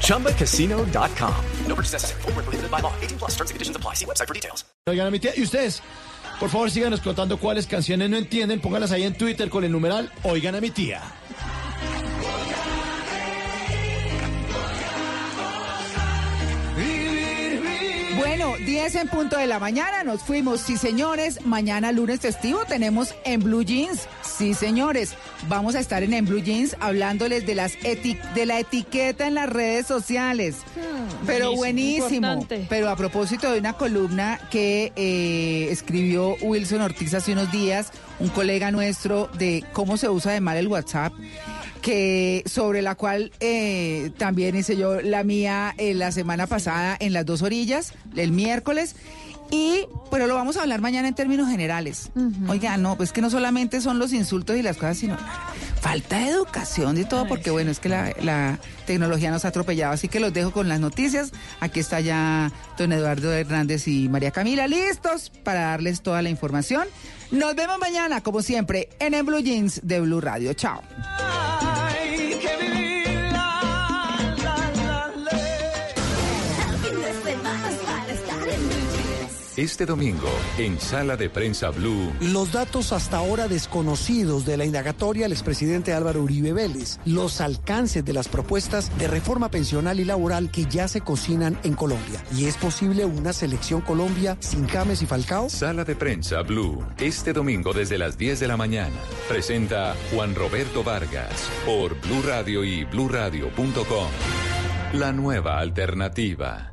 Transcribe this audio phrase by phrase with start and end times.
[0.00, 1.34] ChumbaCasino.com.
[1.68, 2.22] No purchase necessary.
[2.22, 2.92] Full prohibited by law.
[3.02, 3.94] 18 plus terms and conditions apply.
[3.94, 4.64] See website for details.
[4.86, 5.82] Oigan, a mi tía, y ustedes,
[6.40, 8.60] por favor, síganos contando cuáles canciones no entienden.
[8.60, 11.02] Pónganlas ahí en Twitter con el numeral Oigan a mi tía.
[18.36, 20.60] Bueno, 10 en punto de la mañana, nos fuimos.
[20.60, 24.08] Sí, señores, mañana lunes festivo tenemos en Blue Jeans.
[24.22, 25.14] Sí, señores,
[25.48, 29.48] vamos a estar en, en Blue Jeans hablándoles de, las de la etiqueta en las
[29.48, 30.56] redes sociales.
[30.74, 32.44] Hmm, pero buenísimo.
[32.68, 38.30] Pero a propósito de una columna que eh, escribió Wilson Ortiz hace unos días, un
[38.30, 41.12] colega nuestro, de cómo se usa de mal el WhatsApp
[41.84, 47.12] que sobre la cual eh, también hice yo la mía eh, la semana pasada en
[47.12, 48.96] las dos orillas, el miércoles.
[49.50, 52.10] Y, pero lo vamos a hablar mañana en términos generales.
[52.48, 55.18] Oiga, no, pues que no solamente son los insultos y las cosas, sino
[55.82, 59.92] falta de educación y todo, porque bueno, es que la, la, tecnología nos ha atropellado.
[59.92, 61.32] Así que los dejo con las noticias.
[61.60, 66.88] Aquí está ya don Eduardo Hernández y María Camila listos para darles toda la información.
[67.30, 70.54] Nos vemos mañana, como siempre, en el Blue Jeans de Blue Radio.
[70.54, 70.80] Chao.
[79.56, 82.12] Este domingo, en Sala de Prensa Blue.
[82.20, 86.98] Los datos hasta ahora desconocidos de la indagatoria al expresidente Álvaro Uribe Vélez.
[87.04, 91.74] Los alcances de las propuestas de reforma pensional y laboral que ya se cocinan en
[91.74, 92.24] Colombia.
[92.36, 95.48] ¿Y es posible una selección Colombia sin James y Falcao?
[95.48, 96.84] Sala de Prensa Blue.
[96.98, 98.96] Este domingo desde las 10 de la mañana.
[99.28, 104.08] Presenta Juan Roberto Vargas por Blue Radio y bluradio.com.
[104.94, 106.72] La nueva alternativa.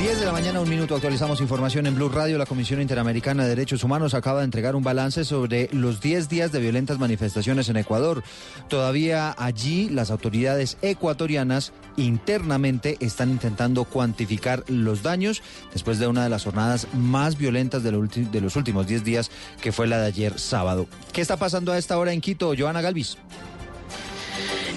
[0.00, 2.38] 10 de la mañana, un minuto, actualizamos información en Blue Radio.
[2.38, 6.52] La Comisión Interamericana de Derechos Humanos acaba de entregar un balance sobre los 10 días
[6.52, 8.24] de violentas manifestaciones en Ecuador.
[8.68, 16.30] Todavía allí las autoridades ecuatorianas internamente están intentando cuantificar los daños después de una de
[16.30, 20.86] las jornadas más violentas de, los últimos 10 días, que fue la de ayer sábado.
[21.12, 23.18] ¿Qué está pasando a esta hora en Quito, Joana Galvis?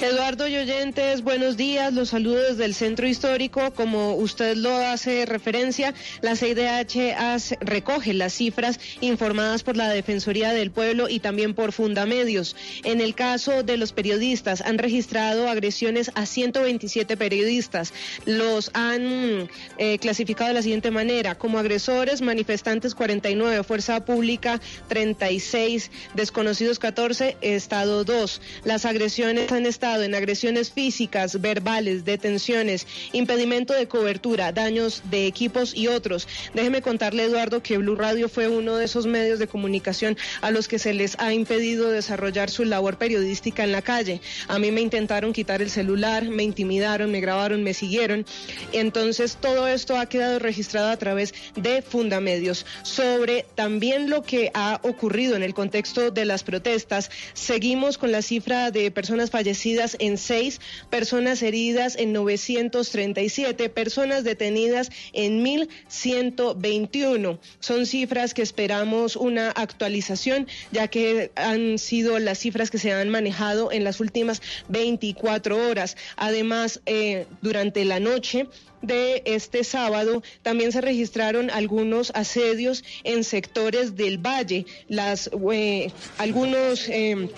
[0.03, 1.93] Eduardo Yoyentes, buenos días.
[1.93, 3.73] Los saludo desde el centro histórico.
[3.73, 10.71] Como usted lo hace referencia, la CIDH recoge las cifras informadas por la Defensoría del
[10.71, 12.57] Pueblo y también por Fundamedios.
[12.83, 17.93] En el caso de los periodistas, han registrado agresiones a 127 periodistas.
[18.25, 19.47] Los han
[19.77, 24.59] eh, clasificado de la siguiente manera: como agresores, manifestantes 49, Fuerza Pública
[24.89, 28.41] 36, desconocidos 14, Estado 2.
[28.65, 35.75] Las agresiones han estado en agresiones físicas, verbales, detenciones, impedimento de cobertura, daños de equipos
[35.75, 36.27] y otros.
[36.53, 40.67] Déjeme contarle, Eduardo, que Blue Radio fue uno de esos medios de comunicación a los
[40.67, 44.21] que se les ha impedido desarrollar su labor periodística en la calle.
[44.47, 48.25] A mí me intentaron quitar el celular, me intimidaron, me grabaron, me siguieron.
[48.71, 52.65] Entonces, todo esto ha quedado registrado a través de Fundamedios.
[52.83, 58.21] Sobre también lo que ha ocurrido en el contexto de las protestas, seguimos con la
[58.21, 67.39] cifra de personas fallecidas en seis, personas heridas en 937, personas detenidas en 1121.
[67.59, 73.09] Son cifras que esperamos una actualización, ya que han sido las cifras que se han
[73.09, 75.97] manejado en las últimas 24 horas.
[76.15, 78.47] Además, eh, durante la noche,
[78.83, 84.67] de este sábado también se registraron algunos asedios en sectores del valle.
[84.87, 87.29] Las, eh, algunos eh,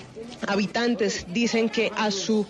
[0.47, 2.45] habitantes dicen que a, su,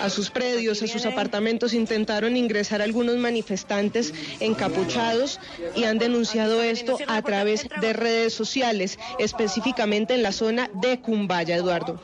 [0.00, 5.40] a sus predios, a sus apartamentos intentaron ingresar algunos manifestantes encapuchados
[5.74, 11.56] y han denunciado esto a través de redes sociales, específicamente en la zona de Cumbaya,
[11.56, 12.00] Eduardo.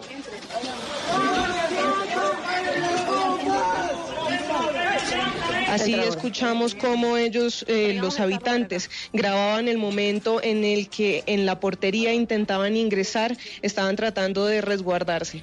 [5.73, 11.61] Así escuchamos cómo ellos, eh, los habitantes, grababan el momento en el que en la
[11.61, 15.43] portería intentaban ingresar, estaban tratando de resguardarse.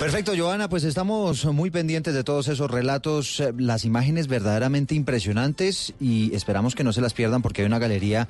[0.00, 5.94] Perfecto, Joana, pues estamos muy pendientes de todos esos relatos, eh, las imágenes verdaderamente impresionantes
[5.98, 8.28] y esperamos que no se las pierdan porque hay una galería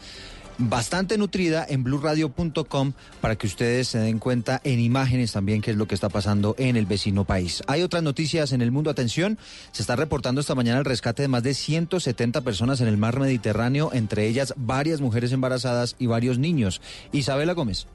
[0.58, 5.76] bastante nutrida en blurradio.com para que ustedes se den cuenta en imágenes también qué es
[5.76, 7.62] lo que está pasando en el vecino país.
[7.66, 9.38] Hay otras noticias en el mundo, atención,
[9.72, 13.18] se está reportando esta mañana el rescate de más de 170 personas en el mar
[13.18, 16.80] Mediterráneo, entre ellas varias mujeres embarazadas y varios niños.
[17.12, 17.86] Isabela Gómez.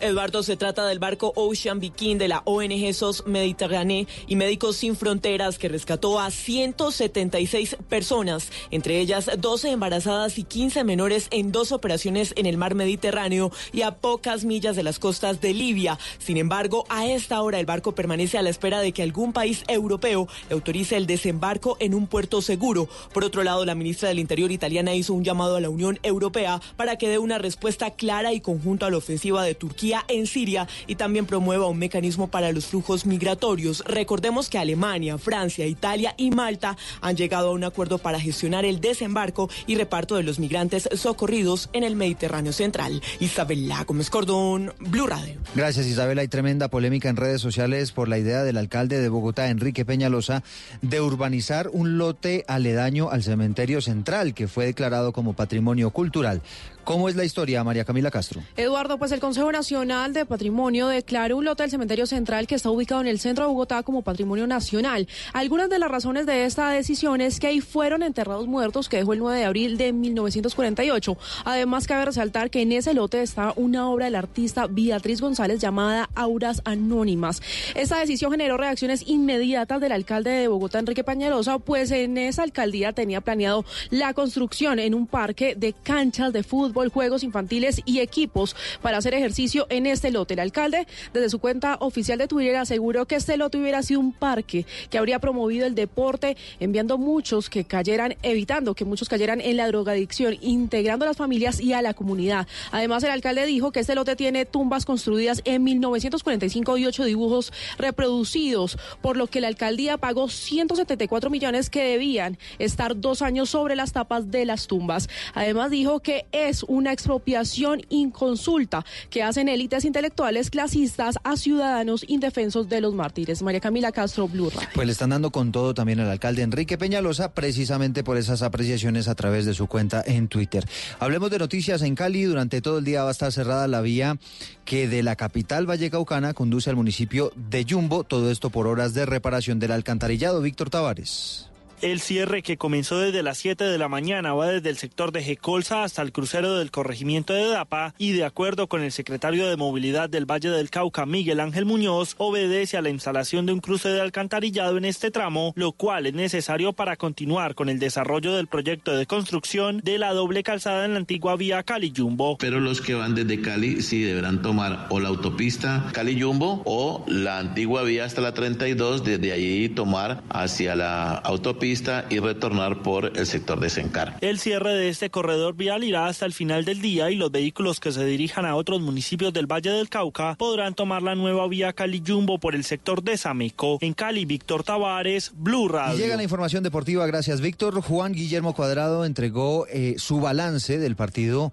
[0.00, 4.96] Eduardo, se trata del barco Ocean Viking de la ONG SOS Mediterráneo y Médicos Sin
[4.96, 11.72] Fronteras que rescató a 176 personas, entre ellas 12 embarazadas y 15 menores en dos
[11.72, 15.98] operaciones en el mar Mediterráneo y a pocas millas de las costas de Libia.
[16.18, 19.64] Sin embargo, a esta hora el barco permanece a la espera de que algún país
[19.68, 22.88] europeo le autorice el desembarco en un puerto seguro.
[23.12, 26.60] Por otro lado, la ministra del Interior italiana hizo un llamado a la Unión Europea
[26.76, 29.69] para que dé una respuesta clara y conjunta a la ofensiva de Turquía
[30.08, 33.82] en Siria y también promueva un mecanismo para los flujos migratorios.
[33.86, 38.80] Recordemos que Alemania, Francia, Italia y Malta han llegado a un acuerdo para gestionar el
[38.80, 43.02] desembarco y reparto de los migrantes socorridos en el Mediterráneo Central.
[43.20, 45.40] Isabela Gómez Cordón, Blue Radio.
[45.54, 46.22] Gracias Isabela.
[46.22, 50.42] Hay tremenda polémica en redes sociales por la idea del alcalde de Bogotá, Enrique Peñalosa,
[50.82, 56.42] de urbanizar un lote aledaño al cementerio central que fue declarado como patrimonio cultural.
[56.84, 58.42] ¿Cómo es la historia, María Camila Castro?
[58.56, 62.70] Eduardo, pues el Consejo Nacional de Patrimonio declaró un lote del Cementerio Central que está
[62.70, 65.06] ubicado en el centro de Bogotá como patrimonio nacional.
[65.32, 69.12] Algunas de las razones de esta decisión es que ahí fueron enterrados muertos que dejó
[69.12, 71.18] el 9 de abril de 1948.
[71.44, 76.08] Además, cabe resaltar que en ese lote está una obra del artista Beatriz González llamada
[76.14, 77.42] Auras Anónimas.
[77.74, 82.92] Esta decisión generó reacciones inmediatas del alcalde de Bogotá, Enrique Pañalosa, pues en esa alcaldía
[82.92, 88.56] tenía planeado la construcción en un parque de canchas de fútbol juegos infantiles y equipos
[88.82, 90.34] para hacer ejercicio en este lote.
[90.34, 94.12] El alcalde, desde su cuenta oficial de Twitter, aseguró que este lote hubiera sido un
[94.12, 99.56] parque que habría promovido el deporte, enviando muchos que cayeran, evitando que muchos cayeran en
[99.56, 102.46] la drogadicción, integrando a las familias y a la comunidad.
[102.70, 107.52] Además, el alcalde dijo que este lote tiene tumbas construidas en 1945 y ocho dibujos
[107.78, 113.76] reproducidos, por lo que la alcaldía pagó 174 millones que debían estar dos años sobre
[113.76, 115.08] las tapas de las tumbas.
[115.34, 122.68] Además, dijo que es una expropiación inconsulta que hacen élites intelectuales clasistas a ciudadanos indefensos
[122.68, 123.42] de los mártires.
[123.42, 127.32] María Camila Castro, Blue Pues le están dando con todo también al alcalde Enrique Peñalosa,
[127.32, 130.66] precisamente por esas apreciaciones a través de su cuenta en Twitter.
[130.98, 132.24] Hablemos de noticias en Cali.
[132.24, 134.18] Durante todo el día va a estar cerrada la vía
[134.64, 138.04] que de la capital Vallecaucana conduce al municipio de Yumbo.
[138.04, 140.40] Todo esto por horas de reparación del alcantarillado.
[140.40, 141.49] Víctor Tavares.
[141.82, 145.22] El cierre que comenzó desde las 7 de la mañana va desde el sector de
[145.22, 149.56] Jecolsa hasta el crucero del corregimiento de Dapa y de acuerdo con el secretario de
[149.56, 153.88] Movilidad del Valle del Cauca, Miguel Ángel Muñoz, obedece a la instalación de un cruce
[153.88, 158.46] de alcantarillado en este tramo, lo cual es necesario para continuar con el desarrollo del
[158.46, 162.36] proyecto de construcción de la doble calzada en la antigua vía Cali-Yumbo.
[162.36, 167.38] Pero los que van desde Cali sí deberán tomar o la autopista Cali-Yumbo o la
[167.38, 171.69] antigua vía hasta la 32, desde allí tomar hacia la autopista
[172.10, 174.16] y retornar por el sector de Sencar.
[174.20, 177.78] El cierre de este corredor vial irá hasta el final del día y los vehículos
[177.78, 181.72] que se dirijan a otros municipios del Valle del Cauca podrán tomar la nueva vía
[181.72, 183.78] Cali-Jumbo por el sector de Sameco.
[183.82, 185.96] En Cali, Víctor Tavares, Blue Radio.
[185.96, 187.80] llega la información deportiva, gracias Víctor.
[187.80, 191.52] Juan Guillermo Cuadrado entregó eh, su balance del partido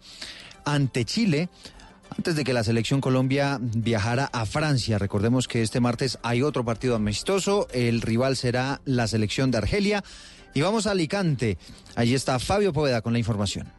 [0.66, 1.50] ante Chile
[2.18, 4.98] antes de que la selección Colombia viajara a Francia.
[4.98, 7.68] Recordemos que este martes hay otro partido amistoso.
[7.72, 10.04] El rival será la selección de Argelia.
[10.54, 11.58] Y vamos a Alicante.
[11.96, 13.72] Allí está Fabio Poveda con la información.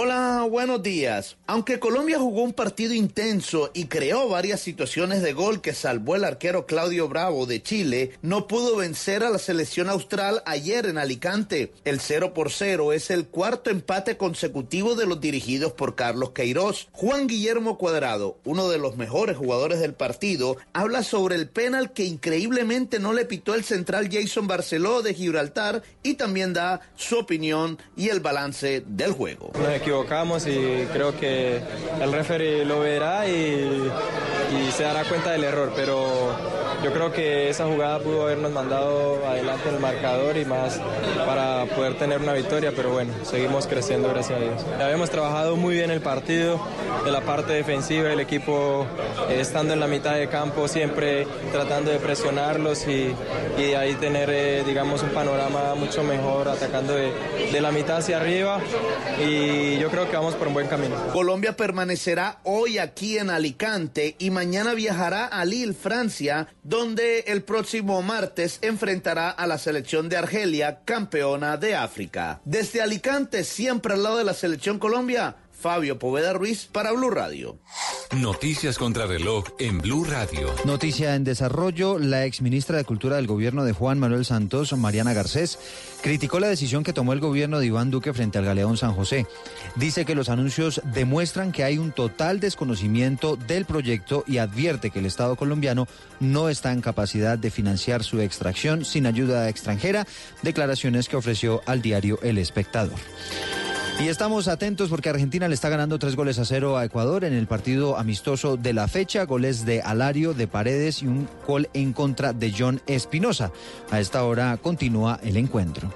[0.00, 1.38] Hola, buenos días.
[1.48, 6.22] Aunque Colombia jugó un partido intenso y creó varias situaciones de gol que salvó el
[6.22, 11.72] arquero Claudio Bravo de Chile, no pudo vencer a la selección austral ayer en Alicante.
[11.84, 16.86] El 0 por 0 es el cuarto empate consecutivo de los dirigidos por Carlos Queiroz.
[16.92, 22.04] Juan Guillermo Cuadrado, uno de los mejores jugadores del partido, habla sobre el penal que
[22.04, 27.78] increíblemente no le pitó el central Jason Barceló de Gibraltar y también da su opinión
[27.96, 29.50] y el balance del juego
[29.88, 31.62] equivocamos y creo que
[32.02, 33.90] el referee lo verá y,
[34.76, 36.06] se dará cuenta del error, pero
[36.84, 40.80] yo creo que esa jugada pudo habernos mandado adelante el marcador y más
[41.26, 44.64] para poder tener una victoria, pero bueno, seguimos creciendo gracias a Dios.
[44.80, 46.60] Habíamos trabajado muy bien el partido,
[47.04, 48.86] de la parte defensiva, el equipo
[49.28, 53.14] eh, estando en la mitad de campo, siempre tratando de presionarlos y,
[53.56, 57.12] y de ahí tener, eh, digamos, un panorama mucho mejor, atacando de,
[57.52, 58.60] de la mitad hacia arriba
[59.18, 60.96] y yo creo que vamos por un buen camino.
[61.12, 68.02] Colombia permanecerá hoy aquí en Alicante y mañana viajará a Lille, Francia, donde el próximo
[68.02, 72.40] martes enfrentará a la selección de Argelia, campeona de África.
[72.44, 77.58] Desde Alicante, siempre al lado de la selección Colombia, Fabio Poveda Ruiz para Blue Radio.
[78.12, 80.54] Noticias contra reloj en Blue Radio.
[80.64, 85.14] Noticia en desarrollo, la ex ministra de Cultura del gobierno de Juan Manuel Santos, Mariana
[85.14, 85.58] Garcés,
[86.00, 89.26] criticó la decisión que tomó el gobierno de Iván Duque frente al Galeón San José.
[89.74, 95.00] Dice que los anuncios demuestran que hay un total desconocimiento del proyecto y advierte que
[95.00, 95.88] el Estado colombiano
[96.20, 100.06] no está en capacidad de financiar su extracción sin ayuda extranjera,
[100.42, 102.98] declaraciones que ofreció al diario El Espectador.
[104.00, 107.32] Y estamos atentos porque Argentina le está ganando tres goles a cero a Ecuador en
[107.32, 109.24] el partido amistoso de la fecha.
[109.24, 113.50] Goles de Alario, de Paredes y un gol en contra de John Espinosa.
[113.90, 115.92] A esta hora continúa el encuentro.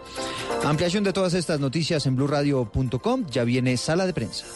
[0.64, 3.26] Ampliación de todas estas noticias en blurradio.com.
[3.30, 4.46] Ya viene sala de prensa.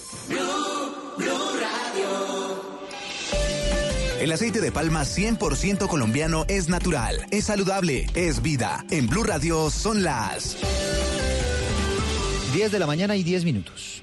[4.20, 8.84] El aceite de palma 100% colombiano es natural, es saludable, es vida.
[8.90, 10.56] En Blue Radio son las
[12.56, 14.02] 10 de la mañana y 10 minutos.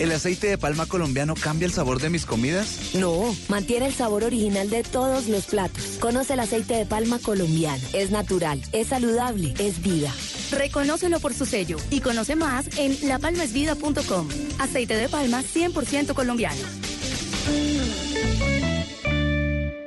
[0.00, 2.94] ¿El aceite de palma colombiano cambia el sabor de mis comidas?
[2.94, 5.98] No, mantiene el sabor original de todos los platos.
[6.00, 7.82] Conoce el aceite de palma colombiano.
[7.92, 10.10] Es natural, es saludable, es vida.
[10.52, 14.28] Reconócelo por su sello y conoce más en lapalmasvida.com.
[14.60, 16.62] Aceite de palma 100% colombiano.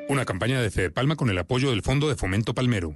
[0.09, 2.95] Una campaña de Fede Palma con el apoyo del Fondo de Fomento Palmero.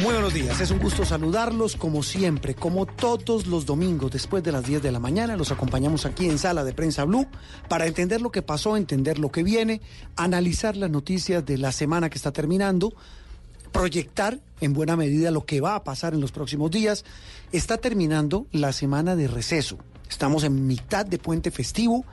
[0.00, 4.50] Muy buenos días, es un gusto saludarlos como siempre, como todos los domingos después de
[4.50, 5.36] las 10 de la mañana.
[5.36, 7.28] Los acompañamos aquí en Sala de Prensa Blue
[7.68, 9.80] para entender lo que pasó, entender lo que viene,
[10.16, 12.92] analizar las noticias de la semana que está terminando,
[13.70, 17.04] proyectar en buena medida lo que va a pasar en los próximos días.
[17.52, 19.78] Está terminando la semana de receso.
[20.10, 22.04] Estamos en mitad de puente festivo.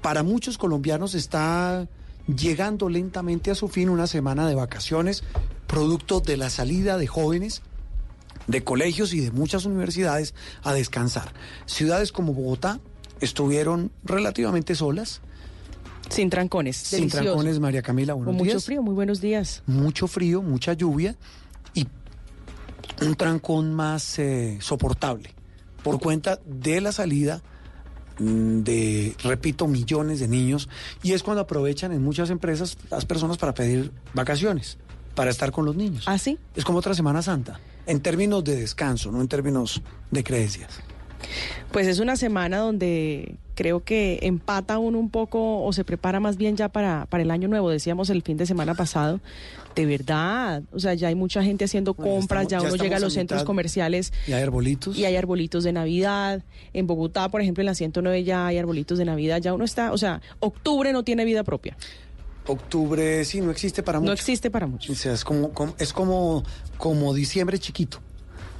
[0.00, 1.86] Para muchos colombianos está
[2.26, 5.24] llegando lentamente a su fin una semana de vacaciones,
[5.66, 7.62] producto de la salida de jóvenes
[8.46, 11.32] de colegios y de muchas universidades a descansar.
[11.66, 12.80] Ciudades como Bogotá
[13.20, 15.20] estuvieron relativamente solas.
[16.08, 16.76] Sin trancones.
[16.76, 17.24] Sin delicioso.
[17.24, 18.64] trancones, María Camila, buenos Con mucho días.
[18.64, 19.62] frío, muy buenos días.
[19.66, 21.16] Mucho frío, mucha lluvia
[21.74, 21.86] y
[23.00, 25.34] un trancón más eh, soportable
[25.82, 27.42] por cuenta de la salida
[28.64, 30.68] de, repito, millones de niños
[31.02, 34.78] y es cuando aprovechan en muchas empresas las personas para pedir vacaciones,
[35.14, 36.04] para estar con los niños.
[36.06, 36.38] ¿Ah, sí?
[36.54, 40.80] Es como otra Semana Santa, en términos de descanso, no en términos de creencias.
[41.70, 46.36] Pues es una semana donde creo que empata uno un poco o se prepara más
[46.36, 47.70] bien ya para, para el año nuevo.
[47.70, 49.20] Decíamos el fin de semana pasado,
[49.74, 52.82] de verdad, o sea, ya hay mucha gente haciendo Bueno, compras, estamos- ya ya uno
[52.84, 54.96] llega a los a centros comerciales Y hay arbolitos.
[54.98, 56.42] y hay arbolitos de Navidad.
[56.72, 59.40] En Bogotá, por ejemplo, en la 109 ya hay arbolitos de Navidad.
[59.40, 61.76] Ya uno está, o sea, octubre no tiene vida propia.
[62.46, 64.08] Octubre sí no existe para muchos.
[64.08, 64.90] No existe para muchos.
[64.90, 66.42] O sea, es como, como- es como,
[66.76, 67.98] como diciembre chiquito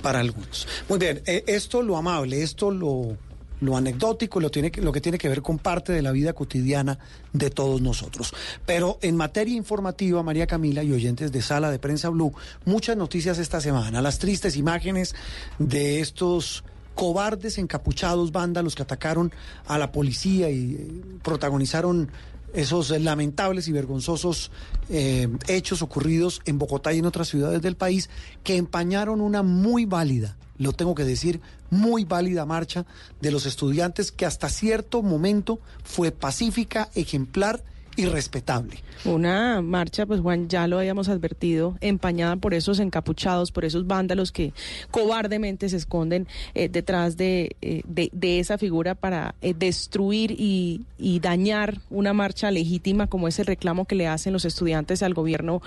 [0.02, 0.69] para algunos.
[0.88, 3.16] Muy bien, eh, esto lo amable, esto lo,
[3.62, 6.99] lo anecdótico, lo, tiene, lo que tiene que ver con parte de la vida cotidiana
[7.33, 8.35] de todos nosotros.
[8.66, 13.38] Pero en materia informativa, María Camila y oyentes de Sala de Prensa Blue, muchas noticias
[13.38, 14.02] esta semana.
[14.02, 15.14] Las tristes imágenes
[15.59, 16.64] de estos
[16.95, 19.33] cobardes encapuchados vándalos que atacaron
[19.66, 22.11] a la policía y eh, protagonizaron
[22.52, 24.50] esos lamentables y vergonzosos
[24.90, 28.11] eh, hechos ocurridos en Bogotá y en otras ciudades del país
[28.45, 31.40] que empañaron una muy válida, lo tengo que decir,
[31.71, 32.87] muy válida marcha
[33.21, 37.62] de los estudiantes que hasta cierto momento fue pacífica, ejemplar
[37.96, 38.78] irrespetable.
[39.04, 44.30] Una marcha, pues Juan, ya lo habíamos advertido, empañada por esos encapuchados, por esos vándalos
[44.30, 44.52] que
[44.90, 50.82] cobardemente se esconden eh, detrás de, eh, de, de, esa figura para eh, destruir y,
[50.99, 55.14] y, dañar una marcha legítima como es el reclamo que le hacen los estudiantes al
[55.14, 55.62] gobierno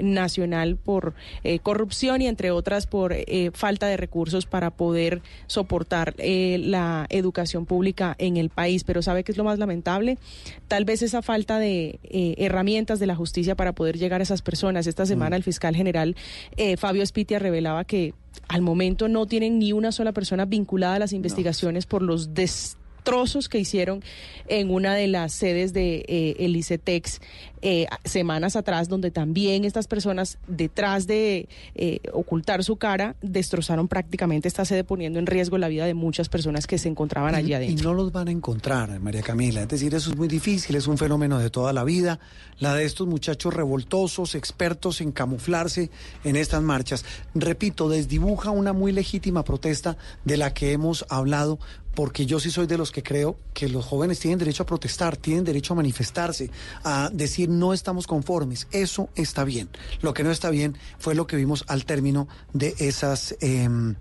[0.00, 1.14] nacional por
[1.62, 3.14] corrupción y entre otras por
[3.52, 8.84] falta de recursos para poder soportar la educación pública en el país.
[8.84, 10.18] Pero ¿sabe qué es lo más lamentable?
[10.68, 14.42] Tal vez esa falta de eh, herramientas de la justicia para poder llegar a esas
[14.42, 14.86] personas.
[14.86, 15.38] Esta semana mm.
[15.38, 16.16] el fiscal general
[16.56, 18.14] eh, Fabio Espitia revelaba que
[18.48, 22.34] al momento no tienen ni una sola persona vinculada a las investigaciones por los
[23.06, 24.02] destrozos que hicieron
[24.48, 27.20] en una de las sedes de eh, el ICETEX
[27.62, 34.46] eh, semanas atrás, donde también estas personas, detrás de eh, ocultar su cara, destrozaron prácticamente
[34.48, 37.80] esta sede, poniendo en riesgo la vida de muchas personas que se encontraban allí adentro.
[37.80, 39.62] Y no los van a encontrar, María Camila.
[39.62, 42.18] Es decir, eso es muy difícil, es un fenómeno de toda la vida,
[42.58, 45.90] la de estos muchachos revoltosos, expertos en camuflarse
[46.24, 47.04] en estas marchas.
[47.34, 51.58] Repito, desdibuja una muy legítima protesta de la que hemos hablado
[51.96, 55.16] porque yo sí soy de los que creo que los jóvenes tienen derecho a protestar,
[55.16, 56.50] tienen derecho a manifestarse,
[56.84, 58.68] a decir no estamos conformes.
[58.70, 59.70] Eso está bien.
[60.02, 63.34] Lo que no está bien fue lo que vimos al término de esas...
[63.40, 63.96] Em,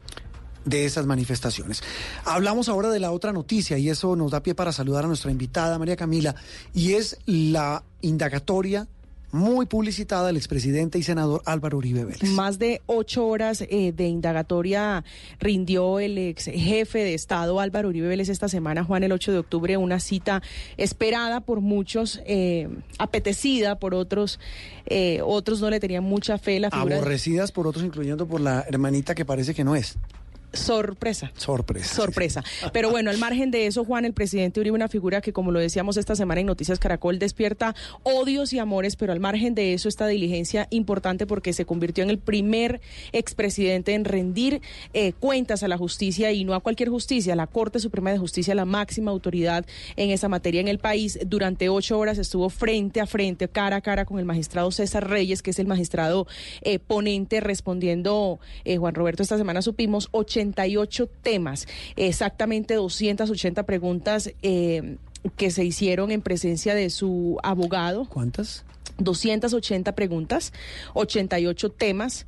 [0.65, 1.83] de esas manifestaciones.
[2.25, 5.29] Hablamos ahora de la otra noticia y eso nos da pie para saludar a nuestra
[5.29, 6.33] invitada María Camila
[6.73, 8.87] y es la indagatoria
[9.35, 12.23] muy publicitada el expresidente y senador Álvaro Uribe Vélez.
[12.23, 15.03] Más de ocho horas eh, de indagatoria
[15.39, 19.37] rindió el ex jefe de Estado Álvaro Uribe Vélez esta semana, Juan, el 8 de
[19.39, 20.41] octubre, una cita
[20.77, 24.39] esperada por muchos, eh, apetecida por otros,
[24.85, 26.59] eh, otros no le tenían mucha fe.
[26.59, 29.97] La figura Aborrecidas por otros, incluyendo por la hermanita que parece que no es.
[30.55, 31.31] Sorpresa.
[31.35, 31.95] Sorpresa.
[31.95, 32.43] Sorpresa.
[32.73, 35.59] Pero bueno, al margen de eso, Juan, el presidente Uribe, una figura que, como lo
[35.59, 39.89] decíamos esta semana en Noticias Caracol, despierta odios y amores, pero al margen de eso,
[39.89, 42.81] esta diligencia importante porque se convirtió en el primer
[43.11, 44.61] expresidente en rendir
[44.93, 48.17] eh, cuentas a la justicia y no a cualquier justicia, a la Corte Suprema de
[48.17, 51.19] Justicia, la máxima autoridad en esa materia en el país.
[51.25, 55.41] Durante ocho horas estuvo frente a frente, cara a cara con el magistrado César Reyes,
[55.41, 56.27] que es el magistrado
[56.61, 64.97] eh, ponente, respondiendo, eh, Juan Roberto, esta semana supimos, 80 temas, exactamente 280 preguntas eh,
[65.37, 68.05] que se hicieron en presencia de su abogado.
[68.05, 68.65] ¿Cuántas?
[68.97, 70.53] 280 preguntas,
[70.93, 72.25] 88 temas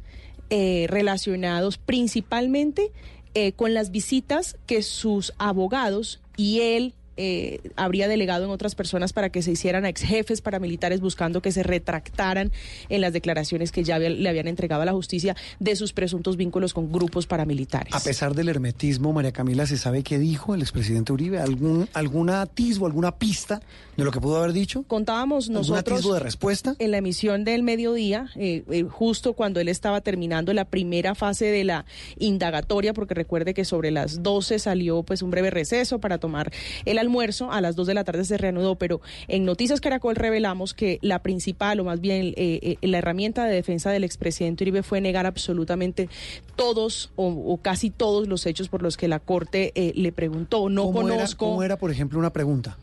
[0.49, 2.91] eh, relacionados principalmente
[3.34, 9.13] eh, con las visitas que sus abogados y él eh, habría delegado en otras personas
[9.13, 12.51] para que se hicieran a ex jefes paramilitares buscando que se retractaran
[12.89, 16.73] en las declaraciones que ya le habían entregado a la justicia de sus presuntos vínculos
[16.73, 17.93] con grupos paramilitares.
[17.93, 21.39] A pesar del hermetismo, María Camila, ¿se sabe qué dijo el expresidente Uribe?
[21.39, 23.62] ¿Algún, ¿Alguna atisbo, alguna pista
[23.95, 24.84] de lo que pudo haber dicho?
[24.84, 26.75] Contábamos nosotros de respuesta?
[26.80, 31.45] en la emisión del mediodía, eh, eh, justo cuando él estaba terminando la primera fase
[31.45, 31.86] de la
[32.17, 36.51] indagatoria, porque recuerde que sobre las 12 salió pues un breve receso para tomar
[36.86, 40.73] el almuerzo, a las 2 de la tarde se reanudó, pero en Noticias Caracol revelamos
[40.73, 45.01] que la principal o más bien eh, la herramienta de defensa del expresidente Uribe fue
[45.01, 46.09] negar absolutamente
[46.55, 50.69] todos o, casi todos los hechos por los que la Corte le preguntó.
[50.69, 51.47] No conozco.
[51.47, 52.77] ¿Cómo era, por ejemplo, una pregunta?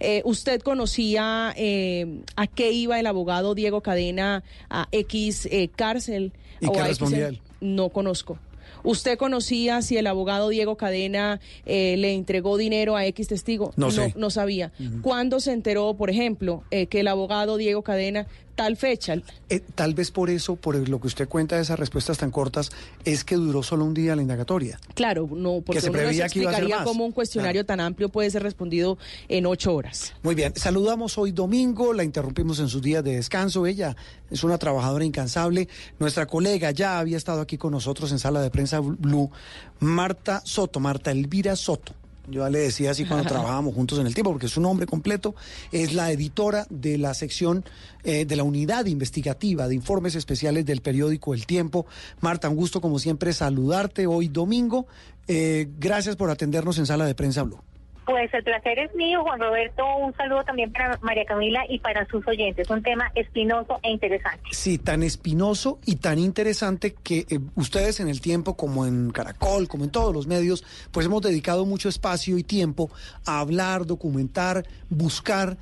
[0.00, 6.32] Eh, ¿Usted conocía eh, a qué iba el abogado Diego Cadena a X eh, cárcel?
[6.60, 7.40] ¿Y qué respondía él?
[7.60, 8.38] No conozco.
[8.82, 13.72] ¿Usted conocía si el abogado Diego Cadena le entregó dinero a X testigo?
[13.76, 14.72] No, no, sabía.
[15.02, 18.26] ¿Cuándo se enteró, por ejemplo, que el abogado Diego Cadena
[18.60, 19.16] tal fecha.
[19.48, 22.70] Eh, tal vez por eso, por lo que usted cuenta de esas respuestas tan cortas,
[23.06, 24.78] es que duró solo un día la indagatoria.
[24.94, 28.42] Claro, no, porque se uno no se explicaría cómo un cuestionario tan amplio puede ser
[28.42, 30.12] respondido en ocho horas.
[30.22, 33.64] Muy bien, saludamos hoy domingo, la interrumpimos en sus días de descanso.
[33.64, 33.96] Ella
[34.30, 35.66] es una trabajadora incansable.
[35.98, 39.30] Nuestra colega ya había estado aquí con nosotros en sala de prensa Blue,
[39.78, 41.94] Marta Soto, Marta Elvira Soto.
[42.28, 45.34] Yo le decía así cuando trabajábamos juntos en el tiempo, porque es un nombre completo,
[45.72, 47.64] es la editora de la sección
[48.04, 51.86] eh, de la unidad investigativa de informes especiales del periódico El Tiempo.
[52.20, 54.86] Marta, un gusto como siempre saludarte hoy domingo.
[55.28, 57.60] Eh, gracias por atendernos en Sala de Prensa Blue.
[58.10, 59.84] Pues el placer es mío, Juan Roberto.
[59.98, 62.68] Un saludo también para María Camila y para sus oyentes.
[62.68, 64.42] Un tema espinoso e interesante.
[64.50, 69.68] Sí, tan espinoso y tan interesante que eh, ustedes en el tiempo, como en Caracol,
[69.68, 72.90] como en todos los medios, pues hemos dedicado mucho espacio y tiempo
[73.26, 75.56] a hablar, documentar, buscar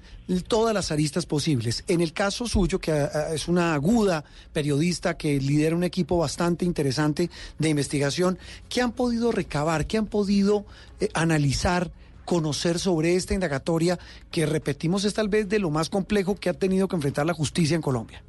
[0.46, 1.84] todas las aristas posibles.
[1.86, 6.64] En el caso suyo, que eh, es una aguda periodista que lidera un equipo bastante
[6.64, 8.38] interesante de investigación,
[8.70, 9.86] ¿qué han podido recabar?
[9.86, 10.64] ¿Qué han podido
[10.98, 11.90] eh, analizar?
[12.28, 13.98] Conocer sobre esta indagatoria
[14.30, 17.32] que, repetimos, es tal vez de lo más complejo que ha tenido que enfrentar la
[17.32, 18.22] justicia en Colombia?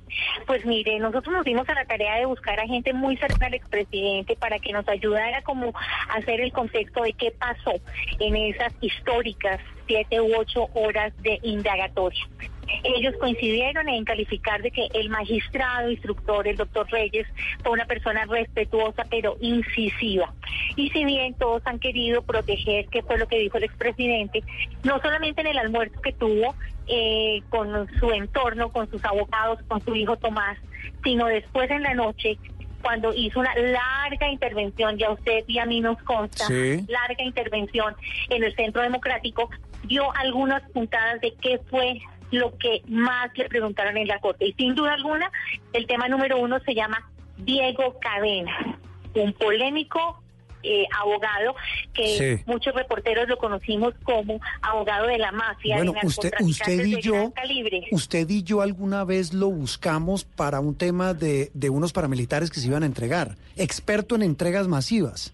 [0.48, 3.56] Pues mire, nosotros nos dimos a la tarea de buscar a gente muy cercana al
[3.56, 7.74] expresidente para que nos ayudara como a hacer el contexto de qué pasó
[8.20, 12.26] en esas históricas siete u ocho horas de indagatoria.
[12.84, 17.28] Ellos coincidieron en calificar de que el magistrado instructor, el doctor Reyes,
[17.64, 20.34] fue una persona respetuosa pero incisiva.
[20.76, 24.44] Y si bien todos han querido proteger, que fue lo que dijo el expresidente,
[24.84, 26.56] no solamente en el almuerzo que tuvo
[26.88, 30.58] eh, con su entorno, con sus abogados, con su hijo Tomás,
[31.04, 32.38] sino después en la noche
[32.82, 37.96] cuando hizo una larga intervención, ya usted y a mí nos consta, larga intervención
[38.30, 39.50] en el Centro Democrático,
[39.84, 42.00] dio algunas puntadas de qué fue
[42.32, 44.48] lo que más le preguntaron en la Corte.
[44.48, 45.32] Y sin duda alguna,
[45.74, 48.78] el tema número uno se llama Diego Cadena,
[49.16, 50.22] un polémico
[50.62, 51.56] eh, abogado
[51.94, 55.78] que muchos reporteros lo conocimos como abogado de la mafia.
[55.78, 57.32] Bueno, usted, usted y yo,
[57.92, 62.60] usted y yo alguna vez lo buscamos para un tema de, de unos paramilitares que
[62.60, 65.34] se iban a entregar, experto en entregas masivas.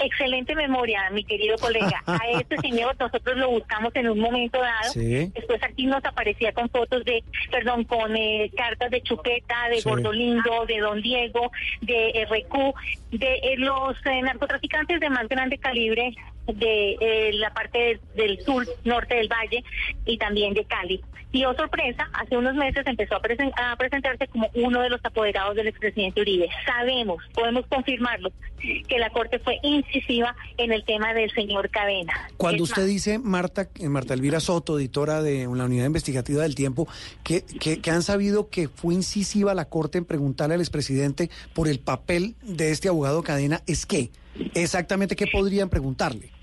[0.00, 2.02] Excelente memoria, mi querido colega.
[2.06, 4.92] A este señor nosotros lo buscamos en un momento dado.
[4.94, 10.66] Después aquí nos aparecía con fotos de, perdón, con eh, cartas de Chupeta, de Gordolindo,
[10.66, 16.14] de Don Diego, de RQ, de eh, los eh, narcotraficantes de más grande calibre
[16.54, 19.64] de la parte del sur, norte del valle
[20.04, 21.02] y también de Cali.
[21.30, 25.68] Y oh sorpresa, hace unos meses empezó a, presentarse como uno de los apoderados del
[25.68, 26.48] expresidente Uribe.
[26.64, 32.14] Sabemos, podemos confirmarlo, que la Corte fue incisiva en el tema del señor Cadena.
[32.38, 36.88] Cuando usted dice, Marta, eh, Marta Elvira Soto, editora de la Unidad Investigativa del Tiempo,
[37.22, 41.68] que, que, que han sabido que fue incisiva la Corte en preguntarle al expresidente por
[41.68, 44.10] el papel de este abogado Cadena, ¿es qué?
[44.54, 46.37] Exactamente, ¿qué podrían preguntarle?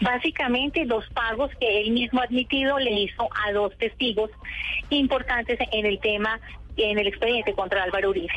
[0.00, 4.30] Básicamente los pagos que él mismo admitido le hizo a dos testigos
[4.90, 6.40] importantes en el tema
[6.78, 8.28] en el expediente contra Álvaro Uribe.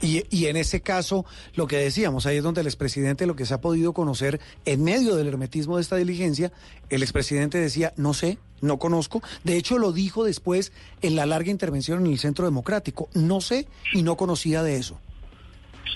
[0.00, 1.24] Y, y, en ese caso,
[1.54, 4.82] lo que decíamos, ahí es donde el expresidente, lo que se ha podido conocer en
[4.84, 6.52] medio del hermetismo de esta diligencia,
[6.90, 9.22] el expresidente decía, no sé, no conozco.
[9.44, 13.66] De hecho, lo dijo después en la larga intervención en el Centro Democrático, no sé
[13.92, 15.00] y no conocía de eso.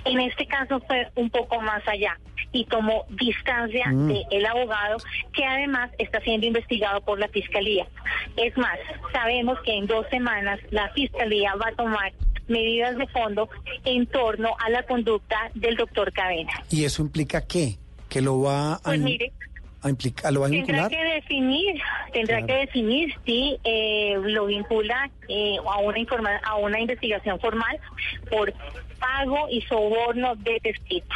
[0.05, 2.19] En este caso fue un poco más allá
[2.53, 4.29] y tomó distancia mm.
[4.31, 4.97] del abogado
[5.33, 7.87] que además está siendo investigado por la fiscalía.
[8.37, 8.79] Es más,
[9.13, 12.13] sabemos que en dos semanas la fiscalía va a tomar
[12.49, 13.49] medidas de fondo
[13.85, 16.53] en torno a la conducta del doctor Cadena.
[16.71, 17.77] ¿Y eso implica qué?
[18.09, 18.81] ¿Que lo va a...
[18.83, 19.33] Pues mire,
[20.33, 21.81] ¿Lo va a tendrá que definir,
[22.13, 27.79] tendrá que definir si eh, lo vincula eh, a una informa a una investigación formal
[28.29, 28.53] por
[28.99, 31.09] pago y soborno de testigos.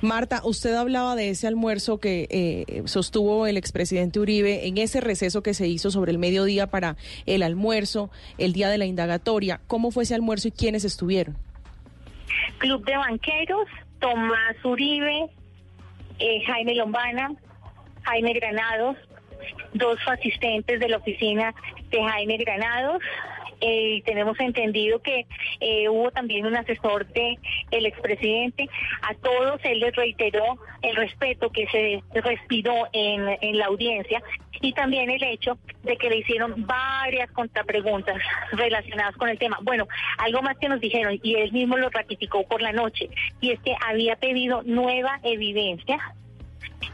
[0.00, 5.42] Marta, usted hablaba de ese almuerzo que eh, sostuvo el expresidente Uribe en ese receso
[5.42, 8.08] que se hizo sobre el mediodía para el almuerzo,
[8.38, 9.60] el día de la indagatoria.
[9.66, 11.36] ¿Cómo fue ese almuerzo y quiénes estuvieron?
[12.58, 13.66] Club de Banqueros,
[13.98, 15.30] Tomás Uribe,
[16.20, 17.32] eh, Jaime Lombana,
[18.02, 18.96] Jaime Granados,
[19.74, 21.54] dos asistentes de la oficina
[21.90, 23.02] de Jaime Granados,
[23.60, 25.26] eh, tenemos entendido que
[25.60, 27.38] eh, hubo también un asesor de
[27.70, 28.68] el expresidente.
[29.02, 34.22] A todos él les reiteró el respeto que se respiró en, la audiencia
[34.60, 38.16] y también el hecho de que le hicieron varias contrapreguntas
[38.52, 39.58] relacionadas con el tema.
[39.62, 43.08] Bueno, algo más que nos dijeron y él mismo lo ratificó por la noche
[43.40, 45.98] y es que había pedido nueva evidencia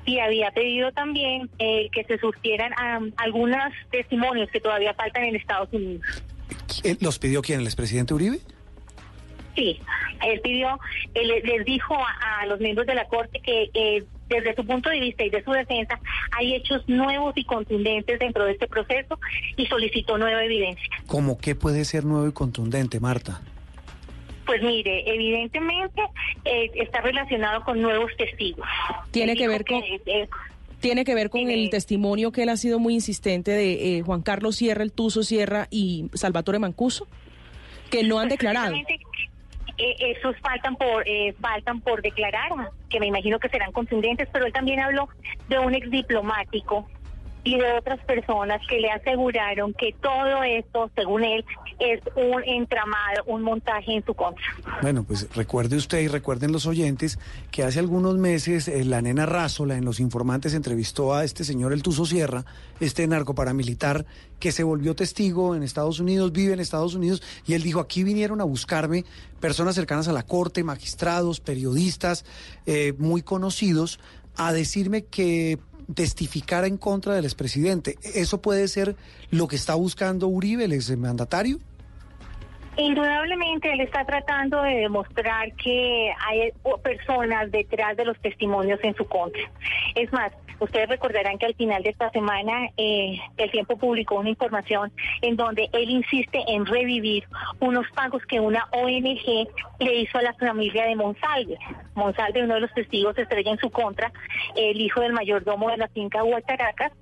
[0.06, 2.72] y había pedido también eh, que se surtieran
[3.16, 6.02] algunos testimonios que todavía faltan en Estados Unidos.
[7.00, 7.60] ¿Los pidió quién?
[7.60, 8.40] ¿El expresidente Uribe?
[9.54, 9.80] Sí,
[10.26, 10.78] él pidió,
[11.14, 15.24] él les dijo a, los miembros de la Corte que desde su punto de vista
[15.24, 15.98] y de su defensa
[16.32, 19.18] hay hechos nuevos y contundentes dentro de este proceso
[19.56, 20.88] y solicitó nueva evidencia.
[21.06, 23.40] ¿Cómo qué puede ser nuevo y contundente, Marta?
[24.46, 26.02] Pues mire, evidentemente
[26.44, 28.66] eh, está relacionado con nuevos testigos.
[29.10, 29.82] Tiene que ver con...
[30.84, 34.20] tiene que ver con el testimonio que él ha sido muy insistente de eh, Juan
[34.20, 37.08] Carlos Sierra, el Tuzo Sierra y Salvatore Mancuso,
[37.90, 38.74] que no han declarado.
[38.74, 41.02] Eh, esos faltan por
[41.40, 42.50] faltan por declarar,
[42.90, 45.08] que me imagino que serán contundentes, pero él también habló
[45.48, 46.86] de un ex diplomático
[47.44, 51.44] y de otras personas que le aseguraron que todo esto, según él,
[51.78, 54.44] es un entramado, un montaje en su contra.
[54.80, 57.18] Bueno, pues recuerde usted y recuerden los oyentes
[57.50, 61.72] que hace algunos meses eh, la nena Rázola en Los Informantes entrevistó a este señor
[61.72, 62.44] El Tuzo Sierra,
[62.80, 64.06] este narcoparamilitar
[64.40, 68.04] que se volvió testigo en Estados Unidos, vive en Estados Unidos, y él dijo, aquí
[68.04, 69.04] vinieron a buscarme
[69.40, 72.24] personas cercanas a la corte, magistrados, periodistas,
[72.66, 74.00] eh, muy conocidos,
[74.36, 75.58] a decirme que
[75.92, 77.96] testificara en contra del expresidente.
[78.02, 78.96] ¿Eso puede ser
[79.30, 81.58] lo que está buscando Uribe, el exmandatario?
[82.76, 89.04] Indudablemente él está tratando de demostrar que hay personas detrás de los testimonios en su
[89.06, 89.42] contra.
[89.94, 94.30] Es más, ustedes recordarán que al final de esta semana eh, el tiempo publicó una
[94.30, 97.24] información en donde él insiste en revivir
[97.60, 99.48] unos pagos que una ONG
[99.80, 101.58] le hizo a la familia de Monsalve.
[101.94, 104.12] Monsalve, uno de los testigos, estrella en su contra,
[104.56, 106.92] el hijo del mayordomo de la finca Huacharacas,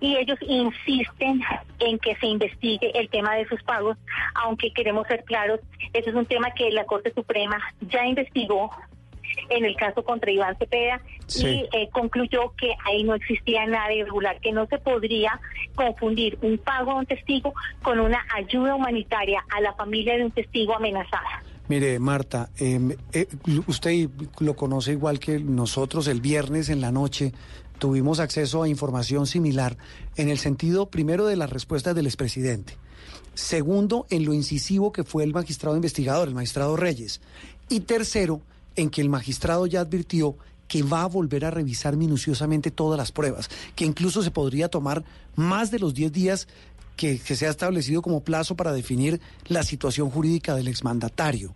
[0.00, 1.40] y ellos insisten
[1.78, 3.96] en que se investigue el tema de sus pagos,
[4.34, 5.60] aunque queremos ser claros,
[5.92, 8.70] ese es un tema que la Corte Suprema ya investigó
[9.48, 11.00] en el caso contra Iván Cepeda
[11.36, 15.40] y eh, concluyó que ahí no existía nada irregular, que no se podría
[15.74, 20.30] confundir un pago a un testigo con una ayuda humanitaria a la familia de un
[20.30, 21.42] testigo amenazada.
[21.68, 23.26] Mire, Marta, em, eh,
[23.66, 24.08] usted
[24.40, 27.32] lo conoce igual que nosotros el viernes en la noche
[27.78, 29.76] tuvimos acceso a información similar
[30.16, 32.74] en el sentido, primero, de las respuestas del expresidente.
[33.34, 37.20] Segundo, en lo incisivo que fue el magistrado investigador, el magistrado Reyes.
[37.68, 38.42] Y tercero,
[38.76, 40.36] en que el magistrado ya advirtió
[40.68, 45.04] que va a volver a revisar minuciosamente todas las pruebas, que incluso se podría tomar
[45.36, 46.48] más de los 10 días
[46.96, 51.54] que, se ha establecido como plazo para definir la situación jurídica del exmandatario.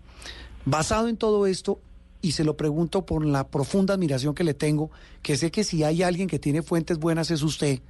[0.65, 1.81] Basado en todo esto,
[2.21, 4.91] y se lo pregunto por la profunda admiración que le tengo,
[5.23, 7.81] que sé que si hay alguien que tiene fuentes buenas es usted.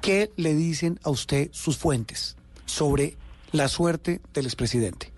[0.00, 2.36] ¿Qué le dicen a usted sus fuentes
[2.66, 3.16] sobre
[3.52, 5.11] la suerte del expresidente?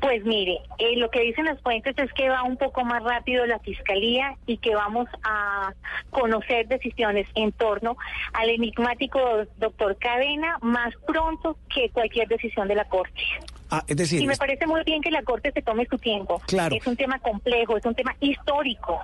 [0.00, 3.44] Pues mire, eh, lo que dicen las fuentes es que va un poco más rápido
[3.46, 5.72] la fiscalía y que vamos a
[6.10, 7.96] conocer decisiones en torno
[8.32, 9.18] al enigmático
[9.58, 13.20] doctor Cadena más pronto que cualquier decisión de la Corte.
[13.70, 16.40] Ah, es decir, y me parece muy bien que la Corte se tome su tiempo.
[16.46, 16.74] Claro.
[16.74, 18.98] Es un tema complejo, es un tema histórico.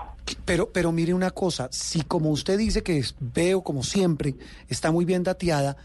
[0.45, 4.35] Pero, pero mire una cosa, si como usted dice que veo como siempre,
[4.69, 5.77] está muy bien dateada,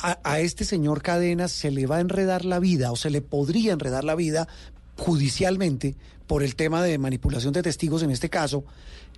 [0.00, 3.72] a, este señor Cadenas se le va a enredar la vida o se le podría
[3.72, 4.48] enredar la vida
[4.96, 8.64] judicialmente por el tema de manipulación de testigos en este caso,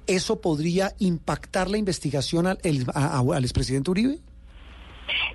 [0.07, 4.21] ¿eso podría impactar la investigación al, el, al expresidente Uribe?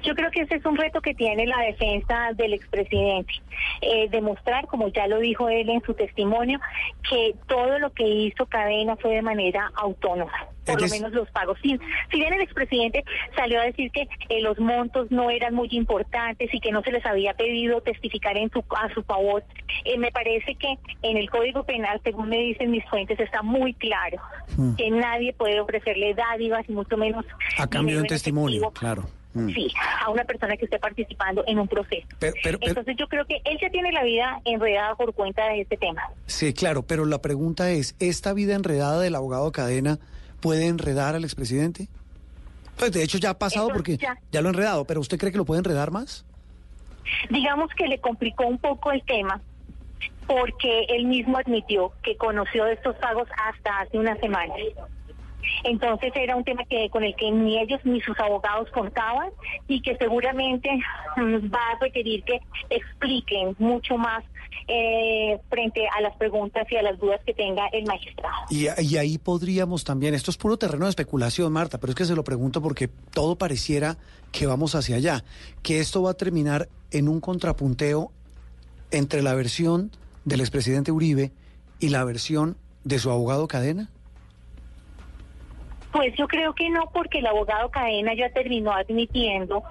[0.04, 3.34] Yo creo que ese es un reto que tiene la defensa del expresidente,
[3.82, 6.60] eh, demostrar, como ya lo dijo él en su testimonio,
[7.10, 10.32] que todo lo que hizo Cadena fue de manera autónoma,
[10.66, 11.58] por lo menos los pagos.
[11.62, 11.78] Si,
[12.12, 13.04] si bien el expresidente
[13.36, 16.92] salió a decir que eh, los montos no eran muy importantes y que no se
[16.92, 19.44] les había pedido testificar en su, a su favor,
[19.86, 23.74] eh, me parece que en el Código Penal, según me dicen mis fuentes, está muy
[23.74, 24.20] claro
[24.58, 24.76] Hmm.
[24.76, 27.26] que nadie puede ofrecerle dádivas y mucho menos
[27.58, 28.74] A cambio de un testimonio, efectivo.
[28.80, 29.04] claro.
[29.34, 29.50] Mm.
[29.50, 29.68] Sí,
[30.06, 32.08] a una persona que esté participando en un proceso.
[32.20, 35.48] Pero- pero- pero- Entonces yo creo que él ya tiene la vida enredada por cuenta
[35.48, 36.02] de este tema.
[36.28, 39.98] Sí, claro, pero la pregunta es, ¿esta vida enredada del abogado Cadena
[40.40, 41.88] puede enredar al expresidente?
[42.78, 44.18] Pues de hecho ya ha pasado porque ya.
[44.32, 46.26] ya lo ha enredado, pero ¿usted cree que lo puede enredar más?
[47.30, 49.42] Digamos que le complicó un poco el tema
[50.28, 54.54] porque él mismo admitió que conoció de estos pagos hasta hace una semana.
[55.64, 59.30] Entonces era un tema que con el que ni ellos ni sus abogados contaban
[59.68, 60.70] y que seguramente
[61.18, 64.24] mm, va a requerir que expliquen mucho más
[64.68, 68.46] eh, frente a las preguntas y a las dudas que tenga el magistrado.
[68.50, 72.06] Y, y ahí podríamos también, esto es puro terreno de especulación, Marta, pero es que
[72.06, 73.98] se lo pregunto porque todo pareciera
[74.32, 75.24] que vamos hacia allá,
[75.62, 78.12] que esto va a terminar en un contrapunteo
[78.92, 79.92] entre la versión
[80.26, 81.32] del expresidente Uribe
[81.80, 83.90] y la versión de su abogado Cadena.
[85.94, 89.64] Pues yo creo que no, porque el abogado Cadena ya terminó admitiendo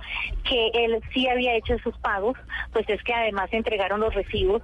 [0.49, 2.39] que él sí había hecho sus pagos,
[2.73, 4.63] pues es que además se entregaron los recibos.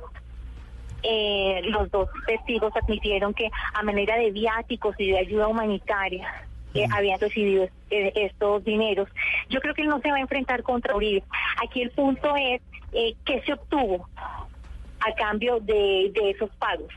[1.03, 6.87] Eh, los dos testigos admitieron que a manera de viáticos y de ayuda humanitaria eh,
[6.93, 9.09] habían recibido eh, estos dineros.
[9.49, 11.25] Yo creo que él no se va a enfrentar contra Uribe.
[11.65, 16.93] Aquí el punto es qué se obtuvo a cambio de, de esos pagos.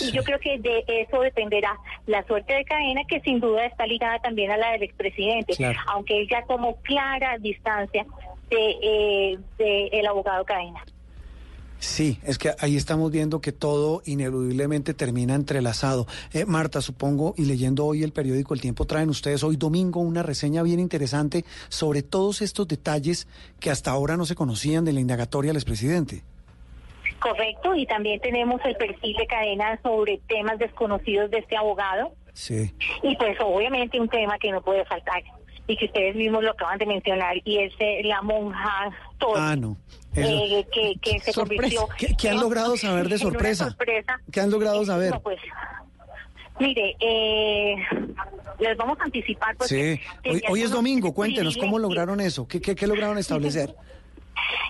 [0.00, 3.86] Y yo creo que de eso dependerá la suerte de cadena, que sin duda está
[3.86, 5.78] ligada también a la del expresidente, Claro.
[5.88, 8.06] aunque él ya tomó clara distancia
[8.50, 10.84] de, eh, de el abogado cadena.
[11.80, 16.06] Sí, es que ahí estamos viendo que todo ineludiblemente termina entrelazado.
[16.32, 20.22] Eh, Marta, supongo, y leyendo hoy el periódico El Tiempo, traen ustedes hoy domingo una
[20.22, 23.28] reseña bien interesante sobre todos estos detalles
[23.60, 26.22] que hasta ahora no se conocían de la indagatoria al expresidente.
[27.24, 32.12] Correcto, y también tenemos el perfil de cadena sobre temas desconocidos de este abogado.
[32.34, 32.70] Sí.
[33.02, 35.22] Y pues obviamente un tema que no puede faltar
[35.66, 39.56] y que ustedes mismos lo acaban de mencionar y es eh, la monja Todd, Ah,
[39.56, 39.78] no.
[40.16, 43.64] Eh, que, que se convirtió ¿Qué- qué han logrado saber de sorpresa?
[43.70, 44.20] sorpresa.
[44.30, 45.12] ¿Qué han logrado saber?
[45.12, 45.38] No, pues,
[46.60, 47.74] Mire, eh,
[48.60, 49.56] les vamos a anticipar.
[49.56, 53.74] porque Sí, hoy, hoy es domingo, cuéntenos cómo lograron eso, qué, qué, qué lograron establecer.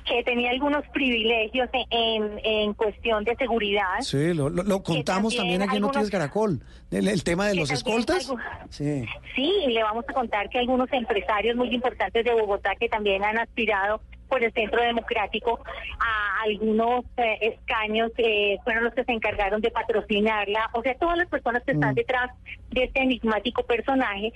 [0.06, 4.00] Que tenía algunos privilegios en, en cuestión de seguridad.
[4.00, 7.46] Sí, lo, lo- lo contamos también, también aquí en algunos- Noticias Caracol, el, el tema
[7.48, 8.28] de los escoltas.
[8.28, 9.04] algo- Sí.
[9.34, 13.38] Sí, le vamos a contar que algunos empresarios muy importantes de Bogotá que también han
[13.38, 15.60] aspirado por el Centro Democrático
[16.00, 20.70] a algunos eh, escaños eh, fueron los que se encargaron de patrocinarla.
[20.72, 21.94] O sea, todas las personas que están Mm.
[21.96, 22.30] detrás
[22.70, 24.32] de este enigmático personaje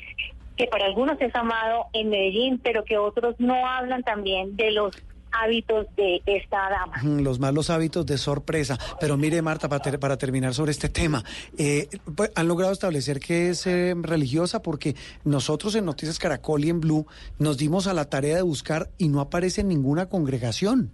[0.56, 4.96] que para algunos es amado en Medellín, pero que otros no hablan también de los
[5.42, 7.03] hábitos de esta dama.
[7.22, 8.79] Los malos hábitos de sorpresa.
[9.01, 11.24] Pero mire, Marta, para, ter- para terminar sobre este tema,
[11.57, 16.70] eh, pues, han logrado establecer que es eh, religiosa porque nosotros en Noticias Caracol y
[16.70, 17.07] en Blue
[17.38, 20.90] nos dimos a la tarea de buscar y no aparece ninguna congregación.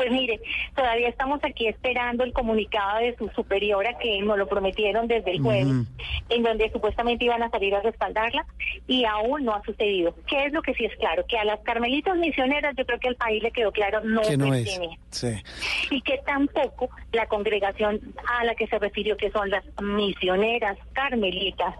[0.00, 0.40] Pues mire,
[0.74, 5.42] todavía estamos aquí esperando el comunicado de su superiora que nos lo prometieron desde el
[5.42, 5.86] jueves,
[6.30, 8.46] en donde supuestamente iban a salir a respaldarla
[8.86, 10.14] y aún no ha sucedido.
[10.26, 11.26] ¿Qué es lo que sí es claro?
[11.28, 14.38] Que a las carmelitas misioneras yo creo que al país le quedó claro no que
[14.38, 14.70] no es.
[14.70, 14.98] pertenece.
[15.10, 15.42] Sí.
[15.90, 21.74] Y que tampoco la congregación a la que se refirió, que son las misioneras carmelitas,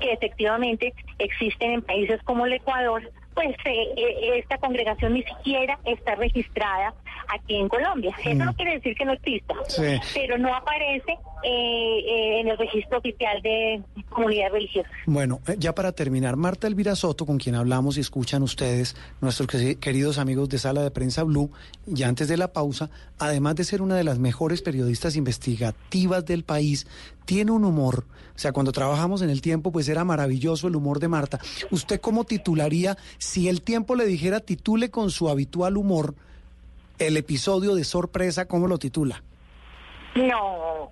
[0.00, 3.02] que efectivamente existen en países como el Ecuador,
[3.34, 6.94] pues eh, eh, esta congregación ni siquiera está registrada
[7.28, 8.14] aquí en Colombia.
[8.24, 8.38] Eso Mm.
[8.38, 9.82] no quiere decir que no exista, Sí.
[10.14, 11.12] pero no aparece
[11.46, 14.88] eh, eh, en el registro oficial de comunidad religiosa.
[15.04, 19.46] Bueno, eh, ya para terminar, Marta Elvira Soto, con quien hablamos y escuchan ustedes, nuestros
[19.48, 21.50] que- queridos amigos de Sala de Prensa Blue,
[21.84, 26.44] ya antes de la pausa, además de ser una de las mejores periodistas investigativas del
[26.44, 26.86] país,
[27.26, 28.06] tiene un humor.
[28.34, 31.40] O sea, cuando trabajamos en el tiempo, pues era maravilloso el humor de Marta.
[31.70, 36.14] ¿Usted cómo titularía, si el tiempo le dijera titule con su habitual humor,
[36.98, 39.22] el episodio de sorpresa, cómo lo titula?
[40.14, 40.90] No,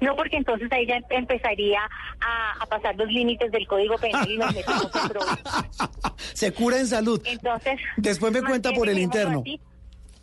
[0.00, 1.80] no porque entonces ahí ya empezaría
[2.20, 4.90] a, a pasar los límites del Código Penal y nos metemos.
[6.32, 7.20] Se cura en salud.
[7.24, 9.40] Entonces, Después me cuenta por el interno.
[9.42, 9.60] así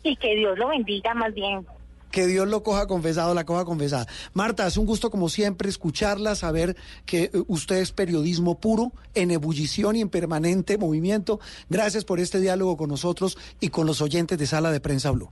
[0.02, 1.66] Y que Dios lo bendiga más bien.
[2.14, 4.06] Que Dios lo coja confesado, la coja confesada.
[4.34, 9.32] Marta, es un gusto como siempre escucharla, saber que eh, usted es periodismo puro, en
[9.32, 11.40] ebullición y en permanente movimiento.
[11.68, 15.28] Gracias por este diálogo con nosotros y con los oyentes de Sala de Prensa Blue.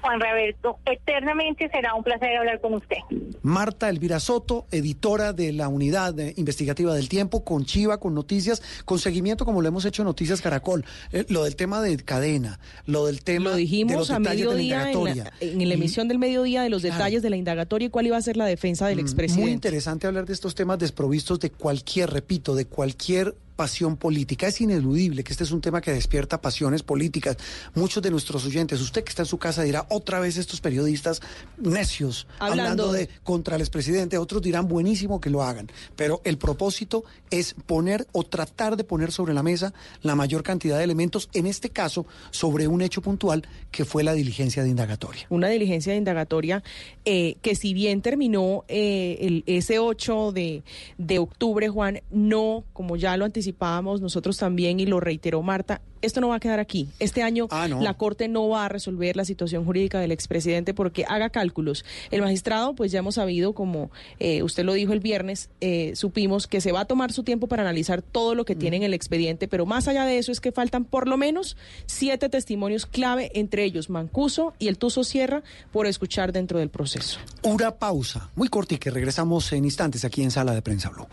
[0.00, 2.96] Juan Roberto, eternamente será un placer hablar con usted.
[3.42, 8.98] Marta Elvira Soto, editora de la unidad investigativa del tiempo, con Chiva, con noticias, con
[8.98, 10.84] seguimiento como lo hemos hecho en Noticias Caracol.
[11.12, 14.44] Eh, lo del tema de cadena, lo del tema Lo de los a detalles de
[14.46, 15.24] la mediodía en indagatoria.
[15.24, 16.96] la, en la emisión del mediodía de los Claro.
[16.96, 19.42] detalles de la indagatoria y cuál iba a ser la defensa del Mm, expresidente.
[19.42, 24.46] Muy interesante hablar de estos temas desprovistos de cualquier, repito, de cualquier pasión política.
[24.46, 27.36] Es ineludible que este es un tema que despierta pasiones políticas.
[27.74, 31.20] Muchos de nuestros oyentes, usted que está en su casa dirá otra vez estos periodistas
[31.56, 36.38] necios hablando, Hablando de contra el expresidente, otros dirán buenísimo que lo hagan, pero el
[36.38, 41.28] propósito es poner o tratar de poner sobre la mesa la mayor cantidad de elementos,
[41.32, 43.42] en este caso sobre un hecho puntual
[43.72, 45.26] que fue la diligencia de indagatoria.
[45.30, 46.62] Una diligencia de indagatoria
[47.10, 50.62] eh, que si bien terminó eh, el, ese 8 de,
[50.98, 56.20] de octubre, Juan, no, como ya lo anticipábamos nosotros también y lo reiteró Marta, esto
[56.20, 56.88] no va a quedar aquí.
[56.98, 57.80] Este año Ah, no.
[57.80, 61.84] la Corte no va a resolver la situación jurídica del expresidente porque haga cálculos.
[62.10, 66.46] El magistrado, pues ya hemos sabido, como eh, usted lo dijo el viernes, eh, supimos
[66.46, 68.94] que se va a tomar su tiempo para analizar todo lo que tiene en el
[68.94, 71.56] expediente, pero más allá de eso es que faltan por lo menos
[71.86, 77.18] siete testimonios clave, entre ellos Mancuso y el Tuso Sierra, por escuchar dentro del proceso.
[77.42, 81.06] Una pausa muy corta y que regresamos en instantes aquí en Sala de Prensa Blue.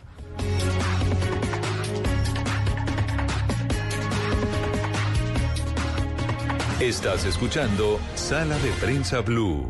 [6.79, 9.65] Estás escuchando Sala de Prensa Blue.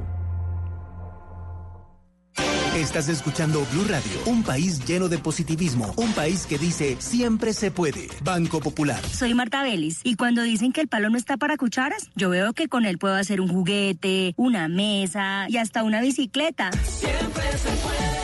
[2.75, 7.69] Estás escuchando Blue Radio, un país lleno de positivismo, un país que dice siempre se
[7.69, 8.07] puede.
[8.23, 9.05] Banco Popular.
[9.05, 12.53] Soy Marta Vélez y cuando dicen que el palo no está para cucharas, yo veo
[12.53, 16.71] que con él puedo hacer un juguete, una mesa y hasta una bicicleta.
[16.71, 18.14] Siempre se puede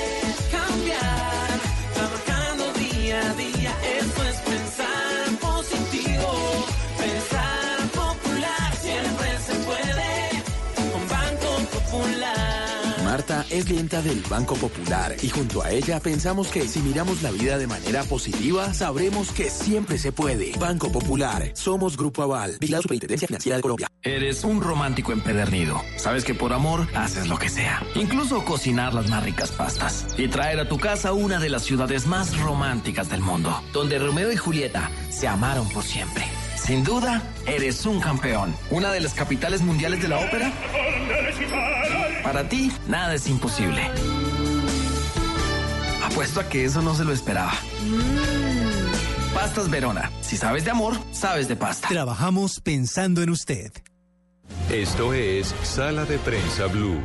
[13.12, 17.30] Marta es clienta del Banco Popular y junto a ella pensamos que si miramos la
[17.32, 20.54] vida de manera positiva, sabremos que siempre se puede.
[20.58, 23.88] Banco Popular, somos Grupo Aval, vigilado Superintendencia Financiera de Colombia.
[24.02, 25.82] Eres un romántico empedernido.
[25.97, 27.84] Sabes que por amor haces lo que sea.
[27.95, 30.07] Incluso cocinar las más ricas pastas.
[30.18, 33.62] Y traer a tu casa una de las ciudades más románticas del mundo.
[33.74, 36.24] Donde Romeo y Julieta se amaron por siempre.
[36.55, 38.55] Sin duda, eres un campeón.
[38.70, 40.53] Una de las capitales mundiales de la ópera.
[42.24, 43.82] Para ti, nada es imposible.
[46.03, 47.53] Apuesto a que eso no se lo esperaba.
[49.34, 50.11] Pastas Verona.
[50.22, 51.88] Si sabes de amor, sabes de pasta.
[51.88, 53.72] Trabajamos pensando en usted.
[54.69, 56.99] Esto es Sala de Prensa Blue.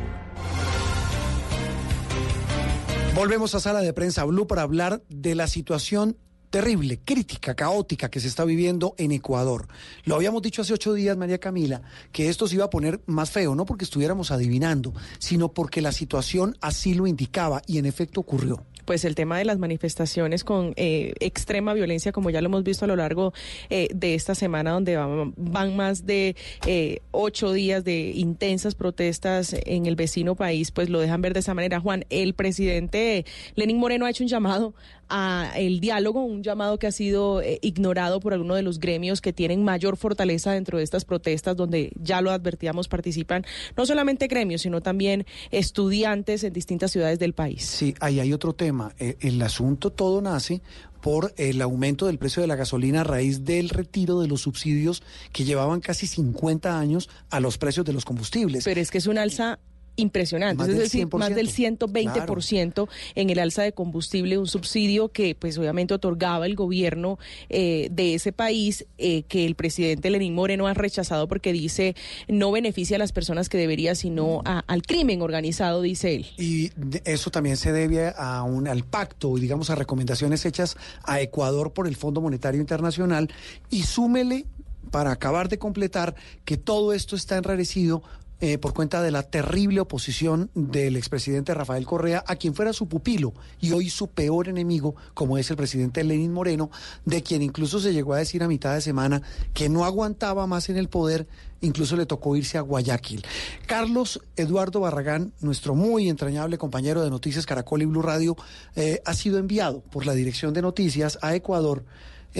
[3.15, 6.17] Volvemos a Sala de Prensa Blue para hablar de la situación
[6.49, 9.67] terrible, crítica, caótica que se está viviendo en Ecuador.
[10.05, 11.81] Lo habíamos dicho hace ocho días, María Camila,
[12.11, 15.91] que esto se iba a poner más feo, no porque estuviéramos adivinando, sino porque la
[15.91, 20.73] situación así lo indicaba y en efecto ocurrió pues el tema de las manifestaciones con
[20.77, 23.33] eh, extrema violencia, como ya lo hemos visto a lo largo
[23.69, 29.87] eh, de esta semana, donde van, más de eh, ocho días de intensas protestas en
[29.87, 31.81] el vecino país, pues lo dejan ver de esa manera.
[31.81, 33.25] Juan, el presidente
[33.55, 34.73] Lenín Moreno ha hecho un llamado
[35.09, 39.21] a el diálogo, un llamado que ha sido eh, ignorado por algunos de los gremios
[39.21, 43.45] que tienen mayor fortaleza dentro de estas protestas, donde ya lo advertíamos participan
[43.75, 47.63] no solamente gremios, sino también estudiantes en distintas ciudades del país.
[47.65, 48.93] Sí, ahí hay otro tema.
[48.99, 50.61] Eh, el asunto todo nace
[51.01, 55.03] por el aumento del precio de la gasolina a raíz del retiro de los subsidios
[55.31, 58.63] que llevaban casi 50 años a los precios de los combustibles.
[58.65, 59.59] Pero es que es un alza
[59.97, 65.09] impresionante, Más es decir, más 100%, del 120% en el alza de combustible, un subsidio
[65.09, 67.19] que pues obviamente otorgaba el gobierno
[67.49, 71.95] eh, de ese país, eh, que el presidente Lenín Moreno ha rechazado porque dice
[72.27, 76.25] no beneficia a las personas que debería, sino a- al crimen organizado, dice él.
[76.37, 76.71] Y
[77.03, 81.73] eso también se debe a un, al pacto y digamos a recomendaciones hechas a Ecuador
[81.73, 83.29] por el Fondo Monetario Internacional
[83.69, 84.45] y súmele
[84.91, 88.03] para acabar de completar que todo esto está enrarecido
[88.39, 92.87] eh, por cuenta de la terrible oposición del expresidente Rafael Correa, a quien fuera su
[92.87, 96.69] pupilo y hoy su peor enemigo, como es el presidente Lenín Moreno,
[97.05, 99.21] de quien incluso se llegó a decir a mitad de semana
[99.53, 101.27] que no aguantaba más en el poder,
[101.61, 103.25] incluso le tocó irse a Guayaquil.
[103.65, 108.35] Carlos Eduardo Barragán, nuestro muy entrañable compañero de Noticias Caracol y Blue Radio,
[108.75, 111.83] eh, ha sido enviado por la Dirección de Noticias a Ecuador.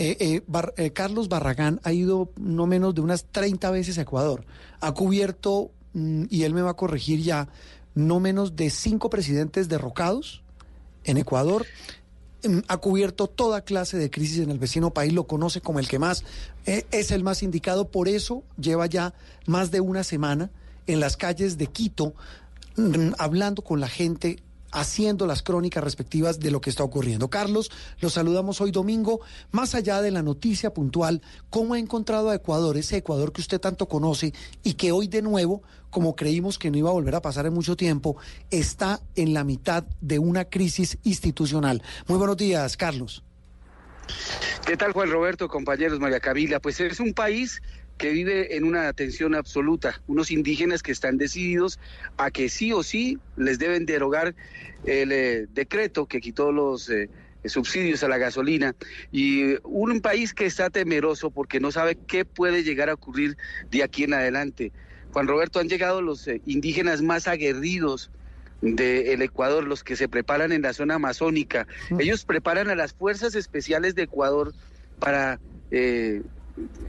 [0.00, 0.42] Eh, eh,
[0.76, 4.44] eh, Carlos Barragán ha ido no menos de unas 30 veces a Ecuador.
[4.80, 7.48] Ha cubierto, y él me va a corregir ya,
[7.94, 10.42] no menos de cinco presidentes derrocados
[11.04, 11.66] en Ecuador.
[12.44, 15.88] Mm, Ha cubierto toda clase de crisis en el vecino país, lo conoce como el
[15.88, 16.24] que más,
[16.66, 19.14] eh, es el más indicado, por eso lleva ya
[19.46, 20.50] más de una semana
[20.86, 22.14] en las calles de Quito
[22.76, 24.40] mm, hablando con la gente,
[24.72, 27.28] haciendo las crónicas respectivas de lo que está ocurriendo.
[27.28, 29.20] Carlos, los saludamos hoy domingo.
[29.50, 33.60] Más allá de la noticia puntual, ¿cómo ha encontrado a Ecuador, ese Ecuador que usted
[33.60, 37.22] tanto conoce y que hoy de nuevo, como creímos que no iba a volver a
[37.22, 38.16] pasar en mucho tiempo,
[38.50, 41.82] está en la mitad de una crisis institucional?
[42.06, 43.22] Muy buenos días, Carlos.
[44.66, 46.60] ¿Qué tal, Juan Roberto, compañeros, María Camila?
[46.60, 47.60] Pues es un país
[47.98, 51.78] que vive en una tensión absoluta, unos indígenas que están decididos
[52.16, 54.34] a que sí o sí les deben derogar
[54.84, 57.10] el eh, decreto que quitó los eh,
[57.44, 58.74] subsidios a la gasolina
[59.12, 63.36] y un país que está temeroso porque no sabe qué puede llegar a ocurrir
[63.70, 64.72] de aquí en adelante.
[65.12, 68.10] Juan Roberto, han llegado los eh, indígenas más aguerridos
[68.60, 71.66] del Ecuador, los que se preparan en la zona amazónica.
[71.98, 74.52] Ellos preparan a las fuerzas especiales de Ecuador
[74.98, 75.38] para
[75.70, 76.22] eh,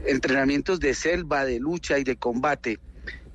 [0.06, 2.78] entrenamientos de selva, de lucha y de combate.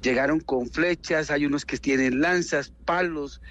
[0.01, 3.41] Llegaron con flechas, hay unos que tienen lanzas, palos.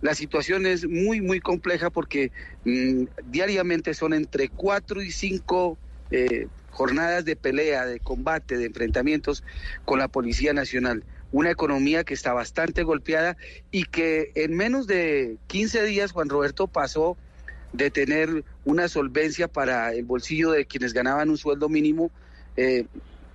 [0.00, 2.30] La situación es muy, muy compleja porque
[2.64, 5.78] mm, diariamente son entre cuatro y cinco
[6.10, 9.42] eh, jornadas de pelea, de combate, de enfrentamientos
[9.84, 11.04] con la Policía Nacional.
[11.32, 13.36] Una economía que está bastante golpeada
[13.70, 17.16] y que en menos de 15 días Juan Roberto pasó
[17.72, 22.10] de tener una solvencia para el bolsillo de quienes ganaban un sueldo mínimo,
[22.56, 22.86] eh,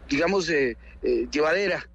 [0.10, 1.88] digamos, eh, eh, llevadera,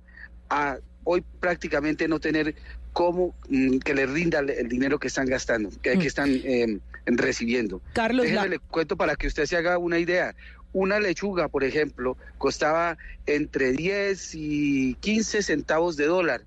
[0.49, 2.55] a hoy prácticamente no tener
[2.93, 7.83] cómo mm, que le rinda el, dinero que están gastando, que, que están eh, recibiendo.
[7.93, 10.35] Carlos, Déjeme la- le cuento para que usted se haga una idea.
[10.73, 16.43] Una lechuga, por ejemplo, costaba entre 10 y 15 centavos de dólar.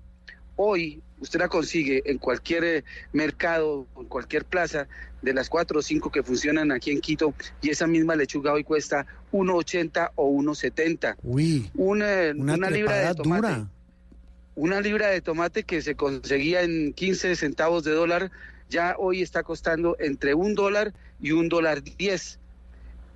[0.56, 4.88] Hoy usted la consigue en cualquier eh, mercado, en cualquier plaza
[5.22, 8.64] de las cuatro o cinco que funcionan aquí en Quito y esa misma lechuga hoy
[8.64, 11.16] cuesta 1.80 o 1.70.
[11.22, 13.48] Uy, una, una, una libra de tomate.
[13.48, 13.68] dura.
[14.56, 18.30] Una libra de tomate que se conseguía en 15 centavos de dólar,
[18.68, 22.39] ya hoy está costando entre un dólar y un dólar diez.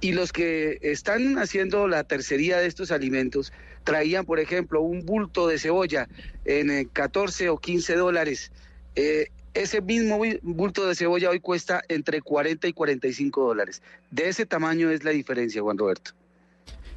[0.00, 3.52] Y los que están haciendo la tercería de estos alimentos
[3.84, 6.08] traían, por ejemplo, un bulto de cebolla
[6.44, 8.52] en eh, 14 o 15 dólares.
[8.96, 13.82] Eh, ese mismo bu- bulto de cebolla hoy cuesta entre 40 y 45 dólares.
[14.10, 16.10] De ese tamaño es la diferencia, Juan Roberto.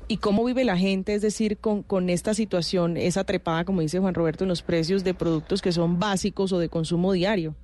[0.10, 4.00] ¿Y cómo vive la gente, es decir, con, con esta situación, esa trepada, como dice
[4.00, 7.56] Juan Roberto, en los precios de productos que son básicos o de consumo diario?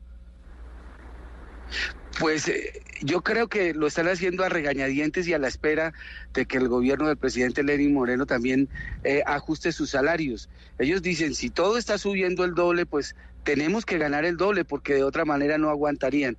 [2.19, 5.93] Pues eh, yo creo que lo están haciendo a regañadientes y a la espera
[6.33, 8.69] de que el gobierno del presidente Lenin Moreno también
[9.03, 10.49] eh, ajuste sus salarios.
[10.79, 14.95] Ellos dicen, si todo está subiendo el doble, pues tenemos que ganar el doble porque
[14.95, 16.37] de otra manera no aguantarían.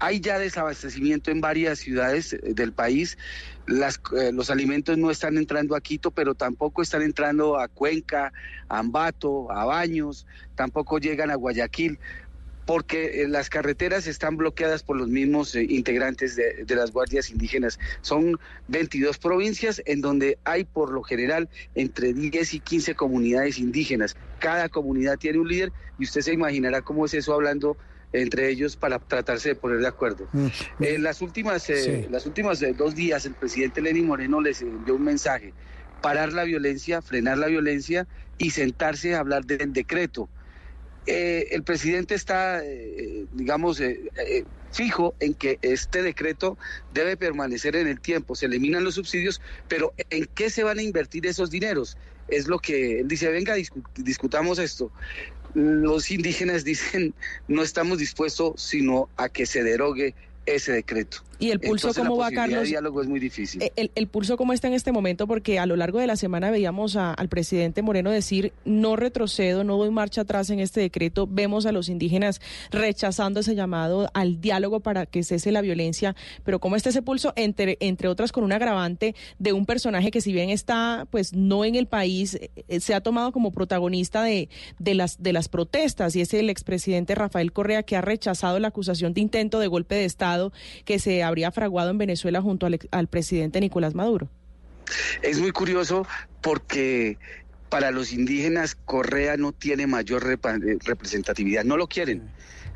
[0.00, 3.18] Hay ya desabastecimiento en varias ciudades eh, del país.
[3.66, 8.32] Las, eh, los alimentos no están entrando a Quito, pero tampoco están entrando a Cuenca,
[8.68, 11.98] a Ambato, a Baños, tampoco llegan a Guayaquil
[12.68, 17.30] porque eh, las carreteras están bloqueadas por los mismos eh, integrantes de, de, las guardias
[17.30, 17.78] indígenas.
[18.02, 24.18] Son 22 provincias en donde hay por lo general entre 10 y 15 comunidades indígenas.
[24.38, 27.78] Cada comunidad tiene un líder y usted se imaginará cómo es eso hablando
[28.12, 30.28] entre ellos para tratarse de poner de acuerdo.
[30.34, 30.48] Mm.
[30.80, 32.10] En las últimas, eh, sí.
[32.10, 35.54] las últimas dos días el presidente Lenín Moreno les envió un mensaje,
[36.02, 38.06] parar la violencia, frenar la violencia
[38.36, 40.28] y sentarse a hablar del decreto.
[41.10, 43.98] Eh, el presidente está, eh, digamos, eh,
[44.72, 46.58] fijo en que este decreto
[46.92, 48.34] debe permanecer en el tiempo.
[48.34, 51.96] Se eliminan los subsidios, pero ¿en qué se van a invertir esos dineros?
[52.28, 53.54] Es lo que él dice, venga,
[53.96, 54.92] discutamos esto.
[55.54, 57.14] Los indígenas dicen,
[57.48, 60.14] no estamos dispuestos sino a que se derogue
[60.54, 61.18] ese decreto.
[61.40, 62.62] ¿Y el pulso Entonces, cómo la va, Carlos?
[62.62, 63.62] de diálogo es muy difícil.
[63.62, 66.16] Eh, El, el pulso cómo está en este momento, porque a lo largo de la
[66.16, 70.80] semana veíamos a- al presidente Moreno decir no retrocedo, no doy marcha atrás en este
[70.80, 71.28] decreto.
[71.30, 72.40] Vemos a los indígenas
[72.72, 76.16] rechazando ese llamado al diálogo para que cese la violencia.
[76.44, 80.20] Pero cómo está ese pulso, entre, entre otras con un agravante de un personaje que
[80.20, 82.34] si bien está pues no en el país,
[82.68, 84.48] eh, se ha tomado como protagonista de,
[84.80, 88.68] de las de las protestas y es el expresidente Rafael Correa que ha rechazado la
[88.68, 90.37] acusación de intento de golpe de Estado
[90.84, 94.28] que se habría fraguado en Venezuela junto al, presidente Nicolás Maduro.
[95.22, 96.06] Es muy curioso
[96.40, 97.18] porque
[97.68, 102.22] para los indígenas Correa no tiene mayor eh, representatividad, no lo quieren.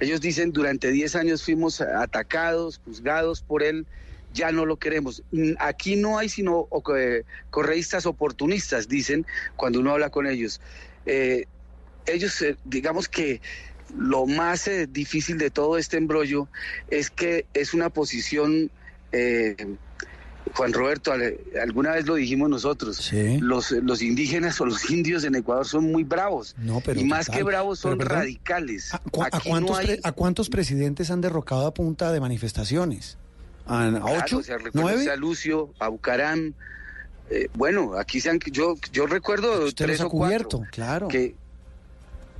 [0.00, 3.86] Ellos dicen, durante 10 años fuimos atacados, juzgados por él,
[4.34, 5.22] ya no lo queremos.
[5.30, 10.60] Mm, Aquí no hay sino eh, correístas oportunistas, dicen, cuando uno habla con ellos.
[11.06, 11.46] Eh,
[12.06, 13.40] ellos, digamos que
[13.97, 16.49] lo más eh, difícil de todo este embrollo
[16.88, 18.70] es que es una posición...
[19.12, 19.57] eh,
[20.55, 25.34] Juan Roberto, al- alguna vez lo dijimos nosotros, los, los indígenas o los indios en
[25.36, 26.55] Ecuador son muy bravos.
[26.59, 27.38] No, pero y más total.
[27.38, 28.90] que bravos son Pero, radicales.
[29.12, 33.16] ¿Cu- ¿A cuántos, no hay- pre- ¿A cuántos presidentes han derrocado a punta de manifestaciones?
[33.66, 34.38] ¿A, a Claro, ocho?
[34.38, 35.11] o sea, reconoce ¿Nueve?
[35.11, 36.53] a Lucio, a Bucaram.
[37.30, 41.09] eh, bueno, aquí se han, yo, yo recuerdo Usted tres o cuatro claro.
[41.09, 41.34] que,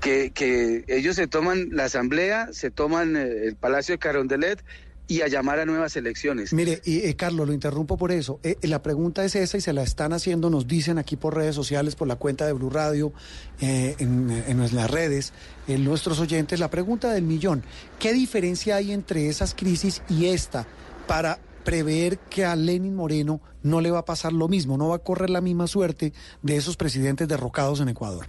[0.03, 4.63] que, que ellos se toman la asamblea, se toman eh, el Palacio de Carondelet
[5.07, 6.53] y a llamar a nuevas elecciones.
[6.53, 8.41] Mire, y, eh, Carlos, lo interrumpo por eso.
[8.43, 11.55] Eh, la pregunta es esa y se la están haciendo, nos dicen aquí por redes
[11.55, 13.13] sociales, por la cuenta de Blue Radio,
[13.61, 15.33] en, en las redes,
[15.69, 16.59] en nuestros oyentes.
[16.59, 17.63] La pregunta del millón,
[18.01, 20.67] ¿qué diferencia hay entre esas crisis y esta
[21.07, 24.97] para prever que a Lenin Moreno no le va a pasar lo mismo, no va
[24.97, 28.27] a correr la misma suerte de esos presidentes derrocados en Ecuador?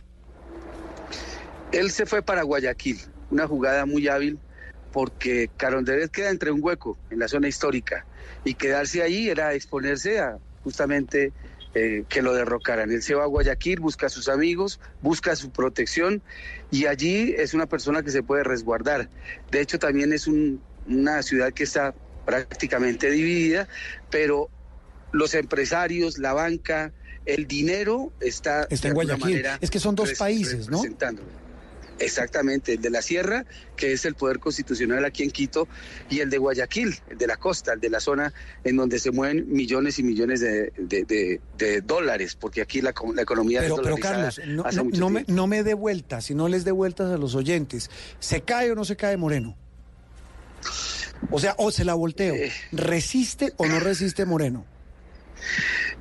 [1.74, 2.99] Él se fue para Guayaquil,
[3.32, 4.39] una jugada muy hábil
[4.91, 8.05] porque Carondelet queda entre un hueco en la zona histórica
[8.45, 11.34] y quedarse ahí era exponerse a justamente
[11.74, 12.91] eh, que lo derrocaran.
[12.91, 16.21] Él se va a Guayaquil, busca a sus amigos, busca su protección
[16.69, 19.09] y allí es una persona que se puede resguardar.
[19.49, 21.95] De hecho, también es un- una ciudad que está
[22.26, 23.67] prácticamente dividida,
[24.11, 24.49] pero
[25.11, 26.93] los empresarios, la banca,
[27.26, 29.19] el dinero está, Está de en Guayaquil.
[29.24, 30.84] manera Es que son dos países, ¿no?
[31.99, 33.45] Exactamente, el de la sierra,
[33.77, 35.67] que es el poder constitucional aquí en Quito,
[36.09, 38.33] y el de Guayaquil, el de la costa, el de la zona
[38.63, 42.93] en donde se mueven millones y millones de, de- de- de dólares, porque aquí la,
[42.93, 45.63] co- la economía Pero, es pero Carlos, no, hace no- mucho no me, no me
[45.63, 47.89] dé vueltas, si no les dé vueltas a los oyentes.
[48.19, 49.55] ¿Se cae o no se cae Moreno?
[51.31, 52.33] O sea, o se la volteo.
[52.35, 52.51] Eh.
[52.71, 54.65] ¿Resiste o no resiste Moreno?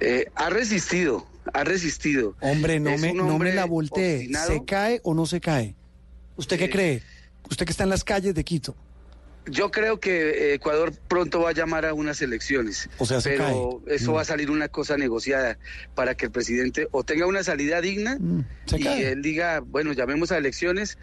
[0.01, 2.35] Eh, ha resistido, ha resistido.
[2.41, 4.29] Hombre, no, me, un no me hombre la voltee.
[4.47, 5.75] ¿Se cae o no se cae?
[6.37, 7.03] ¿Usted qué cree?
[7.51, 8.75] Usted que está en las calles de Quito.
[9.47, 13.31] Yo creo que eh, Ecuador pronto va a llamar a unas elecciones, O sea, se
[13.31, 13.97] pero cae.
[13.97, 14.15] eso Mm.
[14.15, 15.59] va a salir una cosa negociada
[15.97, 18.45] para que el presidente o tenga una salida digna Mm,
[18.77, 19.11] y cae.
[19.13, 20.97] él diga, bueno, llamemos a elecciones,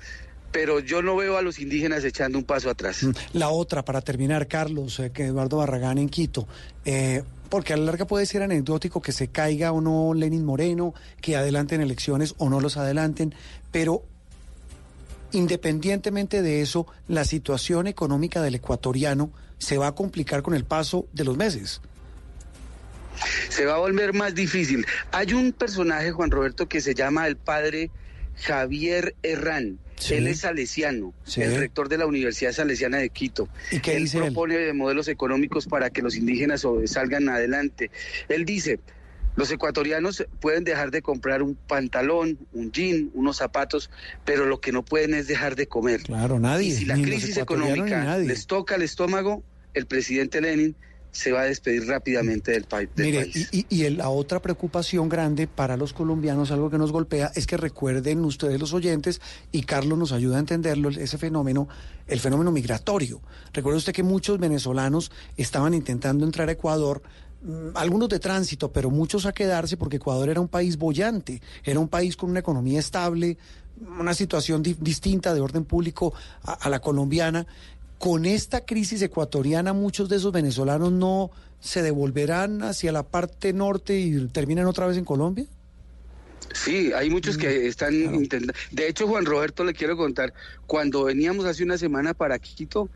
[0.53, 3.03] pero yo no veo a los indígenas echando un paso atrás.
[3.03, 6.47] Mm, La otra, para terminar, Carlos, eh, que Eduardo Barragán en Quito.
[6.85, 10.93] eh, porque a la larga puede ser anecdótico que se caiga o no Lenin Moreno,
[11.19, 13.33] que adelanten elecciones o no los adelanten,
[13.71, 14.03] pero
[15.31, 21.07] independientemente de eso, la situación económica del ecuatoriano se va a complicar con el paso
[21.13, 21.81] de los meses.
[23.49, 24.85] se va a volver más difícil.
[25.11, 27.91] Hay un personaje, Juan Roberto, que se llama el padre
[28.37, 29.77] Javier Herrán.
[29.97, 30.13] Sí.
[30.13, 31.41] Él es salesiano, Sí.
[31.41, 33.49] el rector de la Universidad Salesiana de Quito.
[33.69, 34.23] ¿Y qué él dice él?
[34.25, 37.91] propone modelos económicos para que los indígenas salgan adelante.
[38.29, 38.79] Él dice,
[39.39, 43.89] los ecuatorianos pueden dejar de comprar un pantalón, un jean, unos zapatos,
[44.25, 46.01] pero lo que no pueden es dejar de comer.
[46.03, 46.67] Claro, nadie.
[46.67, 49.41] Y si la crisis económica les toca el estómago,
[49.73, 50.75] el presidente Lenin
[51.11, 53.49] se va a despedir rápidamente del, pa- del Mire, país.
[53.51, 57.55] y, y- la otra preocupación grande para los colombianos, algo que nos golpea, es que
[57.57, 59.19] recuerden ustedes los oyentes,
[59.53, 61.67] y Carlos nos ayuda a entenderlo, ese fenómeno,
[62.07, 63.21] el fenómeno migratorio.
[63.53, 67.01] Recuerde usted que muchos venezolanos estaban intentando entrar a Ecuador,
[67.75, 71.87] algunos de tránsito, pero muchos a quedarse porque Ecuador era un país bollante, era un
[71.87, 73.37] país con una economía estable,
[73.99, 76.13] una situación di- distinta de orden público
[76.43, 77.47] a- a la colombiana.
[77.97, 81.31] Con esta crisis ecuatoriana, muchos de esos venezolanos no
[81.61, 85.45] se devolverán hacia la parte norte y terminan otra vez en Colombia.
[86.53, 88.53] Sí, hay muchos Mm, que están intentando.
[88.71, 90.33] De hecho, Juan Roberto, le quiero contar,
[90.65, 92.89] cuando veníamos hace una semana para Quito,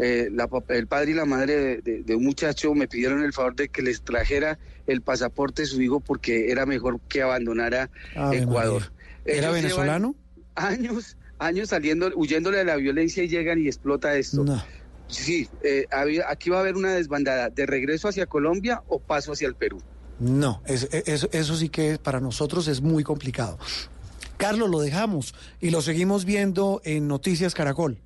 [0.00, 3.32] eh, la el padre y la madre de, de- de un muchacho me pidieron el
[3.32, 7.90] favor de que les trajera el pasaporte de su hijo porque era mejor que abandonara
[8.16, 8.92] Ave Ecuador.
[9.24, 10.14] ¿Era venezolano?
[10.54, 14.42] Años, años saliendo, huyéndole de la violencia y llegan y explota esto.
[14.44, 14.62] No.
[15.08, 15.86] Sí, eh,
[16.26, 19.82] aquí va a haber una desbandada de regreso hacia Colombia o paso hacia el Perú.
[20.20, 23.58] No, eso, eso sí que para nosotros es muy complicado.
[24.36, 27.98] Carlos, lo dejamos y lo seguimos viendo en Noticias Caracol.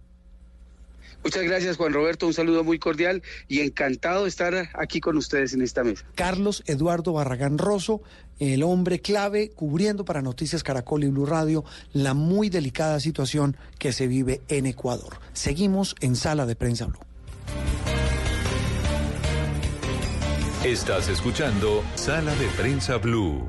[1.24, 2.26] Muchas gracias, Juan Roberto.
[2.26, 6.04] Un saludo muy cordial y encantado de estar aquí con ustedes en esta mesa.
[6.14, 8.02] Carlos Eduardo Barragán Rosso,
[8.38, 13.92] el hombre clave cubriendo para Noticias Caracol y Blue Radio la muy delicada situación que
[13.92, 15.18] se vive en Ecuador.
[15.32, 16.98] Seguimos en Sala de Prensa Blue.
[20.64, 23.46] Estás escuchando Sala de Prensa Blue.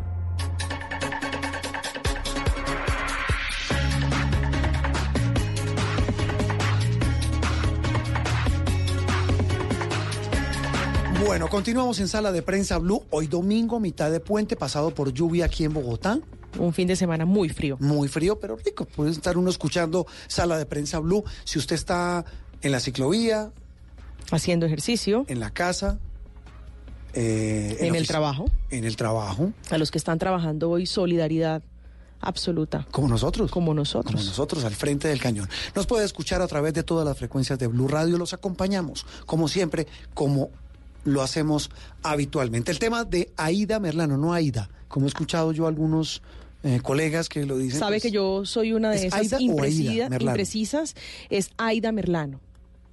[11.26, 13.04] Bueno, continuamos en Sala de Prensa Blue.
[13.10, 16.20] Hoy domingo, mitad de puente, pasado por lluvia aquí en Bogotá.
[16.60, 17.78] Un fin de semana muy frío.
[17.80, 18.86] Muy frío, pero rico.
[18.86, 21.24] Puede estar uno escuchando Sala de Prensa Blue.
[21.44, 22.26] Si usted está
[22.62, 23.52] en la ciclovía,
[24.32, 25.26] Haciendo ejercicio.
[25.28, 25.98] en la casa,
[27.14, 28.46] eh, En la el trabajo.
[28.70, 29.52] En el trabajo.
[29.72, 31.64] A los que están trabajando hoy, solidaridad
[32.22, 32.88] absoluta.
[32.92, 33.50] Como nosotros.
[33.52, 34.14] Como nosotros.
[34.14, 35.50] Como nosotros, al frente del cañón.
[35.76, 38.18] Nos puede escuchar a través de todas las frecuencias de Blue Radio.
[38.20, 40.50] Los acompañamos, como siempre, como
[41.06, 41.70] lo hacemos
[42.04, 42.72] habitualmente.
[42.72, 44.70] El tema de Aida Merlano, no Aida.
[44.90, 46.22] Como he escuchado yo algunos
[46.64, 47.80] eh, colegas que lo dicen.
[47.80, 50.96] Sabe pues, que yo soy una de ¿es esas Aida imprecisas.
[51.30, 52.42] Es Aida Merlano.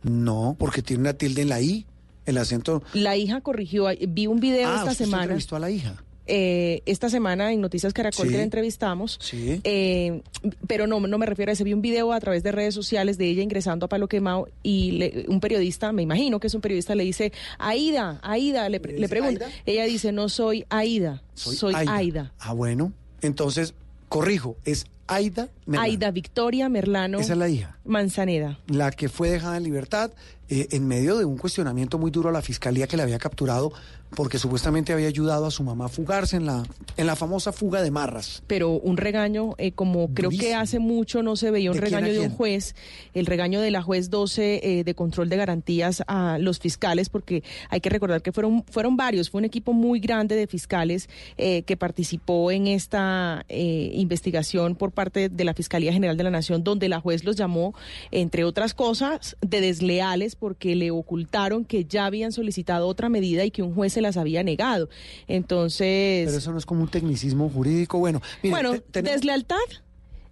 [0.02, 1.86] No, porque tiene una tilde en la I,
[2.26, 2.82] el acento.
[2.92, 3.86] La hija corrigió.
[4.08, 5.36] Vi un video ah, esta usted semana.
[5.50, 6.04] a la hija.
[6.26, 8.32] Eh, esta semana en Noticias Caracol Sí.
[8.32, 9.18] que la entrevistamos.
[9.20, 9.60] Sí.
[9.64, 10.22] Eh,
[10.66, 11.64] pero no, no me refiero a ese.
[11.64, 14.92] Vi un video a través de redes sociales de ella ingresando a Palo Quemado y
[14.92, 19.08] le- un periodista, me imagino que es un periodista, le dice, Aida, Aida, le, le
[19.08, 19.46] pregunta.
[19.66, 22.32] Ella dice, no soy Aida, soy, Aida.
[22.38, 22.92] Ah, bueno.
[23.20, 23.74] Entonces,
[24.08, 25.84] corrijo, es Aida Merlano.
[25.90, 27.76] Aida Victoria Merlano Esa es la hija.
[27.84, 28.58] Manzaneda.
[28.68, 30.10] la que fue dejada en libertad
[30.54, 33.72] eh, en medio de un cuestionamiento muy duro a la fiscalía que la había capturado
[34.14, 36.62] porque supuestamente había ayudado a su mamá a fugarse en la,
[36.96, 38.42] en la famosa fuga de Marras.
[38.46, 41.94] pero un regaño, eh, como creo que hace mucho no se veía un ¿De quién
[41.94, 42.74] a regaño de un juez,
[43.14, 47.42] el regaño de la juez 12 eh, de control de garantías a los fiscales, porque
[47.70, 51.62] hay que recordar que fueron, fueron varios, fue un equipo muy grande de fiscales eh,
[51.62, 56.88] que participó en esta investigación por parte de la Fiscalía General de la Nación, donde
[56.88, 57.74] la juez los llamó,
[58.10, 63.52] entre otras cosas, de desleales porque le ocultaron que ya habían solicitado otra medida y
[63.52, 64.88] que un juez se las había negado.
[65.28, 66.26] Entonces...
[66.26, 68.00] Pero eso no es como un tecnicismo jurídico.
[68.00, 69.56] Bueno, mire, Bueno, te- deslealtad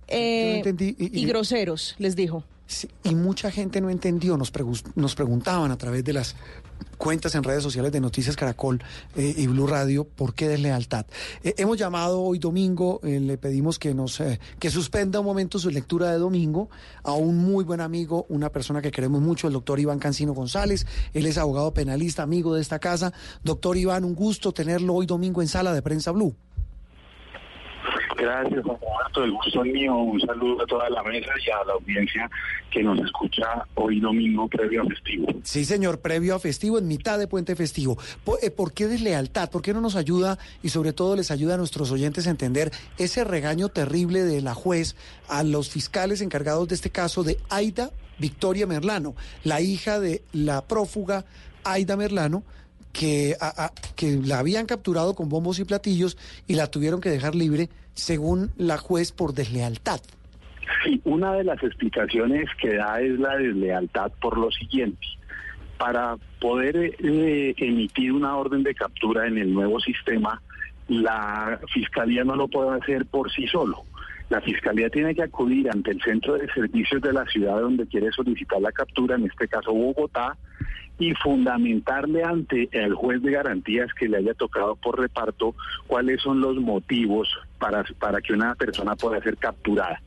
[0.09, 2.43] eh, entendí, y- y, y- groseros, les dijo.
[3.03, 4.53] Y mucha gente no entendió, nos,
[4.95, 6.37] nos preguntaban a través de las
[6.99, 8.83] cuentas en redes sociales de Noticias Caracol
[9.17, 11.07] eh, y Blue Radio por qué deslealtad.
[11.43, 14.23] Eh, hemos llamado hoy domingo, eh, le pedimos que nos
[14.59, 16.69] que suspenda un momento su lectura de domingo
[17.03, 20.87] a un muy buen amigo, una persona que queremos mucho, el doctor Iván Cancino González.
[21.15, 23.13] Él es abogado penalista, amigo de esta casa.
[23.43, 26.35] Doctor Iván, un gusto tenerlo hoy domingo en Sala de Prensa Blue.
[28.21, 29.25] Gracias, Juan Roberto.
[29.25, 29.97] El gusto es mío.
[29.97, 32.31] Un saludo a toda la mesa y a la audiencia
[32.71, 35.27] que nos escucha hoy domingo previo a festivo.
[35.43, 37.97] Sí, señor, previo a festivo, en mitad de puente festivo.
[38.43, 39.51] Eh, ¿Por, qué deslealtad?
[39.51, 42.71] ¿Por qué no nos ayuda y sobre todo les ayuda a nuestros oyentes a entender
[42.99, 44.97] ese regaño terrible de la juez
[45.27, 49.15] a los fiscales encargados de este caso de Aida Victoria Merlano,
[49.45, 51.25] la hija de la prófuga
[51.65, 52.43] Aida Merlano,
[52.93, 53.37] que,
[53.97, 58.51] que la habían capturado con bombos y platillos y la tuvieron que dejar libre según
[58.57, 60.01] la juez por deslealtad.
[60.85, 65.07] Sí, una de las explicaciones que da es la deslealtad por lo siguiente.
[65.79, 70.41] Para poder eh, emitir una orden de captura en el nuevo sistema,
[70.89, 73.85] la Fiscalía no lo puede hacer por sí solo.
[74.29, 78.13] La Fiscalía tiene que acudir ante el centro de servicios de la ciudad donde quiere
[78.13, 80.37] solicitar la captura, en este caso Bogotá,
[81.01, 85.55] y fundamentarle ante el juez de garantías que le haya tocado por reparto
[85.87, 87.27] cuáles son los motivos
[87.59, 90.01] para, para que una persona pueda ser capturada.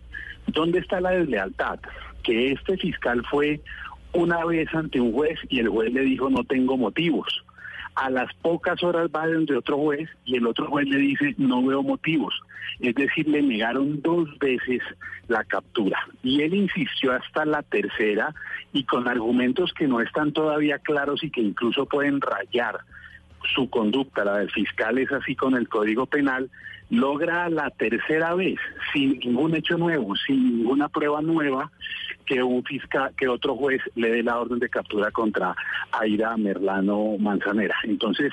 [0.48, 1.80] ¿Dónde está la deslealtad?
[2.22, 3.60] Que este fiscal fue
[4.14, 7.44] una vez ante un juez y el juez le dijo no tengo motivos.
[7.96, 11.64] A las pocas horas va donde otro juez y el otro juez le dice no
[11.64, 12.34] veo motivos.
[12.80, 14.82] Es decir, le negaron dos veces
[15.28, 16.00] la captura.
[16.24, 18.34] Y él insistió hasta la tercera
[18.72, 22.80] y con argumentos que no están todavía claros y que incluso pueden rayar
[23.54, 26.50] su conducta, la del fiscal es así con el Código Penal,
[26.94, 28.60] logra la tercera vez,
[28.94, 31.72] sin ningún hecho nuevo, sin ninguna prueba nueva,
[32.28, 35.56] que un fiscal, que otro juez le dé la orden de captura contra
[35.92, 37.76] Aira Merlano Manzanera.
[37.84, 38.32] Entonces,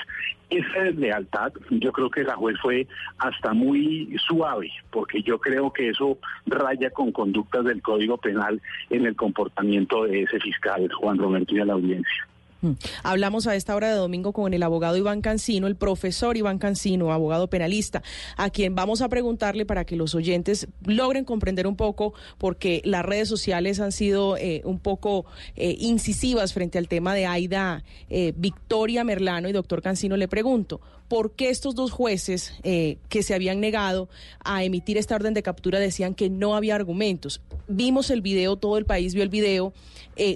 [0.50, 2.86] esa deslealtad, yo creo que la juez fue
[3.18, 9.06] hasta muy suave, porque yo creo que eso raya con conductas del Código Penal en
[9.06, 12.26] el comportamiento de ese fiscal, Juan Roberto, y la audiencia.
[12.62, 12.72] Mm.
[13.02, 17.12] Hablamos a esta hora de domingo con el abogado Iván Cancino, el profesor Iván Cancino,
[17.12, 18.02] abogado penalista,
[18.36, 23.04] a quien vamos a preguntarle para que los oyentes logren comprender un poco, porque las
[23.04, 28.32] redes sociales han sido eh, un poco eh, incisivas frente al tema de Aida eh,
[28.36, 30.16] Victoria Merlano y doctor Cancino.
[30.16, 34.08] Le pregunto, ¿por qué estos dos jueces eh, que se habían negado
[34.44, 37.40] a emitir esta orden de captura decían que no había argumentos?
[37.68, 39.72] Vimos el video, todo el país vio el video,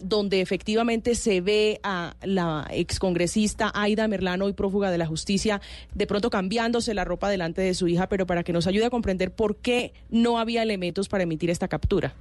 [0.04, 5.60] donde efectivamente se ve a la excongresista Aida Merlano, hoy prófuga de la justicia,
[5.94, 8.90] de pronto cambiándose la ropa delante de su hija, pero para que nos ayude a
[8.90, 12.14] comprender por qué no había elementos para emitir esta captura.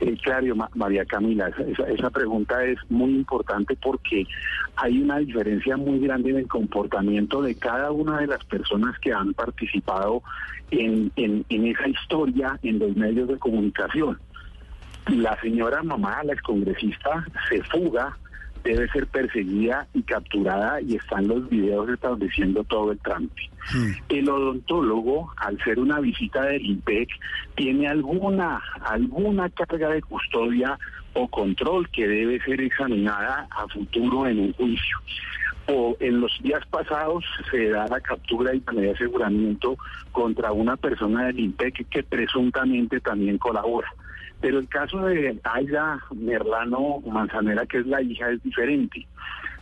[0.00, 1.50] Eh, claro, Ma- María Camila,
[1.88, 4.24] esa pregunta es muy importante porque
[4.76, 9.12] hay una diferencia muy grande en el comportamiento de cada una de las personas que
[9.12, 10.22] han participado
[10.70, 14.18] en, en- en esa historia en los medios de comunicación.
[15.08, 18.16] La señora mamá, la excongresista, se fuga,
[18.64, 23.50] debe ser perseguida y capturada y están los videos estableciendo todo el trámite.
[24.08, 27.08] El odontólogo, al ser una visita del IMPEC,
[27.56, 30.78] tiene alguna, alguna carga de custodia
[31.14, 34.98] o control que debe ser examinada a futuro en un juicio.
[35.66, 39.76] O en los días pasados se da la captura y de aseguramiento
[40.10, 43.88] contra una persona del IMPEC que presuntamente también colabora.
[44.40, 49.06] Pero el caso de Aida Merlano Manzanera, que es la hija, es diferente,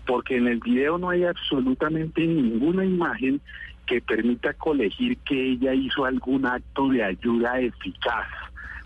[0.07, 3.41] porque en el video no hay absolutamente ninguna imagen
[3.87, 8.27] que permita colegir que ella hizo algún acto de ayuda eficaz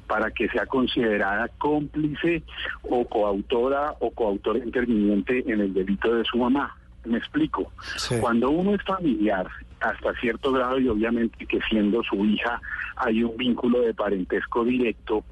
[0.07, 2.43] para que sea considerada cómplice
[2.82, 6.76] o coautora o coautor interviniente en el delito de su mamá.
[7.05, 7.72] Me explico.
[8.20, 9.49] Cuando uno es familiar,
[9.83, 12.61] hasta cierto grado, y obviamente que siendo su hija
[12.97, 15.24] hay un vínculo de parentesco directo,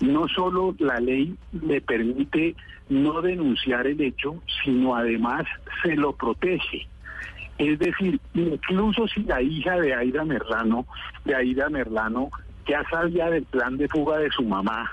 [0.00, 2.54] no solo la ley le permite
[2.88, 5.44] no denunciar el hecho, sino además
[5.82, 6.86] se lo protege.
[7.58, 10.86] Es decir, incluso si la hija de Aida Merlano,
[11.24, 12.30] de Aida Merlano,
[12.66, 14.90] ya sabía del plan de fuga de su mamá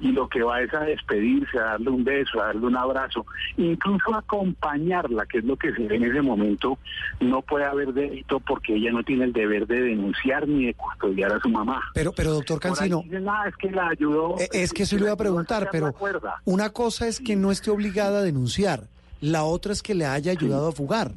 [0.00, 3.24] y lo que va es a despedirse, a darle un beso, a darle un abrazo,
[3.56, 6.78] incluso acompañarla, que es lo que se ve en ese momento,
[7.20, 11.32] no puede haber delito porque ella no tiene el deber de denunciar ni de custodiar
[11.32, 11.80] a su mamá.
[11.94, 14.36] Pero, pero doctor Cancino, dicen, "Ah, es que la ayudó.
[14.38, 15.94] eh, es que eso le iba a preguntar, pero
[16.44, 18.84] una cosa es que no esté obligada a denunciar,
[19.20, 21.12] la otra es que le haya ayudado a fugar.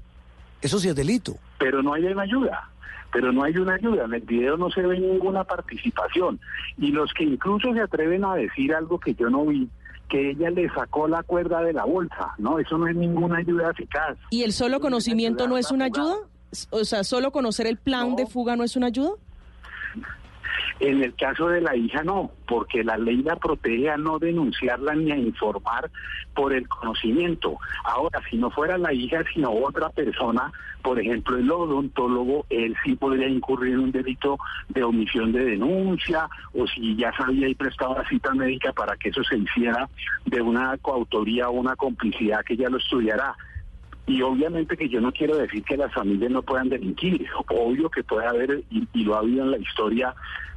[0.61, 1.35] Eso sí es delito.
[1.57, 2.69] pero no hay una ayuda.
[3.15, 4.03] Pero no hay una ayuda.
[4.03, 6.37] En el video no se ve ninguna participación.
[6.77, 9.69] Y los que incluso se atreven a decir algo que yo no vi,
[10.09, 12.33] que ella le sacó la cuerda de la bolsa.
[12.37, 14.17] No, eso no es ninguna ayuda eficaz.
[14.31, 16.15] ¿Y el solo conocimiento no es una ayuda?
[16.71, 19.11] O sea, ¿solo conocer el plan de fuga no es una ayuda?
[20.79, 24.93] En el caso de la hija no, porque la ley la protege a no denunciarla
[24.95, 25.89] ni a informar
[26.33, 27.57] por el conocimiento.
[27.85, 32.95] Ahora, si no fuera la hija, sino otra persona, por ejemplo el odontólogo, él sí
[32.95, 34.37] podría incurrir en un delito
[34.69, 39.09] de omisión de denuncia, o si ya sabía y prestaba la cita médica para que
[39.09, 39.89] eso se hiciera
[40.25, 43.35] de una coautoría o una complicidad que ya lo estudiará.
[44.07, 48.03] Y obviamente que yo no quiero decir que las familias no puedan delinquir, obvio que
[48.03, 50.13] puede haber, y, lo ha habido en la historia,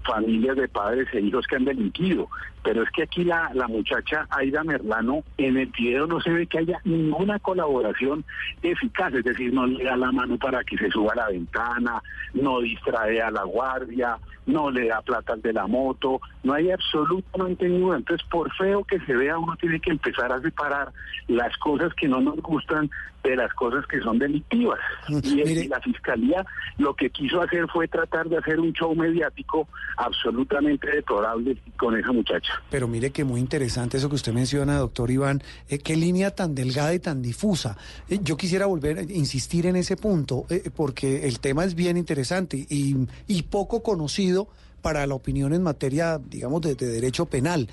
[0.09, 2.29] familias de padres e hijos que han delinquido,
[2.65, 6.47] Pero es que aquí la, la muchacha Aida Merlano, en el video no se ve
[6.47, 8.25] que haya ninguna colaboración
[8.63, 12.03] eficaz, es decir, no le da la mano para que se suba a la ventana,
[12.35, 16.71] no distrae a la guardia, no le da plata al de la moto, no hay
[16.71, 17.99] absolutamente ninguna.
[17.99, 20.91] Entonces, por feo que se vea, uno tiene que empezar a separar
[21.29, 22.91] las cosas que no nos gustan
[23.23, 24.81] de las cosas que son delictivas.
[25.29, 26.45] Y, y la fiscalía
[26.79, 29.69] lo que quiso hacer fue tratar de hacer un show mediático
[29.99, 32.53] absolutamente deplorable con esa muchacha.
[32.71, 35.43] Pero mire que muy interesante eso que usted menciona, doctor Iván.
[35.69, 37.77] Eh, qué línea tan delgada y tan difusa.
[38.09, 41.97] Eh, yo quisiera volver a insistir en ese punto, eh, porque el tema es bien
[41.97, 44.49] interesante y, poco conocido
[44.83, 47.69] para la opinión en materia, digamos, de, de derecho penal.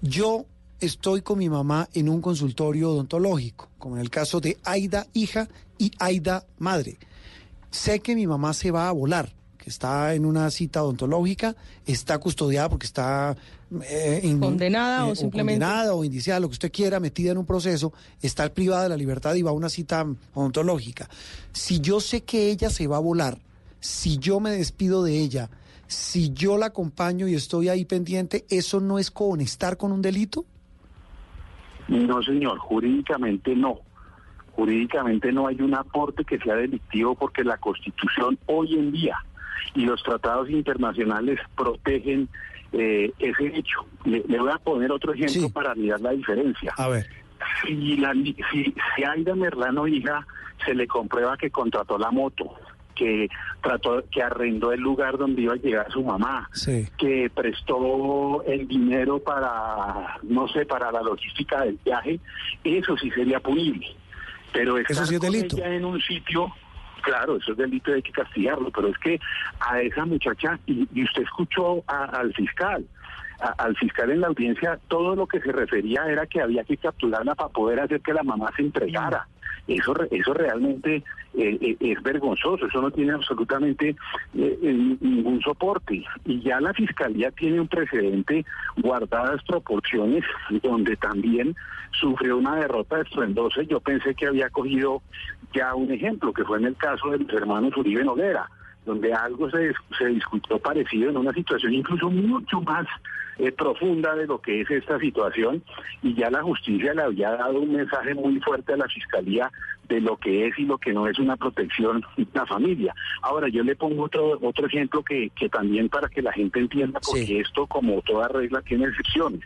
[0.00, 0.46] Yo
[0.80, 5.48] estoy con mi mamá en un consultorio odontológico, como en el caso de Aida hija
[5.78, 6.96] y Aida madre.
[7.70, 9.34] Sé que mi mamá se va a volar,
[9.70, 11.54] está en una cita odontológica,
[11.86, 13.36] está custodiada porque está
[13.88, 17.46] eh, in- Condenada o simplemente- condenada o indiciada, lo que usted quiera, metida en un
[17.46, 17.92] proceso,
[18.22, 21.08] está privada de la libertad y va a una cita odontológica.
[21.52, 23.38] Si yo sé que ella se va a volar,
[23.80, 25.50] si yo me despido de ella,
[25.86, 30.44] si yo la acompaño y estoy ahí pendiente, ¿eso no es conectar con un delito?
[31.88, 33.80] No, señor, jurídicamente no.
[34.56, 39.16] Jurídicamente no hay un aporte que sea delictivo porque la Constitución hoy en día
[39.74, 42.28] y los tratados internacionales protegen
[42.72, 43.86] eh, ese hecho.
[44.04, 46.72] Le, le voy a poner otro ejemplo para mirar la diferencia.
[46.76, 47.06] A ver.
[47.66, 48.34] Si, la, si,
[48.96, 50.26] si Aida Merlano hija
[50.64, 52.54] se le comprueba que contrató la moto,
[52.94, 53.28] que
[53.60, 56.86] trató, que arrendó el lugar donde iba a llegar su mamá, Sí.
[56.96, 62.18] que prestó el dinero para, no sé, para la logística del viaje,
[62.62, 63.86] eso sí sería punible.
[64.52, 65.56] Pero Eso estar sí es con delito.
[65.58, 66.52] ella en un sitio,
[67.04, 69.20] claro, eso es delito y hay que castigarlo, pero es que
[69.60, 72.84] a esa muchacha, y, y usted escuchó a- al fiscal,
[73.40, 76.76] a- al fiscal en la audiencia, todo lo que se refería era que había que
[76.76, 79.26] capturarla para poder hacer que la mamá se entregara.
[79.66, 81.02] Eso, eso realmente
[81.36, 83.96] eh, eh, es vergonzoso, eso no tiene absolutamente
[84.34, 86.04] eh, ningún soporte.
[86.24, 88.44] Y ya la Fiscalía tiene un precedente,
[88.76, 90.24] guardadas proporciones,
[90.62, 91.56] donde también
[91.92, 93.62] sufrió una derrota estruendosa.
[93.62, 95.02] Yo pensé que había cogido
[95.52, 98.48] ya un ejemplo, que fue en el caso de los hermanos Uribe Noguera,
[98.84, 102.86] donde algo se, se discutió parecido en una situación incluso mucho más
[103.38, 105.60] eh, profunda de lo que es esta situación
[106.02, 109.50] y ya la justicia le había dado un mensaje muy fuerte a la fiscalía
[109.88, 112.94] de lo que es y lo que no es una protección la familia.
[113.22, 117.00] Ahora yo le pongo otro otro ejemplo que, que también para que la gente entienda
[117.00, 119.40] porque esto como toda regla tiene excepciones.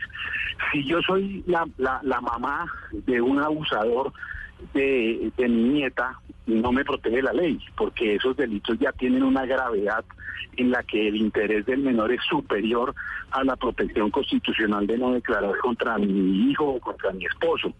[0.71, 4.13] Si yo soy la, la, la mamá de un abusador
[4.73, 9.45] de, de mi nieta, no me protege la ley, porque esos delitos ya tienen una
[9.45, 10.03] gravedad
[10.57, 12.93] en la que el interés del menor es superior
[13.31, 17.73] a la protección constitucional de no declarar contra mi hijo o contra mi esposo.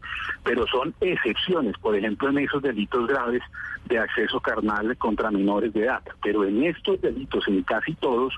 [0.44, 3.42] Pero son excepciones, por ejemplo, en esos delitos graves
[3.86, 6.02] de acceso carnal contra menores de edad.
[6.22, 8.34] Pero en estos delitos, en casi todos,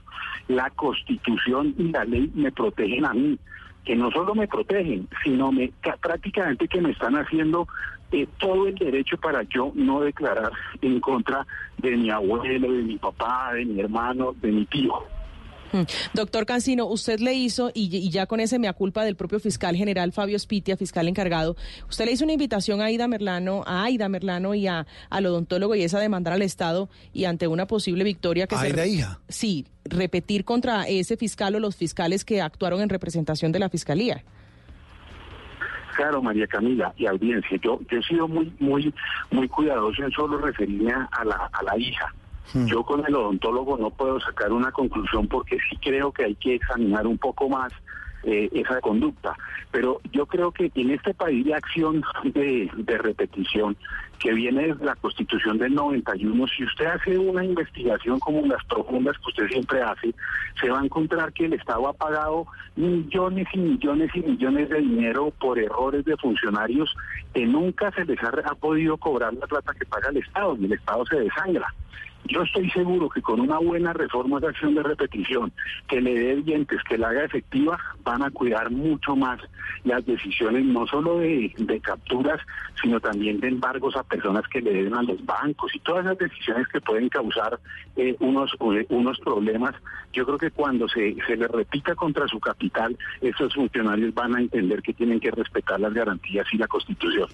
[0.47, 3.37] la constitución y la ley me protegen a mí
[3.83, 7.67] que no solo me protegen, sino me ca- prácticamente que me están haciendo
[8.11, 10.51] eh, todo el derecho para yo no declarar
[10.81, 11.45] en contra
[11.77, 14.93] de mi abuelo, de mi papá, de mi hermano, de mi tío.
[15.71, 15.81] Mm.
[16.13, 19.75] Doctor Cancino, usted le hizo, y, y ya con ese mea culpa del propio fiscal
[19.75, 21.55] general Fabio Spitia, fiscal encargado,
[21.89, 25.75] usted le hizo una invitación a Aida Merlano, a Aida Merlano y a, al odontólogo
[25.75, 28.67] y esa demandar al Estado y ante una posible victoria que se...
[28.67, 29.19] Aida, hija.
[29.27, 34.23] Sí, repetir contra ese fiscal o los fiscales que actuaron en representación de la fiscalía.
[35.95, 38.93] Claro, María Camila y audiencia, yo, yo he sido muy, muy,
[39.29, 42.13] muy cuidadoso en solo referirme a la, a la hija.
[42.53, 46.55] Yo con el odontólogo no puedo sacar una conclusión porque sí creo que hay que
[46.55, 47.71] examinar un poco más
[48.23, 49.35] eh, esa conducta.
[49.71, 53.75] Pero yo creo que en este país de acción de, de repetición
[54.19, 59.17] que viene desde la Constitución del 91, si usted hace una investigación como las profundas
[59.17, 60.13] que usted siempre hace,
[60.59, 64.79] se va a encontrar que el Estado ha pagado millones y millones y millones de
[64.79, 66.95] dinero por errores de funcionarios
[67.33, 70.65] que nunca se les ha, ha podido cobrar la plata que paga el Estado y
[70.65, 71.73] el Estado se desangra.
[72.25, 75.51] Yo estoy seguro que con una buena reforma de acción de repetición,
[75.87, 79.39] que le dé dientes, que la haga efectiva, van a cuidar mucho más
[79.83, 81.51] las decisiones, no solo de,
[81.83, 82.39] capturas,
[82.81, 86.17] sino también de embargos a personas que le den a los bancos y todas esas
[86.17, 87.59] decisiones que pueden causar
[87.95, 89.73] eh, unos, eh, unos problemas.
[90.13, 94.41] Yo creo que cuando se, se le repita contra su capital, estos funcionarios van a
[94.41, 97.29] entender que tienen que respetar las garantías y la Constitución.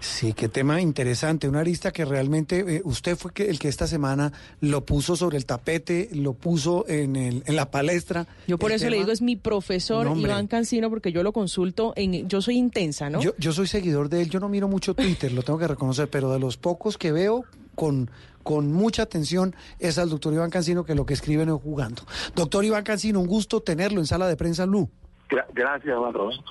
[0.00, 3.86] Sí, qué tema interesante, una arista que realmente eh, usted fue que, el que esta
[3.86, 8.26] semana Lo puso sobre el tapete, lo puso en, el, en la palestra.
[8.46, 10.16] Yo por eso le digo, es mi profesor No.
[10.16, 13.20] Iván Cancino, porque yo lo consulto, en, yo soy intensa, ¿no?
[13.20, 16.08] Yo, yo soy seguidor de él, yo no miro mucho Twitter, lo tengo que reconocer,
[16.08, 18.10] pero de los pocos que veo con,
[18.42, 22.02] con mucha atención es al doctor Iván Cancino, que lo que escribe no es jugando.
[22.34, 24.90] Doctor Iván Cancino, un gusto tenerlo en sala de prensa Blue.
[25.32, 26.44] Gra- gracias, Juan Roberto.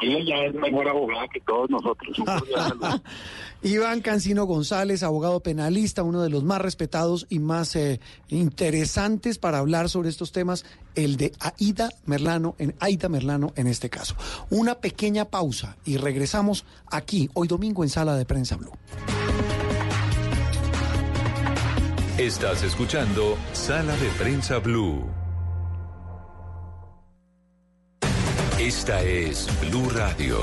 [0.00, 2.16] Ella ya es mejor abogada que todos nosotros.
[2.54, 3.02] Saludo.
[3.62, 9.58] Iván Cancino González, abogado penalista, uno de los más respetados y más eh, interesantes para
[9.58, 10.64] hablar sobre estos temas,
[10.94, 14.16] el de Aida Merlano, en Aida Merlano en este caso.
[14.48, 18.72] Una pequeña pausa y regresamos aquí hoy domingo en Sala de Prensa Blue.
[22.16, 25.04] Estás escuchando Sala de Prensa Blue.
[28.58, 30.42] Esta es Blue Radio.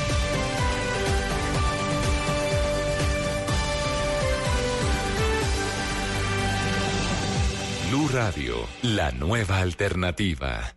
[8.11, 10.73] Radio, la nueva alternativa.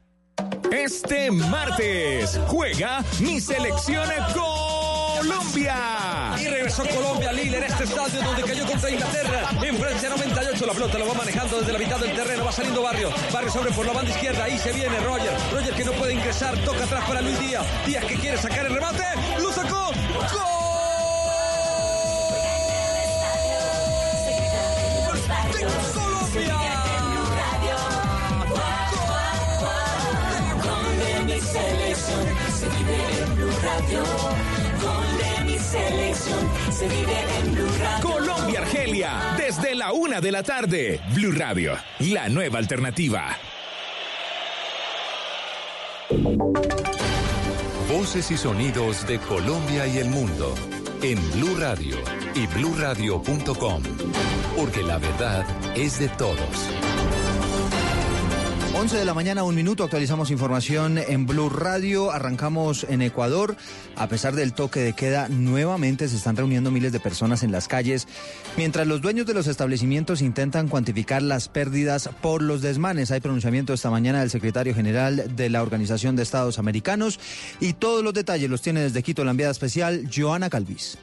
[0.71, 5.75] Este martes juega mi selección Colombia.
[6.39, 9.51] Y regresó Colombia líder este estadio donde cayó contra Inglaterra.
[9.65, 12.45] En Francia 98 la pelota lo va manejando desde la mitad del terreno.
[12.45, 13.11] Va saliendo Barrio.
[13.33, 14.45] Barrio sobre por la banda izquierda.
[14.45, 15.33] Ahí se viene Roger.
[15.53, 16.57] Roger que no puede ingresar.
[16.65, 17.67] Toca atrás para Luis Díaz.
[17.85, 19.05] Díaz que quiere sacar el remate.
[19.41, 19.91] Lo sacó.
[20.33, 20.64] ¡Gol!
[33.75, 34.05] Radio.
[34.83, 36.39] Gol de mi selección,
[36.71, 38.09] se vive en Blue Radio.
[38.09, 41.01] Colombia Argelia desde la una de la tarde.
[41.13, 43.37] Blue Radio, la nueva alternativa.
[47.89, 50.55] Voces y sonidos de Colombia y el mundo
[51.03, 51.97] en Blue Radio
[52.37, 53.83] y bluradio.com,
[54.57, 55.45] porque la verdad
[55.77, 56.71] es de todos.
[58.77, 63.57] 11 de la mañana, un minuto, actualizamos información en Blue Radio, arrancamos en Ecuador,
[63.95, 67.69] a pesar del toque de queda, nuevamente se están reuniendo miles de personas en las
[67.69, 68.09] calles,
[68.57, 73.13] mientras los dueños de los establecimientos intentan cuantificar las pérdidas por los desmanes.
[73.13, 77.21] Hay pronunciamiento esta mañana del secretario general de la Organización de Estados Americanos
[77.61, 80.99] y todos los detalles los tiene desde Quito la enviada especial Joana Calvis.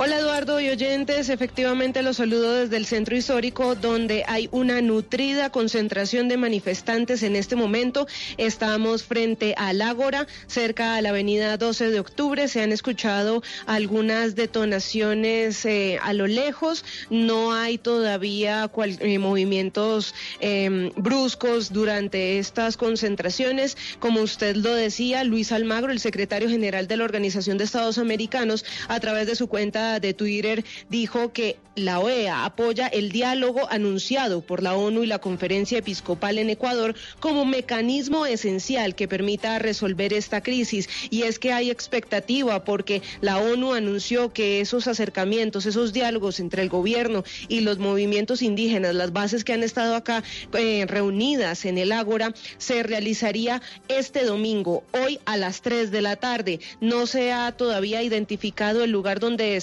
[0.00, 5.50] Hola Eduardo y oyentes, efectivamente los saludo desde el centro histórico donde hay una nutrida
[5.50, 8.06] concentración de manifestantes en este momento.
[8.36, 12.46] Estamos frente al Ágora, cerca a la avenida 12 de octubre.
[12.46, 16.84] Se han escuchado algunas detonaciones eh, a lo lejos.
[17.10, 18.70] No hay todavía
[19.00, 23.76] eh, movimientos eh, bruscos durante estas concentraciones.
[23.98, 28.64] Como usted lo decía, Luis Almagro, el secretario general de la Organización de Estados Americanos,
[28.86, 34.40] a través de su cuenta de Twitter, dijo que la OEA apoya el diálogo anunciado
[34.40, 40.12] por la ONU y la Conferencia Episcopal en Ecuador como mecanismo esencial que permita resolver
[40.12, 40.88] esta crisis.
[41.10, 46.62] Y es que hay expectativa porque la ONU anunció que esos acercamientos, esos diálogos entre
[46.62, 50.24] el gobierno y los movimientos indígenas, las bases que han estado acá
[50.54, 56.16] eh, reunidas en el Ágora, se realizaría este domingo, hoy a las 3 de la
[56.16, 56.60] tarde.
[56.80, 59.60] No se ha todavía identificado el lugar donde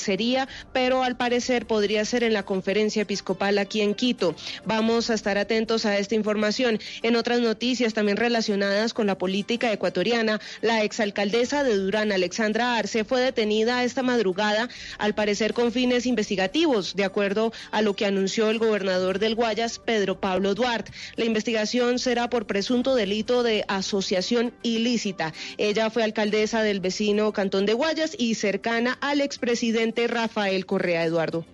[0.71, 4.35] pero al parecer podría ser en la conferencia episcopal aquí en Quito.
[4.65, 6.79] Vamos a estar atentos a esta información.
[7.03, 13.03] En otras noticias también relacionadas con la política ecuatoriana, la exalcaldesa de Durán, Alexandra Arce,
[13.03, 18.49] fue detenida esta madrugada, al parecer con fines investigativos, de acuerdo a lo que anunció
[18.49, 20.91] el gobernador del Guayas, Pedro Pablo Duarte.
[21.15, 25.33] La investigación será por presunto delito de asociación ilícita.
[25.57, 31.45] Ella fue alcaldesa del vecino Cantón de Guayas y cercana al expresidente Rafael Correa Eduardo.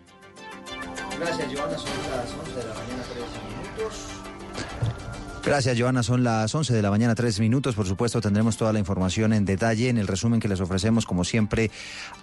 [1.19, 1.77] Gracias, Joana.
[1.77, 2.90] Son las 11 de la mañana, 3 minutos.
[5.43, 6.03] Gracias, Joana.
[6.03, 7.73] Son las 11 de la mañana, tres minutos.
[7.73, 11.23] Por supuesto, tendremos toda la información en detalle en el resumen que les ofrecemos, como
[11.23, 11.71] siempre,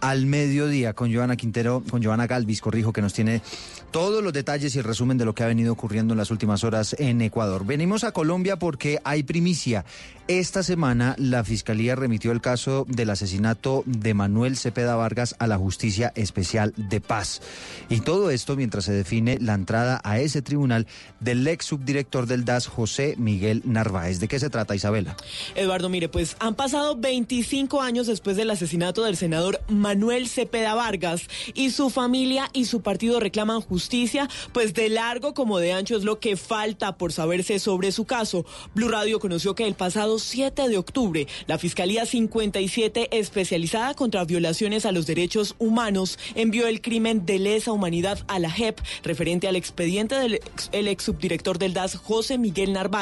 [0.00, 3.42] al mediodía con Joana Quintero, con Joana Galvis, corrijo, que nos tiene
[3.90, 6.62] todos los detalles y el resumen de lo que ha venido ocurriendo en las últimas
[6.62, 7.66] horas en Ecuador.
[7.66, 9.84] Venimos a Colombia porque hay primicia.
[10.28, 15.56] Esta semana la Fiscalía remitió el caso del asesinato de Manuel Cepeda Vargas a la
[15.56, 17.40] Justicia Especial de Paz.
[17.88, 20.86] Y todo esto mientras se define la entrada a ese tribunal
[21.18, 24.20] del ex subdirector del DAS, José Miguel Narváez.
[24.20, 25.16] ¿De qué se trata, Isabela?
[25.54, 31.28] Eduardo, mire, pues han pasado 25 años después del asesinato del senador Manuel Cepeda Vargas
[31.54, 36.04] y su familia y su partido reclaman justicia, pues de largo como de ancho es
[36.04, 38.44] lo que falta por saberse sobre su caso.
[38.74, 44.86] Blue Radio conoció que el pasado 7 de octubre, la Fiscalía 57 especializada contra violaciones
[44.86, 49.56] a los derechos humanos envió el crimen de lesa humanidad a la JEP referente al
[49.56, 50.40] expediente del
[50.72, 52.97] ex, subdirector del DAS, José Miguel Narváez,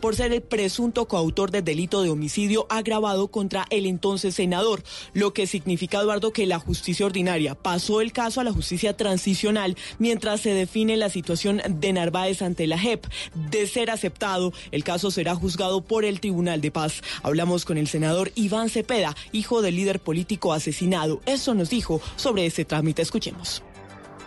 [0.00, 4.82] por ser el presunto coautor del delito de homicidio agravado contra el entonces senador,
[5.12, 9.76] lo que significa, Eduardo, que la justicia ordinaria pasó el caso a la justicia transicional
[9.98, 13.06] mientras se define la situación de Narváez ante la JEP.
[13.50, 17.02] De ser aceptado, el caso será juzgado por el Tribunal de Paz.
[17.22, 21.20] Hablamos con el senador Iván Cepeda, hijo del líder político asesinado.
[21.26, 23.02] Eso nos dijo sobre ese trámite.
[23.02, 23.62] Escuchemos.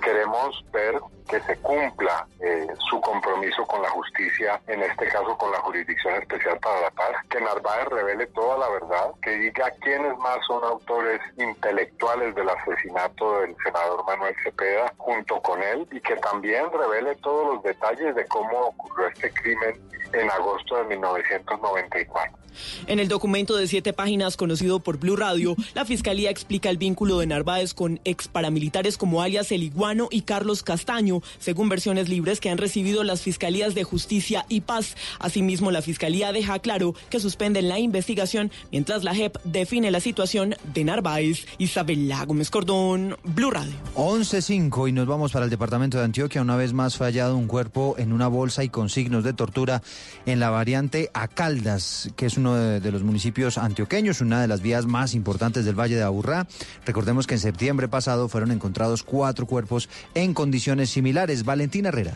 [0.04, 1.00] Queremos ver
[1.30, 6.16] que se cumpla eh, su compromiso con la justicia, en este caso con la Jurisdicción
[6.16, 10.64] Especial para la Paz, que Narváez revele toda la verdad, que diga quiénes más son
[10.64, 17.16] autores intelectuales del asesinato del senador Manuel Cepeda junto con él y que también revele
[17.16, 19.82] todos los detalles de cómo ocurrió este crimen
[20.14, 22.44] en agosto de 1994.
[22.88, 27.20] En el documento de siete páginas conocido por Blue Radio, la Fiscalía explica el vínculo
[27.20, 29.64] de Narváez con ex paramilitares como alias El
[30.12, 34.96] Y Carlos Castaño, según versiones libres que han recibido las Fiscalías de Justicia y Paz.
[35.20, 40.56] Asimismo, la Fiscalía deja claro que suspenden la investigación mientras la JEP define la situación
[40.74, 41.46] de Narváez.
[41.58, 43.74] Isabela Gómez Cordón, Blue Radio.
[43.96, 46.42] 11.05 y nos vamos para el departamento de Antioquia.
[46.42, 49.82] Una vez más fallado un cuerpo en una bolsa y con signos de tortura
[50.26, 54.50] en la variante Acaldas, que es un uno de, de, los municipios antioqueños, una de
[54.50, 56.46] las vías más importantes del Valle de Aburrá.
[56.86, 59.83] Recordemos que en septiembre pasado fueron encontrados cuatro cuerpos
[60.14, 61.46] en condiciones similares.
[61.46, 62.14] Valentina Herrera.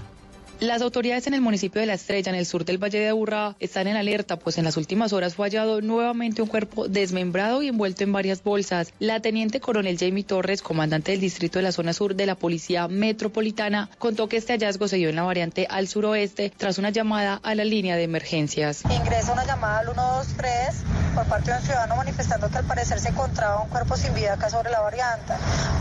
[0.60, 3.56] Las autoridades en el municipio de La Estrella, en el sur del Valle de Aburrá,
[3.60, 7.68] están en alerta, pues en las últimas horas fue hallado nuevamente un cuerpo desmembrado y
[7.68, 8.92] envuelto en varias bolsas.
[8.98, 12.88] La teniente coronel Jamie Torres, comandante del distrito de la zona sur de la Policía
[12.88, 17.40] Metropolitana, contó que este hallazgo se dio en la variante al suroeste tras una llamada
[17.44, 18.82] a la línea de emergencias.
[18.90, 20.76] Ingresa una llamada al 123
[21.14, 24.34] por parte de un ciudadano manifestando que al parecer se encontraba un cuerpo sin vida
[24.34, 25.34] acá sobre la variante.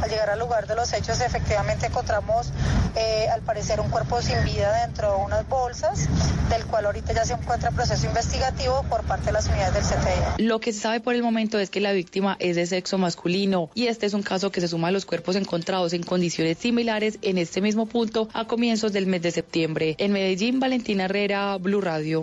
[0.02, 2.52] Al llegar al lugar de los hechos, efectivamente encontramos
[2.94, 6.08] eh, al parecer un cuerpo sin vida dentro de unas bolsas,
[6.48, 9.82] del cual ahorita ya se encuentra en proceso investigativo por parte de las unidades del
[9.82, 10.42] CTI.
[10.44, 13.70] Lo que se sabe por el momento es que la víctima es de sexo masculino
[13.74, 17.18] y este es un caso que se suma a los cuerpos encontrados en condiciones similares
[17.22, 19.96] en este mismo punto a comienzos del mes de septiembre.
[19.98, 22.22] En Medellín, Valentina Herrera, Blue Radio.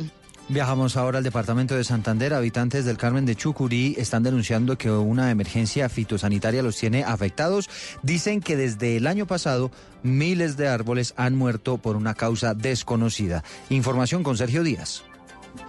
[0.50, 2.34] Viajamos ahora al departamento de Santander.
[2.34, 7.70] Habitantes del Carmen de Chucurí están denunciando que una emergencia fitosanitaria los tiene afectados.
[8.02, 9.72] Dicen que desde el año pasado
[10.04, 13.44] miles de árboles han muerto por una causa desconocida.
[13.70, 15.04] Información con Sergio Díaz.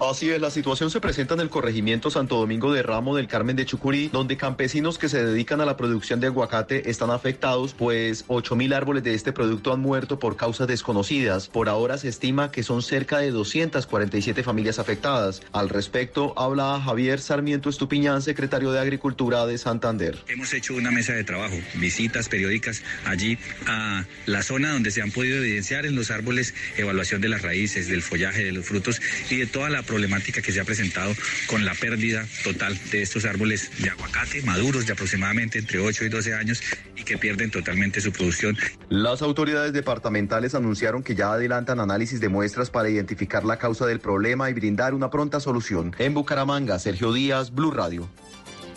[0.01, 3.57] Así es, la situación se presenta en el corregimiento Santo Domingo de Ramo del Carmen
[3.57, 8.25] de Chucurí, donde campesinos que se dedican a la producción de aguacate están afectados, pues
[8.29, 11.49] 8 mil árboles de este producto han muerto por causas desconocidas.
[11.49, 15.43] Por ahora se estima que son cerca de 247 familias afectadas.
[15.53, 20.19] Al respecto, habla Javier Sarmiento Estupiñán, secretario de Agricultura de Santander.
[20.29, 25.11] Hemos hecho una mesa de trabajo, visitas periódicas allí a la zona donde se han
[25.11, 29.37] podido evidenciar en los árboles evaluación de las raíces, del follaje, de los frutos y
[29.37, 31.13] de toda la problemática que se ha presentado
[31.47, 36.09] con la pérdida total de estos árboles de aguacate maduros de aproximadamente entre 8 y
[36.09, 36.63] 12 años
[36.97, 38.57] y que pierden totalmente su producción.
[38.89, 44.01] Las autoridades departamentales anunciaron que ya adelantan análisis de muestras para identificar la causa del
[44.01, 45.95] problema y brindar una pronta solución.
[45.99, 48.09] En Bucaramanga, Sergio Díaz, Blue Radio.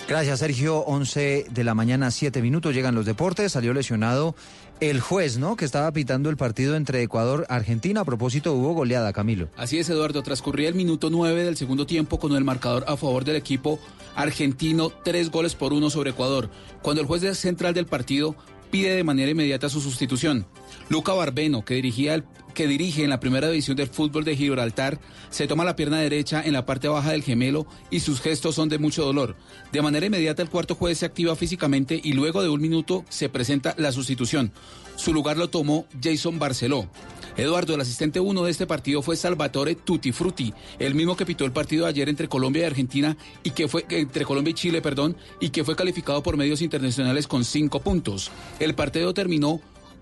[0.08, 0.78] Gracias, Sergio.
[0.86, 2.74] 11 de la mañana, 7 minutos.
[2.74, 3.52] Llegan los deportes.
[3.52, 4.36] Salió lesionado
[4.80, 5.56] el juez, ¿no?
[5.56, 8.02] Que estaba pitando el partido entre Ecuador y Argentina.
[8.02, 9.50] A propósito, hubo goleada, Camilo.
[9.58, 10.24] Así es, Eduardo.
[10.24, 13.80] Transcurría el minuto 9 del segundo tiempo con el marcador a favor del equipo
[14.16, 16.50] argentino, tres goles por uno sobre Ecuador.
[16.82, 18.36] Cuando el juez central del partido
[18.72, 20.46] pide de manera inmediata su sustitución.
[20.90, 22.24] Luca Barbeno, que dirigía
[22.54, 25.00] que dirige en la primera división del fútbol de Gibraltar,
[25.30, 28.68] se toma la pierna derecha en la parte baja del gemelo y sus gestos son
[28.68, 29.36] de mucho dolor.
[29.72, 33.30] De manera inmediata el cuarto juez se activa físicamente y luego de un minuto se
[33.30, 34.52] presenta la sustitución.
[34.96, 36.90] Su lugar lo tomó Jason Barceló.
[37.36, 41.46] Eduardo, el asistente uno de este partido fue Salvatore Tutti Frutti, el mismo que pitó
[41.46, 45.16] el partido ayer entre Colombia y Argentina y que fue entre Colombia y Chile, perdón,
[45.40, 48.32] y que fue calificado por medios internacionales con cinco puntos.
[48.60, 49.62] El partido terminó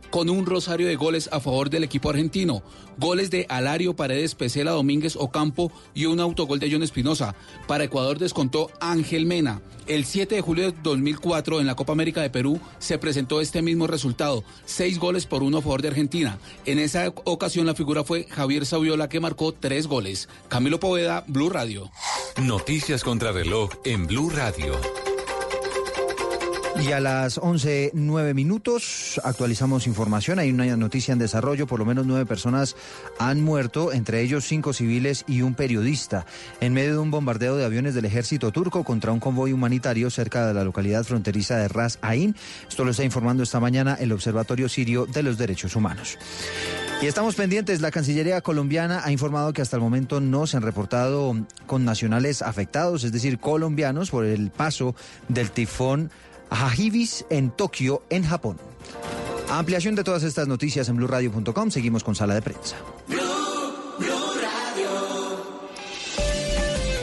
[0.10, 2.64] con un rosario de goles a favor del equipo argentino.
[2.98, 7.36] Goles de Alario Paredes, Pesela, Domínguez, Ocampo y un autogol de John Espinosa.
[7.68, 9.61] Para Ecuador descontó Ángel Mena.
[9.88, 13.61] El 7 de julio de 2004 en la Copa América de Perú se presentó este
[13.61, 16.40] mismo resultado, seis goles por uno a favor de Argentina.
[16.65, 20.27] En esa ocasión la figura fue Javier Saviola que marcó tres goles.
[20.48, 21.91] Camilo Poveda, Blue Radio.
[22.41, 24.73] Noticias contra reloj en Blue Radio.
[26.78, 30.40] Y a las 11, 9 minutos actualizamos información.
[30.40, 31.68] Hay una noticia en desarrollo.
[31.68, 32.76] Por lo menos nueve personas
[33.18, 36.26] han muerto, entre ellos cinco civiles y un periodista,
[36.60, 40.46] en medio de un bombardeo de aviones del ejército turco contra un convoy humanitario cerca
[40.48, 42.36] de la localidad fronteriza de Ras Ain.
[42.68, 46.18] Esto lo está informando esta mañana el Observatorio Sirio de los Derechos Humanos.
[47.02, 47.80] Y estamos pendientes.
[47.80, 51.36] La Cancillería colombiana ha informado que hasta el momento no se han reportado
[51.68, 54.94] con nacionales afectados, es decir, colombianos, por el paso
[55.30, 56.12] del tifón
[56.56, 58.57] Hagibis en Tokio, en Japón.
[59.49, 61.69] Ampliación de todas estas noticias en blurradio.com.
[61.69, 62.77] Seguimos con sala de prensa.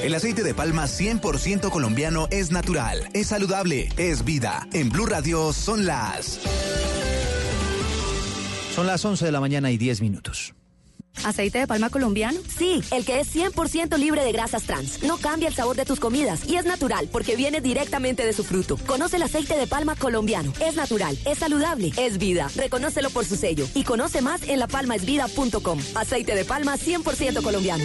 [0.02, 4.66] El aceite de palma 100% colombiano es natural, es saludable, es vida.
[4.72, 6.40] En Blue Radio son las...
[8.74, 10.54] Son las 11 de la mañana y 10 minutos.
[11.24, 12.40] ¿Aceite de palma colombiano?
[12.48, 15.02] Sí, el que es 100% libre de grasas trans.
[15.02, 18.44] No cambia el sabor de tus comidas y es natural porque viene directamente de su
[18.44, 18.76] fruto.
[18.86, 20.52] Conoce el aceite de palma colombiano.
[20.60, 22.50] Es natural, es saludable, es vida.
[22.56, 25.78] Reconócelo por su sello y conoce más en lapalmaesvida.com.
[25.94, 27.84] Aceite de palma 100% colombiano.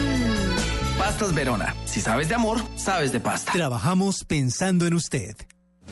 [1.01, 1.75] Pastas Verona.
[1.85, 3.51] Si sabes de amor, sabes de pasta.
[3.51, 5.35] Trabajamos pensando en usted.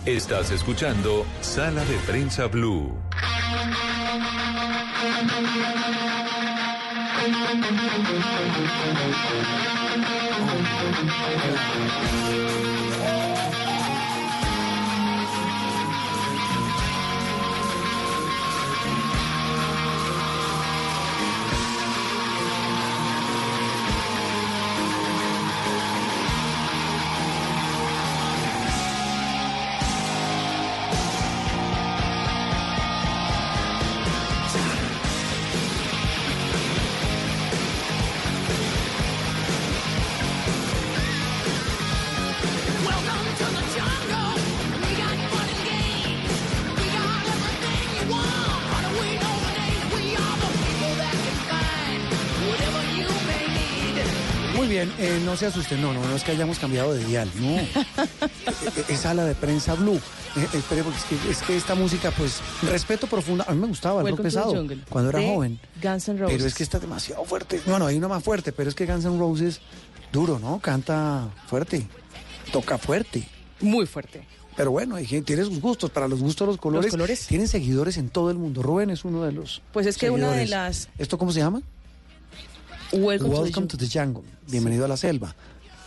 [0.05, 2.95] Estás escuchando Sala de Prensa Blue.
[54.99, 57.57] Eh, no se asusten, no, no, no es que hayamos cambiado de dial, no.
[58.59, 59.95] Eh, eh, es sala de prensa blue.
[60.35, 63.43] Eh, espere, porque es que, es que esta música, pues, respeto profundo.
[63.47, 65.59] A mí me gustaba el rock the pesado cuando era de joven.
[65.81, 66.35] Guns N' Roses.
[66.37, 67.61] Pero es que está demasiado fuerte.
[67.65, 69.61] No, no, hay una más fuerte, pero es que Guns N' Roses,
[70.11, 70.59] duro, ¿no?
[70.59, 71.87] Canta fuerte,
[72.51, 73.27] toca fuerte.
[73.61, 74.25] Muy fuerte.
[74.55, 75.89] Pero bueno, tiene sus gustos.
[75.89, 77.27] Para los gustos, los colores, colores.
[77.27, 78.61] tienen seguidores en todo el mundo.
[78.61, 79.61] Rubén es uno de los.
[79.71, 80.49] Pues es que una de seguidores.
[80.49, 81.61] las- ¿Esto cómo se llama?
[82.91, 84.23] Welcome, to the to the Jungle.
[84.49, 85.35] Bienvenido a la selva.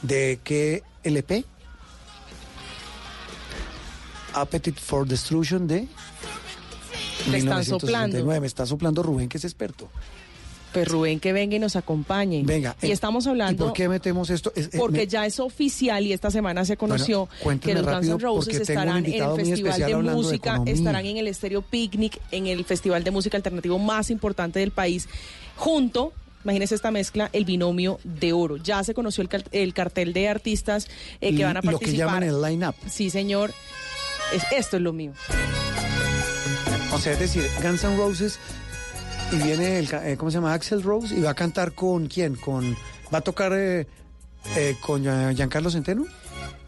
[0.02, 1.44] ¿De qué LP?
[4.34, 5.80] Appetite for Destruction de
[7.30, 7.80] Le están 1969.
[7.80, 8.40] soplando.
[8.40, 9.88] Me está soplando Rubén, que es experto.
[10.72, 12.42] Pues Rubén que venga y nos acompañe.
[12.44, 12.74] Venga.
[12.80, 14.52] Y eh, estamos ¿Y hablando por qué metemos esto?
[14.56, 17.84] Es- eh, porque me- ya es oficial y esta semana se conoció Bueno, que los
[17.84, 22.46] Guns N' Roses estarán en el Festival de Música, estarán en el Estéreo Picnic, en
[22.46, 25.08] el Festival de Música Alternativo más importante del país,
[25.56, 26.14] junto
[26.44, 28.56] Imagínese esta mezcla, el binomio de oro.
[28.56, 30.89] Ya se conoció el, car- el cartel de artistas
[31.20, 31.90] eh, que van a Lo participar.
[31.90, 32.74] que llaman el line-up.
[32.90, 33.52] Sí, señor.
[34.32, 35.12] Es- esto es lo mío.
[36.93, 38.39] O sea, es decir, Guns N' Roses
[39.32, 40.52] y viene el, eh, ¿cómo se llama?
[40.52, 42.35] Axel Rose y va a cantar con quién?
[42.36, 42.77] Con
[43.12, 43.86] va a tocar eh,
[44.56, 45.02] eh, con
[45.35, 46.05] Giancarlo Centeno.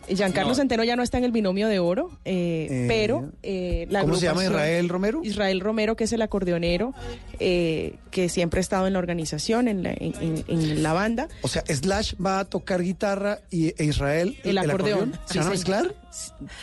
[0.09, 0.55] Giancarlo No.
[0.55, 4.16] Centeno ya no está en el binomio de oro, eh, Eh, pero eh, la ¿cómo
[4.16, 5.20] se llama, Israel Romero?
[5.24, 6.93] Israel Romero, que es el acordeonero,
[7.40, 11.28] eh, que siempre ha estado en la organización, en la, en- en- en la banda.
[11.43, 15.12] O sea, Slash va a tocar guitarra y e Israel El acordeón.
[15.26, 15.94] ¿Se Sí, van a mezclar?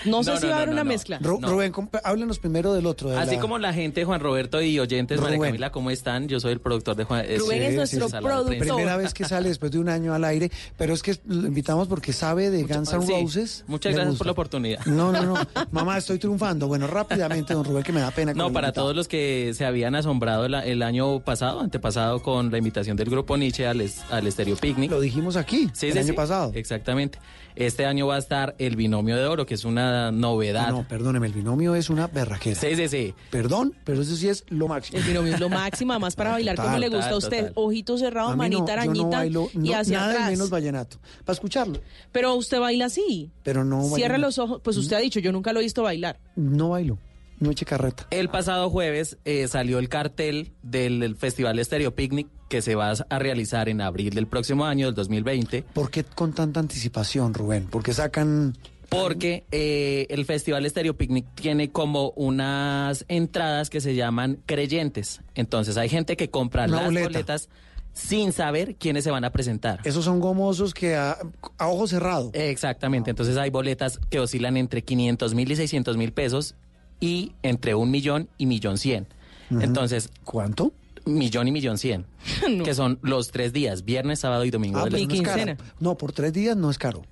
[0.05, 1.19] No sé No, si no, va a haber no, una mezcla.
[1.19, 1.49] Ru- No.
[1.49, 1.73] Rubén,
[2.03, 3.09] háblenos primero del otro.
[3.09, 5.49] de Así la- como la gente, Juan Roberto y oyentes, María Rubén.
[5.51, 6.27] Camila, ¿cómo están?
[6.27, 7.25] Yo soy el productor de Juan.
[7.37, 8.65] Rubén es nuestro de Prensa.
[8.75, 11.87] Primera vez que sale después de un año al aire, pero es que lo invitamos
[11.87, 13.63] porque sabe de Guns N' Sí, Roses.
[13.67, 14.17] Muchas gracias gusta.
[14.19, 14.85] por la oportunidad.
[14.85, 15.33] No, no, no.
[15.71, 16.67] Mamá, estoy triunfando.
[16.67, 18.33] Bueno, rápidamente, don Rubén, que me da pena.
[18.33, 18.85] No, para invitado.
[18.85, 23.09] todos los que se habían asombrado la- el año pasado, antepasado, con la invitación del
[23.09, 24.91] grupo Nietzsche al, es- al Estéreo Picnic.
[24.91, 26.13] Lo dijimos aquí, Sí, el sí, año sí.
[26.13, 26.51] pasado.
[26.55, 27.19] Exactamente.
[27.55, 30.69] Este año va a estar el binomio de oro, que es una novedad.
[30.69, 32.59] No, no, perdóneme, el binomio es una berraquera.
[32.59, 33.13] Sí, sí, sí.
[33.29, 34.99] Perdón, pero eso sí es lo máximo.
[34.99, 37.37] El binomio es lo máximo, además para bailar como le gusta a usted.
[37.47, 37.53] total.
[37.55, 40.29] Ojito cerrado, A mí no, manita yo no arañita bailo y no- hacia nada atrás.
[40.31, 40.97] menos vallenato.
[41.25, 41.79] Para escucharlo,
[42.11, 43.31] Pero usted baila así.
[43.43, 44.21] pero no Cierra vallenato.
[44.21, 44.61] los ojos.
[44.63, 46.19] Pues usted ha dicho, yo nunca lo he visto bailar.
[46.35, 46.97] No bailo,
[47.39, 48.07] no eche carreta.
[48.11, 52.91] El pasado jueves eh, salió el cartel del, del Festival Estéreo Picnic que se va
[52.91, 55.63] a realizar en abril del próximo año, del 2020.
[55.73, 57.65] ¿Por qué con tanta anticipación, Rubén?
[57.71, 58.57] Porque sacan...
[58.89, 65.21] Porque eh, el Festival Estéreo Picnic tiene como unas entradas que se llaman creyentes.
[65.33, 67.07] Entonces hay gente que compra Una las boleta.
[67.07, 67.47] boletas
[67.93, 69.79] sin saber quiénes se van a presentar.
[69.85, 71.17] Esos son gomosos que a,
[71.57, 72.31] a ojo cerrado.
[72.33, 73.11] Exactamente.
[73.11, 76.55] Entonces hay boletas que oscilan entre 500 mil y 600 mil pesos
[76.99, 79.07] y entre un millón y millón cien.
[79.51, 80.73] Entonces, ¿Cuánto?
[81.05, 82.05] Millón y millón cien.
[82.49, 82.63] No.
[82.63, 84.79] Que son los tres días, viernes, sábado y domingo.
[84.79, 85.57] Ah, de la no es quincena.
[85.79, 87.03] No, por tres días no es caro.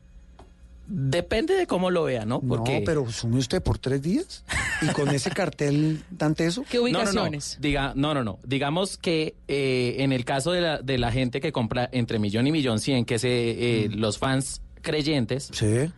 [0.91, 2.41] Depende de cómo lo vea, ¿no?
[2.41, 4.43] Porque No, pero sume usted por tres días
[4.81, 6.65] y con ese cartel tan teso.
[6.67, 6.99] ¿Qué No, no, no.
[7.01, 7.57] ubicaciones?
[7.61, 8.39] Diga, no, no, no.
[8.43, 12.47] Digamos que eh, en el caso de la, de la gente que compra entre millón
[12.47, 15.91] y millón cien, que es eh, eh, los fans creyentes, Sí.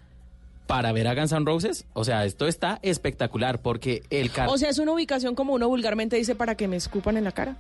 [0.68, 4.58] Para ver a Guns N' Roses, o sea, esto está espectacular porque el car- O
[4.58, 7.58] sea, es una ubicación como uno vulgarmente dice para que me escupan en la cara.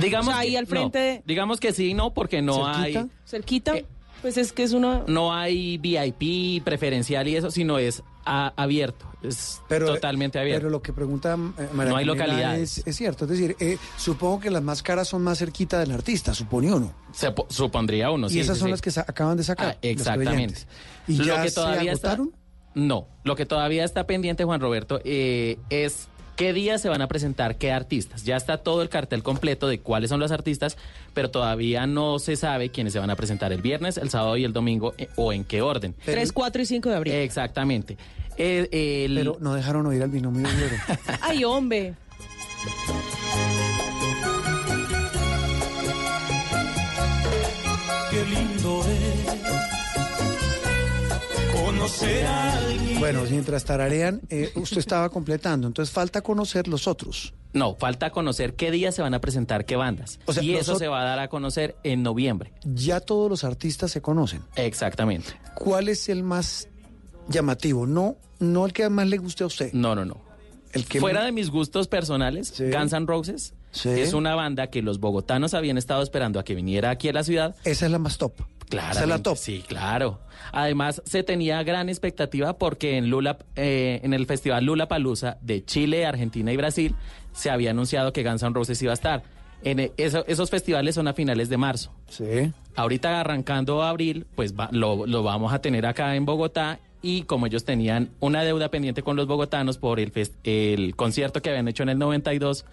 [0.00, 3.00] digamos o sea, ahí que- al frente no, digamos que sí, no, porque no ¿Cerquita?
[3.00, 3.76] hay Cerquita.
[3.76, 3.86] Eh,
[4.22, 5.04] pues es que es uno.
[5.08, 10.60] no hay VIP preferencial y eso, sino es a- abierto, es Pero, totalmente abierto.
[10.60, 12.78] Pero lo que pregunta eh, María No hay localidades.
[12.78, 15.90] Es, es cierto, es decir, eh, supongo que las más caras son más cerquita del
[15.92, 16.92] artista, supone uno.
[17.12, 18.70] Se po- supondría uno, y sí, esas sí, son sí.
[18.70, 19.72] las que sa- acaban de sacar.
[19.74, 20.60] Ah, exactamente.
[21.08, 22.36] ¿Y Lo ya que se todavía está- agotaron?
[22.74, 27.08] No, lo que todavía está pendiente, Juan Roberto, eh, es qué días se van a
[27.08, 28.24] presentar qué artistas.
[28.24, 30.76] Ya está todo el cartel completo de cuáles son los artistas,
[31.14, 34.44] pero todavía no se sabe quiénes se van a presentar el viernes, el sábado y
[34.44, 35.94] el domingo eh, o en qué orden.
[36.04, 37.14] 3, 4 y 5 de abril.
[37.14, 37.96] Exactamente.
[38.38, 40.74] Eh, el- Pero no dejaron oír al binomio de oro.
[41.20, 41.94] Ay, hombre.
[48.10, 48.51] Qué lindo
[51.82, 53.00] conocer a alguien.
[53.00, 57.34] bueno, mientras tararean, eh, usted estaba completando, entonces falta conocer los otros.
[57.54, 60.20] No, falta conocer qué días se van a presentar qué bandas.
[60.26, 62.52] O sea, y eso se va a dar a conocer en noviembre.
[62.64, 64.42] Ya todos los artistas se conocen.
[64.56, 65.32] Exactamente.
[65.56, 66.68] ¿Cuál es el más
[67.28, 67.84] llamativo?
[67.86, 69.72] No, no el que más le guste a usted.
[69.72, 70.18] No, no, no.
[70.72, 72.70] El que Fuera de mis gustos personales, Sí.
[72.70, 73.88] Guns N' Roses Sí.
[73.90, 77.24] es una banda que los bogotanos habían estado esperando a que viniera aquí a la
[77.24, 77.56] ciudad.
[77.64, 78.32] Esa es la más top.
[78.72, 78.90] Claro.
[78.92, 79.36] Esa es la top.
[79.36, 80.18] Sí, claro.
[80.50, 85.62] Además, se tenía gran expectativa porque en Lula, eh, en el festival Lula Palusa de
[85.64, 86.94] Chile, Argentina y Brasil,
[87.32, 89.22] se había anunciado que Guns N' Roses iba a estar.
[89.62, 91.92] En e- eso- esos festivales son a finales de marzo.
[92.08, 92.50] Sí.
[92.74, 97.46] Ahorita arrancando abril, pues va- lo, lo vamos a tener acá en Bogotá y como
[97.46, 101.68] ellos tenían una deuda pendiente con los bogotanos por el, fes- el concierto que habían
[101.68, 102.64] hecho en el 92,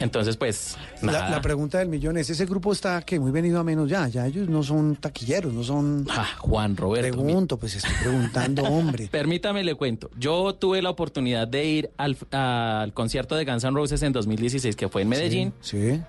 [0.00, 1.30] entonces pues La, nada.
[1.30, 4.26] la pregunta del millón es, ese grupo está que muy venido a menos ya, ya
[4.26, 6.06] ellos no son taquilleros, no son...
[6.10, 7.16] Ah, Juan Roberto.
[7.18, 9.08] mi- Pregunto, pues estoy preguntando, hombre.
[9.12, 10.10] Permítame le cuento.
[10.18, 14.74] Yo tuve la oportunidad de ir al, al concierto de Guns N' Roses en 2016,
[14.76, 16.00] que fue en Medellín, Sí.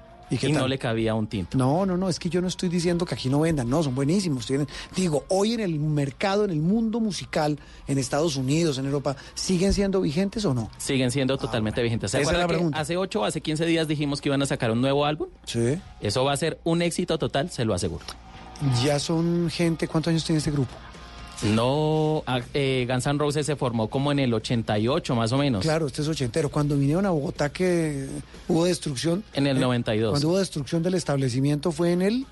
[0.41, 1.57] ¿Y no le cabía un tinto.
[1.57, 3.95] No, no, no, es que yo no estoy diciendo que aquí no vendan, no, son
[3.95, 4.45] buenísimos.
[4.45, 9.15] Tienen, digo, hoy en el mercado, en el mundo musical, en Estados Unidos, en Europa,
[9.33, 10.69] ¿siguen siendo vigentes o no?
[10.77, 12.11] Siguen siendo totalmente vigentes.
[12.11, 12.79] ¿Se Esa es la pregunta.
[12.79, 15.29] hace 8 o hace 15 días dijimos que iban a sacar un nuevo álbum?
[15.45, 15.77] Sí.
[16.01, 18.05] Eso va a ser un éxito total, se lo aseguro.
[18.83, 20.73] Ya son gente, ¿cuántos años tiene este grupo?
[21.43, 25.61] No, ah, eh, Guns N' Roses se formó como en el 88 más o menos.
[25.61, 26.49] Claro, este es ochentero.
[26.49, 28.07] Cuando vinieron a Bogotá que
[28.47, 29.23] hubo destrucción.
[29.33, 30.11] En el eh, 92.
[30.11, 32.25] Cuando hubo destrucción del establecimiento fue en el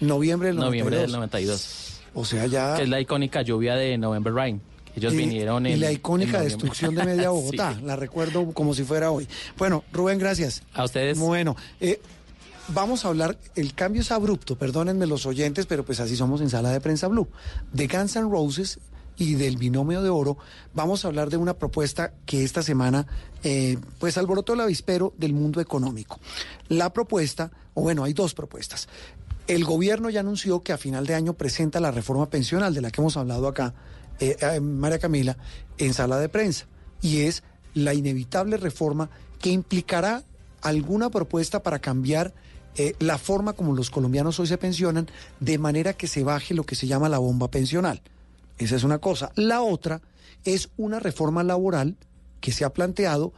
[0.00, 0.66] noviembre del 92.
[0.66, 2.00] Noviembre del 92.
[2.14, 2.76] O sea, ya...
[2.76, 4.60] Que es la icónica lluvia de November Rain.
[4.96, 5.80] Ellos y, vinieron y en.
[5.80, 7.84] la icónica en destrucción de media Bogotá, Sí.
[7.84, 9.28] la recuerdo como si fuera hoy.
[9.56, 10.62] Bueno, Rubén, gracias.
[10.74, 11.18] A ustedes.
[11.18, 12.00] Bueno, eh,
[12.72, 16.50] vamos a hablar, el cambio es abrupto, perdónenme los oyentes, pero pues así somos en
[16.50, 17.28] Sala de Prensa Blue.
[17.72, 18.78] De Guns N' Roses
[19.16, 20.38] y del binomio de oro,
[20.72, 23.06] vamos a hablar de una propuesta que esta semana
[23.42, 26.20] eh, pues alborotó el avispero del mundo económico.
[26.68, 28.88] La propuesta, o bueno, hay dos propuestas.
[29.46, 32.90] El gobierno ya anunció que a final de año presenta la reforma pensional de la
[32.90, 33.74] que hemos hablado acá,
[34.20, 35.36] eh, eh, María Camila,
[35.76, 36.66] en sala de prensa.
[37.02, 37.42] Y es
[37.74, 39.10] la inevitable reforma
[39.40, 40.22] que implicará
[40.62, 42.32] alguna propuesta para cambiar
[42.76, 45.08] eh, la forma como los colombianos hoy se pensionan,
[45.40, 48.02] de manera que se baje lo que se llama la bomba pensional.
[48.58, 49.32] Esa es una cosa.
[49.34, 50.00] La otra
[50.44, 51.96] es una reforma laboral
[52.40, 53.32] que se ha planteado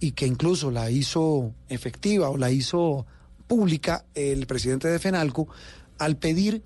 [0.00, 3.06] y que incluso la hizo efectiva o la hizo
[3.46, 5.48] pública el presidente de FENALCO
[5.98, 6.62] al pedir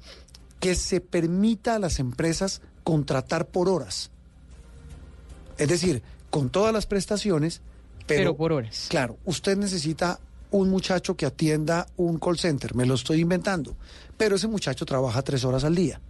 [0.60, 4.10] que se permita a las empresas contratar por horas.
[5.58, 7.62] Es decir, con todas las prestaciones,
[8.06, 8.86] pero, Pero por horas.
[8.88, 10.18] Claro, usted necesita
[10.52, 13.74] un muchacho que atienda un call center, me lo estoy inventando,
[14.16, 16.00] pero ese muchacho trabaja tres horas al día,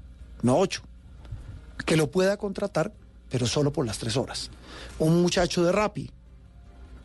[0.43, 0.83] no ocho.
[1.87, 2.93] Que lo pueda contratar,
[3.31, 4.51] pero solo por las tres horas.
[4.99, 6.11] Un muchacho de Rappi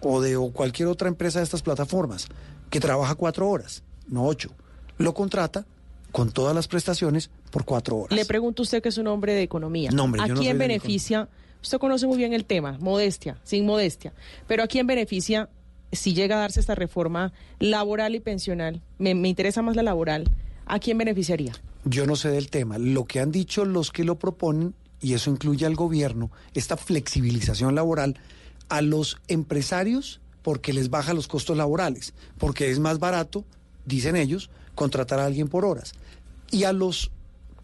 [0.02, 2.28] o de o cualquier otra empresa de estas plataformas
[2.70, 4.52] que trabaja cuatro horas, no ocho,
[4.98, 5.66] lo contrata
[6.12, 8.18] con todas las prestaciones por cuatro horas.
[8.18, 9.92] Le pregunto a usted que es un hombre de economía.
[9.92, 11.30] No, hombre, ¿A yo no quién soy beneficia?
[11.62, 14.14] Usted conoce muy bien el tema, modestia, sin modestia.
[14.48, 15.50] Pero ¿a quién beneficia
[15.92, 18.82] si llega a darse esta reforma laboral y pensional?
[18.98, 20.30] Me, interesa más la laboral.
[20.66, 21.54] ¿A quién beneficiaría?
[21.86, 22.78] Yo no sé del tema.
[22.78, 27.76] Lo que han dicho los que lo proponen, y eso incluye al gobierno, esta flexibilización
[27.76, 28.20] laboral
[28.70, 33.46] a los empresarios porque les baja los costos laborales, porque es más barato,
[33.86, 35.94] dicen ellos, contratar a alguien por horas.
[36.52, 37.12] Y a los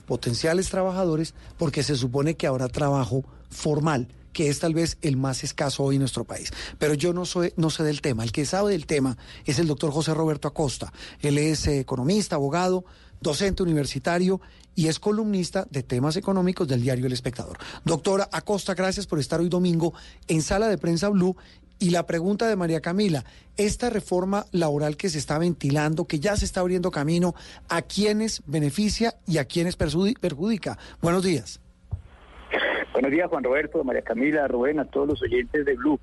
[0.06, 5.44] potenciales trabajadores porque se supone que habrá trabajo formal que es tal vez el más
[5.44, 6.52] escaso hoy en nuestro país.
[6.80, 8.24] Pero yo no, soy, no sé del tema.
[8.24, 10.92] El que sabe del tema es el doctor José Roberto Acosta.
[11.22, 12.84] Él es eh, economista, abogado,
[13.22, 14.42] docente universitario
[14.76, 17.58] y es columnista de temas económicos del diario El Espectador.
[17.86, 19.94] Doctora Acosta, gracias por estar hoy domingo
[20.28, 21.38] en Sala de Prensa Blue.
[21.80, 23.26] Y la pregunta de María Camila,
[23.58, 27.36] esta reforma laboral que se está ventilando, que ya se está abriendo camino,
[27.68, 30.78] ¿a quiénes beneficia y a quiénes perjudica?
[31.02, 31.63] Buenos días.
[32.94, 36.00] Buenos días, Juan Roberto, María Camila, Rubén, a todos los oyentes de Blue.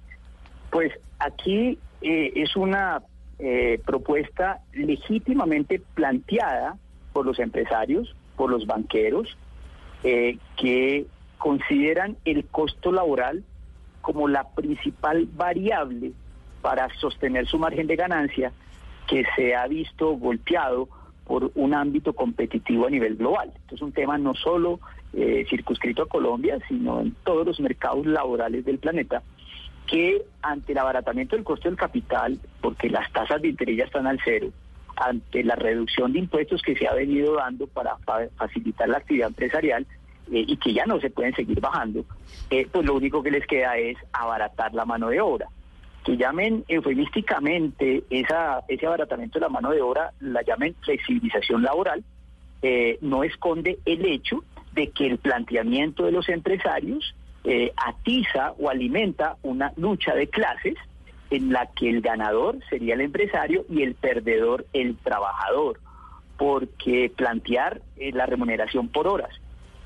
[0.73, 3.01] Pues aquí eh, es una
[3.39, 6.77] eh, propuesta legítimamente planteada
[7.13, 9.39] por los empresarios, por los banqueros,
[10.03, 11.07] eh, que
[11.39, 13.45] consideran el costo laboral
[14.01, 16.11] como la principal variable
[16.61, 18.53] para sostener su margen de ganancia
[19.07, 20.89] que se ha visto golpeado
[21.25, 23.53] por un ámbito competitivo a nivel global.
[23.55, 24.81] Esto es un tema no solo
[25.13, 29.23] eh, circunscrito a Colombia, sino en todos los mercados laborales del planeta,
[29.87, 34.07] que ante el abaratamiento del costo del capital, porque las tasas de interés ya están
[34.07, 34.51] al cero,
[34.97, 39.29] ante la reducción de impuestos que se ha venido dando para fa- facilitar la actividad
[39.29, 39.87] empresarial
[40.31, 42.05] eh, y que ya no se pueden seguir bajando,
[42.51, 45.49] eh, pues lo único que les queda es abaratar la mano de obra.
[46.05, 52.03] Que llamen eufemísticamente esa, ese abaratamiento de la mano de obra, la llamen flexibilización laboral,
[52.63, 57.15] eh, no esconde el hecho de que el planteamiento de los empresarios
[57.45, 60.75] eh, atiza o alimenta una lucha de clases
[61.31, 65.81] en la que el ganador sería el empresario y el perdedor el trabajador,
[66.37, 69.31] porque plantear eh, la remuneración por horas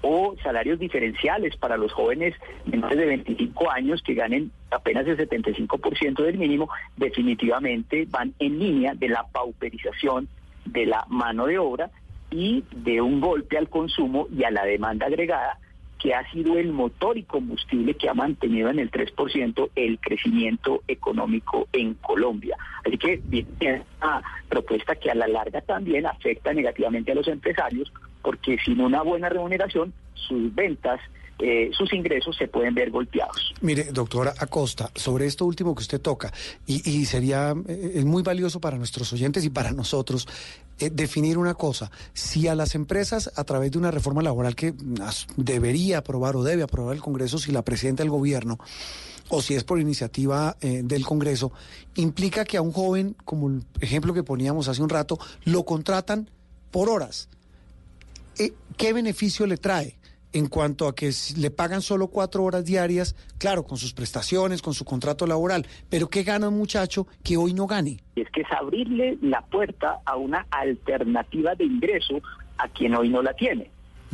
[0.06, 2.34] o salarios diferenciales para los jóvenes
[2.66, 8.94] menores de 25 años que ganen apenas el 75% del mínimo, definitivamente van en línea
[8.94, 10.28] de la pauperización
[10.66, 11.90] de la mano de obra
[12.34, 15.58] y de un golpe al consumo y a la demanda agregada
[16.00, 20.82] que ha sido el motor y combustible que ha mantenido en el 3% el crecimiento
[20.88, 22.58] económico en Colombia.
[22.84, 27.90] Así que viene una propuesta que a la larga también afecta negativamente a los empresarios
[28.20, 31.00] porque sin una buena remuneración sus ventas,
[31.38, 33.54] eh, sus ingresos se pueden ver golpeados.
[33.60, 36.32] Mire, doctora Acosta, sobre esto último que usted toca,
[36.66, 40.28] y, sería eh, muy valioso para nuestros oyentes y para nosotros
[40.78, 41.90] eh, definir una cosa.
[42.12, 46.42] Si a las empresas, a través de una reforma laboral que as- debería aprobar o
[46.42, 48.58] debe aprobar el Congreso, si la presenta el gobierno,
[49.30, 51.52] o si es por iniciativa eh, del Congreso,
[51.94, 56.28] implica que a un joven, como el ejemplo que poníamos hace un rato, lo contratan
[56.70, 57.28] por horas.
[58.38, 59.96] Eh, ¿Qué beneficio le trae?
[60.34, 64.74] En cuanto a que le pagan solo cuatro horas diarias, claro, con sus prestaciones, con
[64.74, 68.00] su contrato laboral, pero ¿qué gana un muchacho que hoy no gane?
[68.16, 72.20] Es que es abrirle la puerta a una alternativa de ingreso
[72.58, 73.70] a quien hoy no la tiene.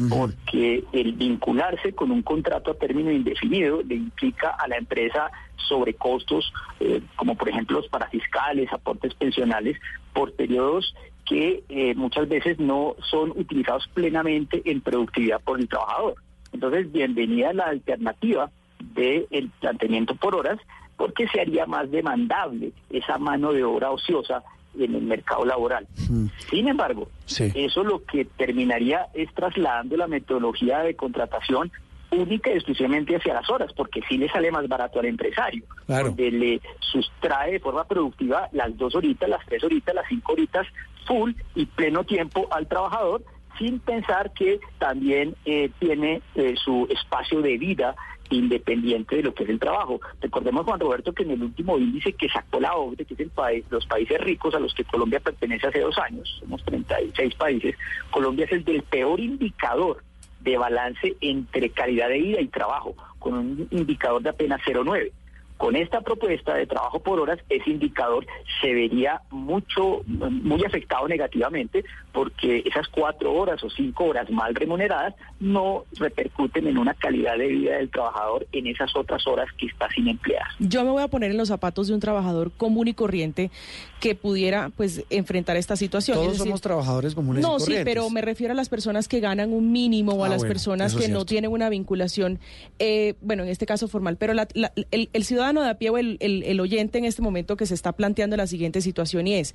[0.08, 5.30] Porque el vincularse con un contrato a término indefinido le implica a la empresa
[5.68, 9.78] sobrecostos, eh, como por ejemplo los parafiscales, aportes pensionales,
[10.12, 10.94] por periodos
[11.30, 16.16] que eh, muchas veces no son utilizados plenamente en productividad por el trabajador.
[16.52, 18.50] Entonces, bienvenida la alternativa
[18.80, 20.58] del planteamiento por horas,
[20.96, 24.42] porque se haría más demandable esa mano de obra ociosa
[24.76, 25.86] en el mercado laboral.
[26.50, 31.70] Sin embargo, eso lo que terminaría es trasladando la metodología de contratación
[32.10, 36.32] única y exclusivamente hacia las horas, porque sí le sale más barato al empresario, donde
[36.32, 40.66] le sustrae de forma productiva las dos horitas, las tres horitas, las cinco horitas
[41.06, 43.24] full y pleno tiempo al trabajador,
[43.58, 47.94] sin pensar que también eh, tiene eh, su espacio de vida
[48.30, 50.00] independiente de lo que es el trabajo.
[50.20, 53.30] Recordemos, Juan Roberto, que en el último índice que sacó la OCDE, que es el
[53.30, 57.76] país, los países ricos a los que Colombia pertenece hace dos años, somos 36 países,
[58.10, 60.02] Colombia es el del peor indicador
[60.40, 65.10] de balance entre calidad de vida y trabajo, con un indicador de apenas 0,9.
[65.60, 68.26] Con esta propuesta de trabajo por horas, ese indicador
[68.62, 75.14] se vería mucho, muy afectado negativamente porque esas cuatro horas o cinco horas mal remuneradas
[75.38, 79.86] no repercuten en una calidad de vida del trabajador en esas otras horas que está
[79.90, 80.46] sin emplear.
[80.60, 83.50] Yo me voy a poner en los zapatos de un trabajador común y corriente
[84.00, 86.16] que pudiera pues enfrentar esta situación.
[86.16, 87.78] Todos somos trabajadores comunes no, y corrientes.
[87.80, 90.38] sí, pero me refiero a las personas que ganan un mínimo o a Ah, las
[90.38, 92.38] bueno, personas que no tienen una vinculación,
[92.78, 95.90] eh, bueno, en este caso formal, pero la- la- el, el ciudadano de a pie
[96.20, 99.54] el oyente en este momento que se está planteando la siguiente situación y es,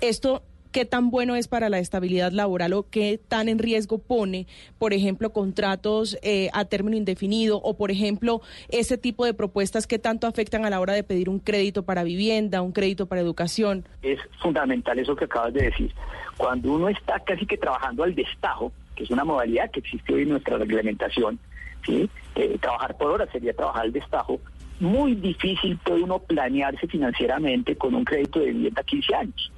[0.00, 0.42] esto
[0.74, 4.92] qué tan bueno es para la estabilidad laboral o qué tan en riesgo pone, por
[4.92, 10.26] ejemplo, contratos eh, a término indefinido o, por ejemplo, ese tipo de propuestas que tanto
[10.26, 13.84] afectan a la hora de pedir un crédito para vivienda, un crédito para educación.
[14.02, 15.94] Es fundamental eso que acabas de decir.
[16.36, 20.22] Cuando uno está casi que trabajando al destajo, que es una modalidad que existe hoy
[20.22, 21.38] en nuestra reglamentación,
[21.86, 22.10] ¿sí?
[22.34, 24.40] Eh, trabajar por horas sería trabajar al destajo,
[24.80, 29.52] muy difícil puede uno planearse financieramente con un crédito de vivienda a 15 años.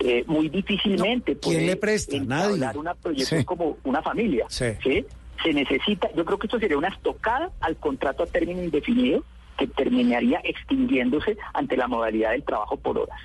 [0.00, 2.16] Eh, muy difícilmente ¿quién puede le presta?
[2.20, 2.64] Nadie.
[2.78, 3.44] una proyección Sí.
[3.44, 4.46] como una familia.
[4.48, 4.66] Sí.
[4.82, 5.04] ¿sí?
[5.42, 9.24] Se necesita, yo creo que esto sería una estocada al contrato a término indefinido
[9.56, 13.18] que terminaría extinguiéndose ante la modalidad del trabajo por horas.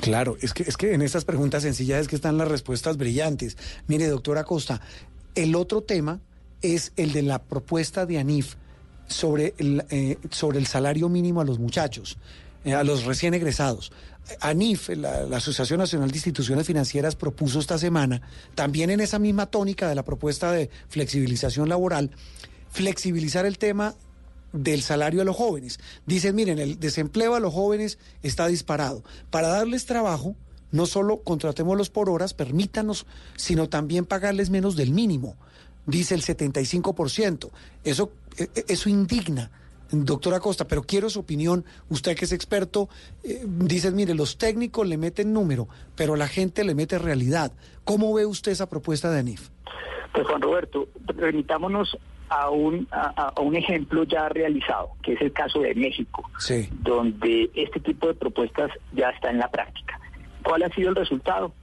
[0.00, 3.58] Claro, es que, es que en estas preguntas sencillas es que están las respuestas brillantes.
[3.86, 4.80] Mire, doctora Costa,
[5.34, 6.20] el otro tema
[6.62, 8.54] es el de la propuesta de ANIF
[9.08, 12.18] sobre el, eh, sobre el salario mínimo a los muchachos,
[12.64, 13.92] eh, a los recién egresados.
[14.40, 18.20] ANIF, la, la Asociación Nacional de Instituciones Financieras, propuso esta semana,
[18.54, 22.10] también en esa misma tónica de la propuesta de flexibilización laboral,
[22.70, 23.94] flexibilizar el tema
[24.52, 25.78] del salario a los jóvenes.
[26.06, 29.02] Dicen, miren, el desempleo a los jóvenes está disparado.
[29.30, 30.36] Para darles trabajo,
[30.70, 33.06] no solo contratémoslos por horas, permítanos,
[33.36, 35.36] sino también pagarles menos del mínimo,
[35.86, 37.50] dice el 75%.
[37.84, 38.12] Eso,
[38.68, 39.50] eso indigna.
[39.90, 42.90] Doctora Costa, pero quiero su opinión, usted que es experto,
[43.24, 45.66] eh, dice, mire, los técnicos le meten número,
[45.96, 47.52] pero la gente le mete realidad.
[47.84, 49.48] ¿Cómo ve usted esa propuesta de ANIF?
[50.12, 51.96] Pues Juan Roberto, remitámonos
[52.28, 56.68] a un, a, a un ejemplo ya realizado, que es el caso de México, Sí.
[56.82, 59.98] donde este tipo de propuestas ya está en la práctica.
[60.44, 61.54] ¿Cuál ha sido el resultado?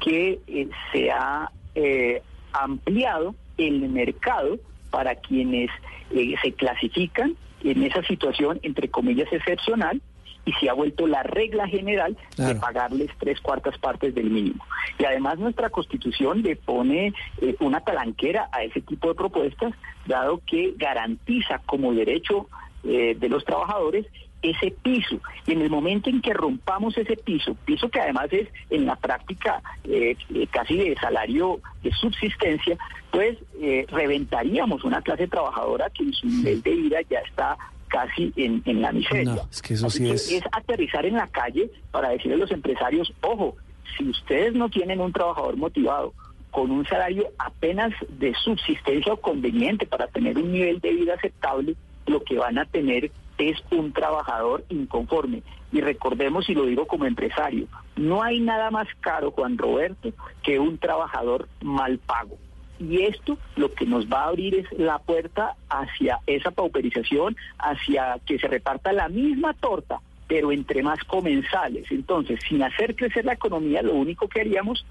[0.00, 2.22] Que eh, se ha eh,
[2.52, 4.58] ampliado el mercado
[4.92, 5.70] para quienes
[6.12, 10.00] eh, se clasifican en esa situación, entre comillas, excepcional,
[10.44, 14.64] y se ha vuelto la regla general de pagarles tres cuartas partes del mínimo.
[14.98, 19.72] Y además nuestra constitución le pone eh, una talanquera a ese tipo de propuestas,
[20.06, 22.48] dado que garantiza como derecho
[22.84, 24.06] eh, de los trabajadores
[24.42, 25.20] ese piso.
[25.46, 28.96] Y en el momento en que rompamos ese piso, piso que además es en la
[28.96, 32.76] práctica eh, eh, casi de salario de subsistencia,
[33.10, 37.56] pues eh, reventaríamos una clase trabajadora que en su nivel de vida ya está
[37.88, 39.34] casi en, en la miseria.
[39.34, 42.38] No, es que eso sí que es- es aterrizar en la calle para decirle a
[42.38, 43.56] los empresarios, ojo,
[43.96, 46.14] si ustedes no tienen un trabajador motivado
[46.50, 51.76] con un salario apenas de subsistencia o conveniente para tener un nivel de vida aceptable,
[52.06, 55.42] lo que van a tener es un trabajador inconforme.
[55.72, 60.58] Y recordemos, y lo digo como empresario, no hay nada más caro, Juan Roberto, que
[60.58, 62.36] un trabajador mal pago.
[62.78, 68.18] Y esto lo que nos va a abrir es la puerta hacia esa pauperización, hacia
[68.26, 71.90] que se reparta la misma torta, pero entre más comensales.
[71.90, 74.84] Entonces, sin hacer crecer la economía, lo único que haríamos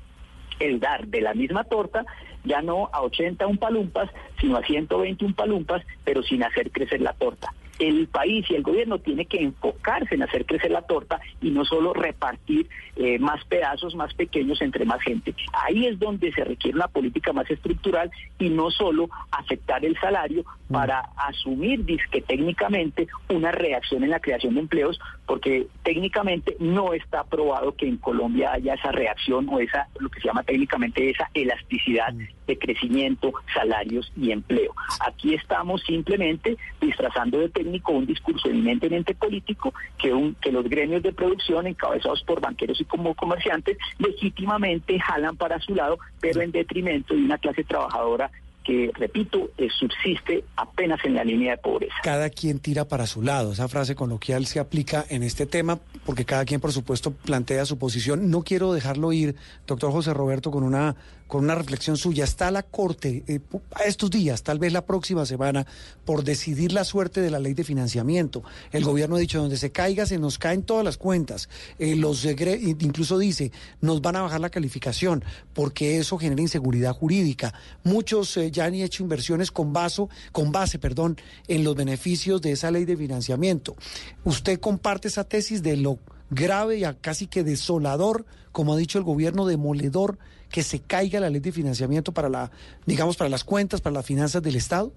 [0.60, 2.06] es dar de la misma torta,
[2.44, 4.10] ya no a 80 un palumpas,
[4.40, 7.54] sino a 120 un palumpas, pero sin hacer crecer la torta.
[7.82, 11.66] El país y el gobierno tiene que enfocarse en hacer crecer la torta y no
[11.66, 15.34] solo repartir eh, más pedazos más pequeños entre más gente.
[15.54, 20.46] Ahí es donde se requiere una política más estructural y no solo afectar el salario
[20.70, 27.24] para asumir disque técnicamente una reacción en la creación de empleos, porque técnicamente no está
[27.24, 31.30] probado que en Colombia haya esa reacción o esa, lo que se llama técnicamente esa
[31.34, 32.14] elasticidad
[32.52, 34.74] de crecimiento, salarios y empleo.
[35.06, 41.02] Aquí estamos simplemente disfrazando de técnico un discurso eminentemente político que, un, que los gremios
[41.04, 46.52] de producción encabezados por banqueros y como comerciantes legítimamente jalan para su lado, pero en
[46.52, 48.30] detrimento de una clase trabajadora
[48.64, 51.96] que, repito, eh, subsiste apenas en la línea de pobreza.
[52.04, 53.54] Cada quien tira para su lado.
[53.54, 57.78] Esa frase coloquial se aplica en este tema porque cada quien, por supuesto, plantea su
[57.78, 58.30] posición.
[58.30, 60.96] No quiero dejarlo ir, doctor José Roberto, con una
[61.32, 62.26] con una reflexión suya.
[62.26, 63.40] Está la Corte eh,
[63.86, 65.66] estos días, tal vez la próxima semana,
[66.04, 68.44] por decidir la suerte de la ley de financiamiento.
[68.74, 71.48] El gobierno ha dicho, donde se caiga, se nos caen todas las cuentas.
[71.80, 77.54] Eh, los Incluso dice, nos van a bajar la calificación porque eso genera inseguridad jurídica.
[77.86, 81.16] Muchos eh, ya han hecho inversiones con, vaso, con base perdón,
[81.48, 83.78] en los beneficios de esa ley de financiamiento.
[84.26, 85.98] ¿Usted comparte esa tesis de lo
[86.30, 90.18] grave y casi que desolador, como ha dicho el gobierno, demoledor
[90.52, 92.52] que se caiga la ley de financiamiento para la,
[92.86, 94.92] digamos, para las cuentas, para las finanzas del Estado?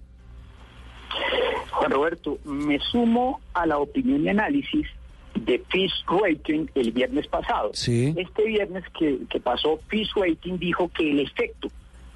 [1.71, 4.87] Juan Roberto, me sumo a la opinión y análisis
[5.35, 7.71] de Fish Rating el viernes pasado.
[7.75, 8.15] Sí.
[8.17, 11.69] Este viernes que, que pasó, Fish Rating dijo que el efecto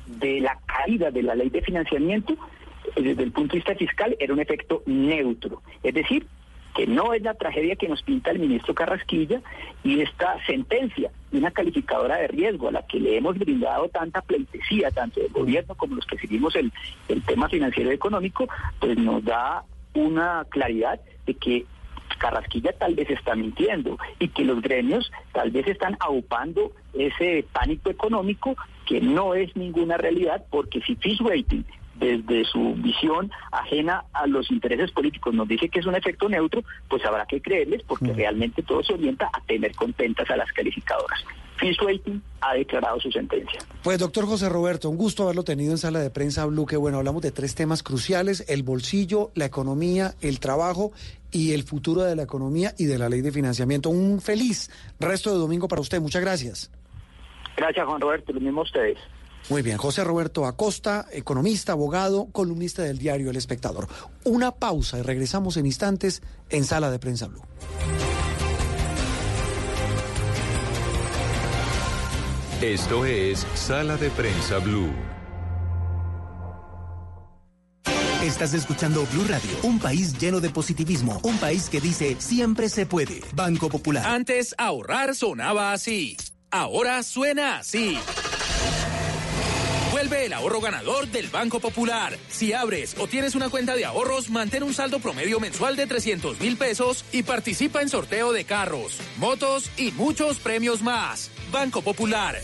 [0.06, 2.34] de la caída de la ley de financiamiento
[2.96, 5.62] eh, desde el punto de vista fiscal era un efecto neutro.
[5.82, 6.26] Es decir,
[6.78, 9.42] que no es la tragedia que nos pinta el ministro Carrasquilla
[9.82, 14.22] y esta sentencia de una calificadora de riesgo a la que le hemos brindado tanta
[14.22, 16.72] pleitesía, tanto del gobierno como los que seguimos el,
[17.08, 18.46] el tema financiero y económico,
[18.78, 21.66] pues nos da una claridad de que
[22.20, 27.90] Carrasquilla tal vez está mintiendo y que los gremios tal vez están aupando ese pánico
[27.90, 28.54] económico
[28.86, 31.64] que no es ninguna realidad porque si Fish Rating
[31.98, 36.62] desde su visión ajena a los intereses políticos nos dice que es un efecto neutro,
[36.88, 41.24] pues habrá que creerles porque realmente todo se orienta a tener contentas a las calificadoras.
[41.58, 43.60] Fish Rating ha declarado su sentencia.
[43.82, 46.98] Pues doctor José Roberto, un gusto haberlo tenido en sala de prensa Blue, que bueno,
[46.98, 50.92] hablamos de tres temas cruciales, el bolsillo, la economía, el trabajo
[51.32, 53.90] y el futuro de la economía y de la ley de financiamiento.
[53.90, 54.70] Un feliz
[55.00, 56.70] resto de domingo para usted, muchas gracias.
[57.56, 58.98] Gracias Juan Roberto, lo mismo a ustedes.
[59.48, 63.88] Muy bien, José Roberto Acosta, economista, abogado, columnista del diario El Espectador.
[64.24, 67.42] Una pausa y regresamos en instantes en Sala de Prensa Blue.
[72.60, 74.92] Esto es Sala de Prensa Blue.
[78.22, 82.84] Estás escuchando Blue Radio, un país lleno de positivismo, un país que dice siempre se
[82.84, 83.22] puede.
[83.32, 84.04] Banco Popular.
[84.04, 86.16] Antes ahorrar sonaba así.
[86.50, 87.96] Ahora suena así.
[90.12, 92.16] El ahorro ganador del Banco Popular.
[92.28, 96.40] Si abres o tienes una cuenta de ahorros, mantén un saldo promedio mensual de 300
[96.40, 101.30] mil pesos y participa en sorteo de carros, motos y muchos premios más.
[101.52, 102.36] Banco Popular.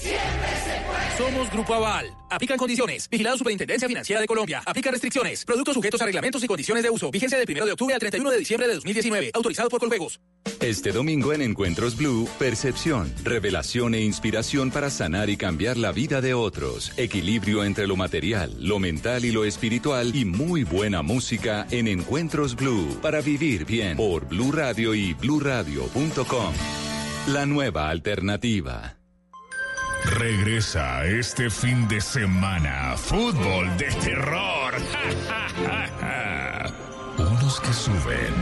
[1.17, 2.24] Somos Grupo Aval.
[2.31, 3.09] Aplican condiciones.
[3.09, 4.63] Vigilado Superintendencia Financiera de Colombia.
[4.67, 5.45] Aplica restricciones.
[5.45, 7.11] Productos sujetos a reglamentos y condiciones de uso.
[7.11, 9.31] Vigencia del 1 de octubre al 31 de diciembre de 2019.
[9.35, 10.21] Autorizado por Coljuegos.
[10.61, 16.21] Este domingo en Encuentros Blue, percepción, revelación e inspiración para sanar y cambiar la vida
[16.21, 16.93] de otros.
[16.97, 22.57] Equilibrio entre lo material, lo mental y lo espiritual y muy buena música en Encuentros
[22.57, 26.55] Blue para vivir bien por Blue Radio y bluradio.com.
[27.29, 28.97] La nueva alternativa.
[30.05, 32.97] Regresa este fin de semana.
[32.97, 34.75] Fútbol de terror.
[37.19, 38.35] Unos que suben,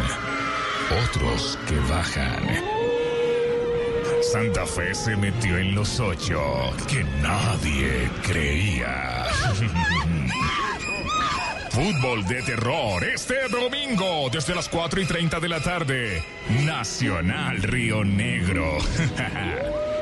[1.05, 2.43] otros que bajan.
[4.33, 9.27] Santa Fe se metió en los ocho que nadie creía.
[11.71, 16.23] Fútbol de terror este domingo desde las 4 y 30 de la tarde.
[16.65, 18.77] Nacional Río Negro.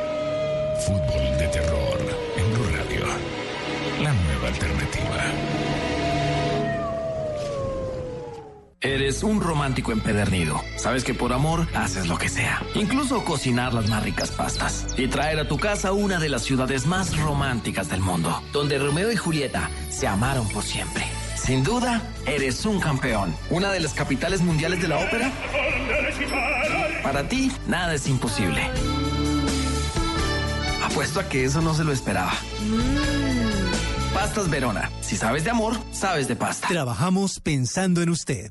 [0.80, 1.98] Fútbol de terror
[2.38, 3.04] en Blue Radio.
[4.02, 5.24] La nueva alternativa.
[8.80, 10.58] Eres un romántico empedernido.
[10.76, 12.62] Sabes que por amor haces lo que sea.
[12.74, 14.86] Incluso cocinar las más ricas pastas.
[14.96, 18.42] Y traer a tu casa una de las ciudades más románticas del mundo.
[18.50, 21.04] Donde Romeo y Julieta se amaron por siempre.
[21.36, 23.34] Sin duda, eres un campeón.
[23.50, 25.30] Una de las capitales mundiales de la ópera.
[27.02, 28.62] Para ti, nada es imposible.
[30.90, 32.32] Apuesto a que eso no se lo esperaba.
[34.12, 34.90] Pastas Verona.
[35.00, 36.66] Si sabes de amor, sabes de pasta.
[36.66, 38.50] Trabajamos pensando en usted.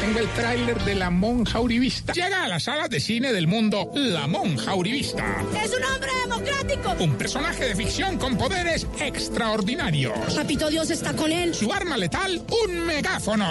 [0.00, 2.14] Tengo el tráiler de La Monja Uribista.
[2.14, 5.44] Llega a las salas de cine del mundo La Monja Uribista.
[5.62, 6.96] ¡Es un hombre democrático!
[7.04, 10.34] Un personaje de ficción con poderes extraordinarios.
[10.34, 11.54] Papito Dios está con él.
[11.54, 13.46] Su arma letal, un megáfono.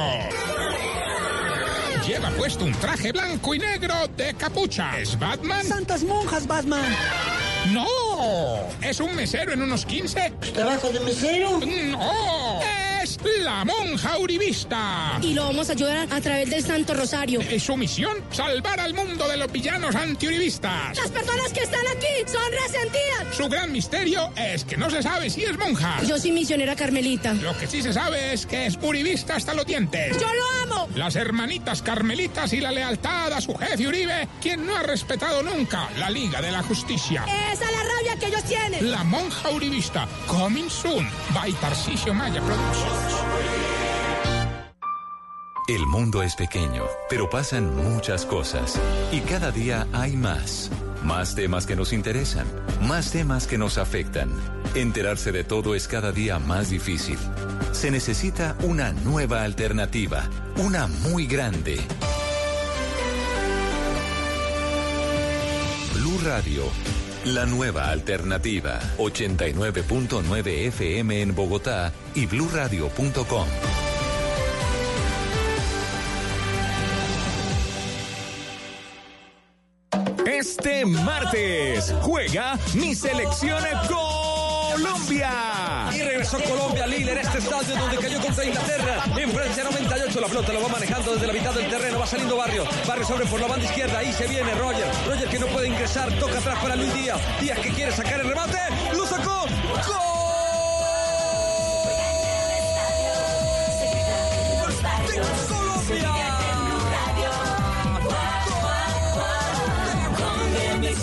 [2.07, 4.99] Lleva puesto un traje blanco y negro de capucha.
[4.99, 5.63] ¿Es Batman?
[5.63, 6.81] ¡Santas monjas, Batman!
[7.71, 7.85] ¡No!
[8.81, 10.33] ¿Es un mesero en unos 15?
[10.53, 11.59] ¿Trabajo de mesero?
[11.59, 12.38] ¡No!
[13.23, 15.19] ¡Es la monja uribista!
[15.21, 17.41] Y lo vamos a ayudar a través del Santo Rosario.
[17.41, 20.97] Es su misión salvar al mundo de los villanos antiuribistas.
[20.97, 23.35] Las personas que están aquí son resentidas.
[23.35, 26.01] Su gran misterio es que no se sabe si es monja.
[26.03, 27.33] Yo soy misionera carmelita.
[27.33, 30.17] Lo que sí se sabe es que es uribista hasta los dientes.
[30.19, 30.89] ¡Yo lo amo!
[30.95, 35.89] Las hermanitas carmelitas y la lealtad a su jefe Uribe, quien no ha respetado nunca
[35.97, 37.25] la Liga de la Justicia.
[37.51, 38.91] Esa es la rabia que ellos tienen.
[38.91, 43.08] La monja uribista, coming soon, by Tarcisio Maya Productions.
[45.69, 48.79] El mundo es pequeño, pero pasan muchas cosas.
[49.11, 50.71] Y cada día hay más.
[51.03, 52.47] Más temas que nos interesan,
[52.81, 54.31] más temas que nos afectan.
[54.73, 57.19] Enterarse de todo es cada día más difícil.
[57.71, 60.23] Se necesita una nueva alternativa,
[60.57, 61.79] una muy grande.
[65.93, 66.63] Blue Radio,
[67.25, 68.79] la nueva alternativa.
[68.97, 73.47] 89.9 FM en Bogotá y bluradio.com.
[80.25, 83.63] Este martes juega mi selección
[84.71, 85.89] Colombia.
[85.93, 89.03] Y regresó Colombia, Lille, en este estadio donde cayó contra Inglaterra.
[89.17, 91.99] En Francia 98, la pelota lo va manejando desde la mitad del terreno.
[91.99, 92.65] Va saliendo Barrio.
[92.87, 93.99] Barrio sobre por la banda izquierda.
[93.99, 94.87] Ahí se viene Roger.
[95.07, 96.11] Roger que no puede ingresar.
[96.19, 97.19] Toca atrás para Luis Díaz.
[97.41, 98.59] Díaz que quiere sacar el remate.
[98.95, 99.45] Lo sacó.
[99.87, 100.19] ¡Gol!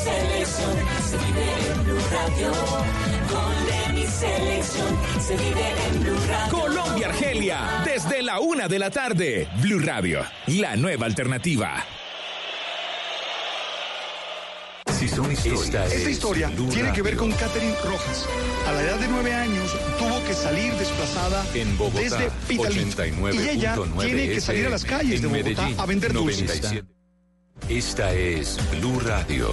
[0.06, 0.76] Selección
[1.08, 3.15] se vive en Blue Radio.
[3.36, 6.58] Con de mi selección se vive en Blue Radio.
[6.58, 9.48] Colombia Argelia, desde la una de la tarde.
[9.60, 11.84] Blue Radio, la nueva alternativa.
[14.98, 15.92] Si son historias.
[15.92, 18.26] Esta historia tiene que ver con Catherine Rojas.
[18.66, 23.04] A la edad de nueve años tuvo que salir desplazada En Bogotá, desde Pitalito.
[23.04, 26.62] Y ella 89.9 tiene que salir a las calles de Bogotá Medellín, a vender dulces.
[26.62, 26.88] 97.
[27.68, 29.52] Esta es Blue Radio.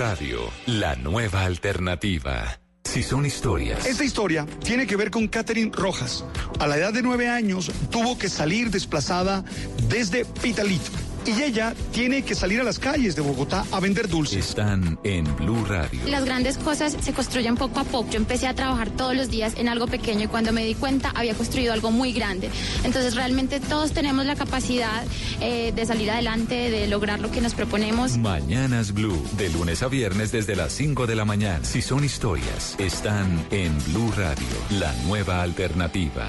[0.00, 2.58] Radio, la nueva alternativa.
[2.84, 3.84] Si son historias.
[3.84, 6.24] Esta historia tiene que ver con Catherine Rojas.
[6.58, 9.44] A la edad de nueve años tuvo que salir desplazada
[9.90, 10.90] desde Pitalito.
[11.30, 14.48] Y ella tiene que salir a las calles de Bogotá a vender dulces.
[14.48, 16.00] Están en Blue Radio.
[16.06, 18.10] Las grandes cosas se construyen poco a poco.
[18.10, 21.10] Yo empecé a trabajar todos los días en algo pequeño y cuando me di cuenta
[21.10, 22.50] había construido algo muy grande.
[22.82, 25.04] Entonces realmente todos tenemos la capacidad
[25.40, 28.16] eh, de salir adelante, de lograr lo que nos proponemos.
[28.16, 31.64] Mañanas Blue, de lunes a viernes desde las 5 de la mañana.
[31.64, 34.46] Si son historias, están en Blue Radio,
[34.80, 36.28] la nueva alternativa.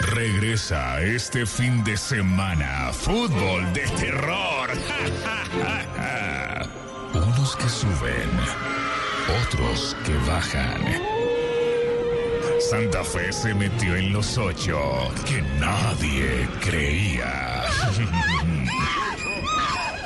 [0.00, 2.90] Regresa este fin de semana.
[2.92, 4.70] Fútbol de terror.
[7.14, 8.30] Unos que suben,
[9.42, 10.82] otros que bajan.
[12.70, 17.64] Santa Fe se metió en los ocho que nadie creía.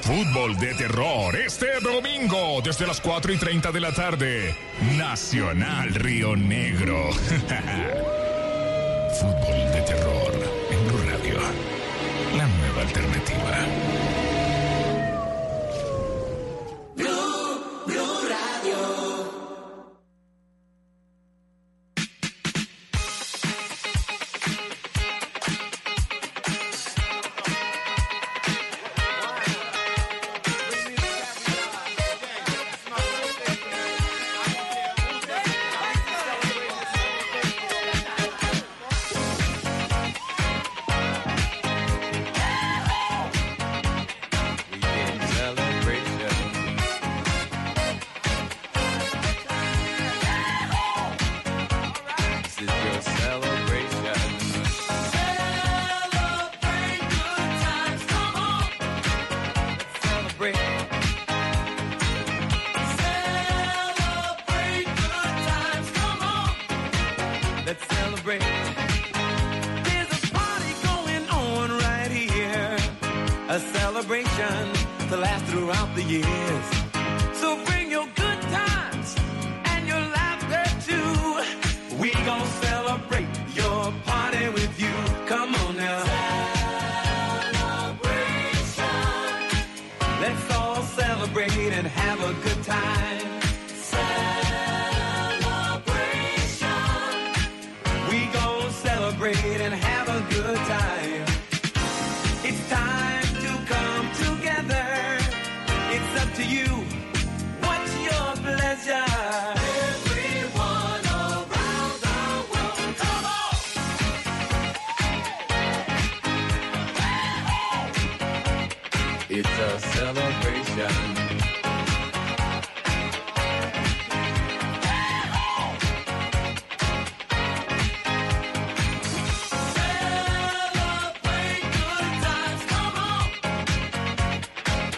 [0.02, 4.54] Fútbol de terror este domingo desde las 4 y 30 de la tarde.
[4.96, 7.08] Nacional Río Negro.
[9.14, 10.32] Fútbol de terror
[10.72, 11.38] en Blue Radio.
[12.36, 13.58] La nueva alternativa.
[16.96, 18.13] Blue, Blue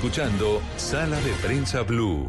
[0.00, 2.26] Escuchando Sala de Prensa Blue.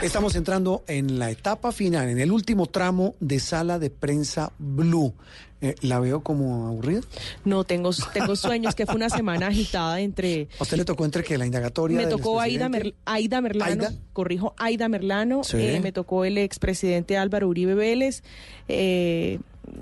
[0.00, 5.12] Estamos entrando en la etapa final, en el último tramo de sala de prensa Blue.
[5.60, 7.00] Eh, ¿La veo como aburrida?
[7.44, 10.46] No, tengo, tengo sueños, que fue una semana agitada entre...
[10.60, 12.68] ¿A usted le tocó entre que la indagatoria Me tocó Aida?
[12.68, 13.92] Mer- Aida Merlano, ¿Aida?
[14.12, 15.56] corrijo, Aida Merlano, Sí.
[15.58, 18.22] eh, me tocó el expresidente Álvaro Uribe Vélez,
[18.68, 19.40] eh,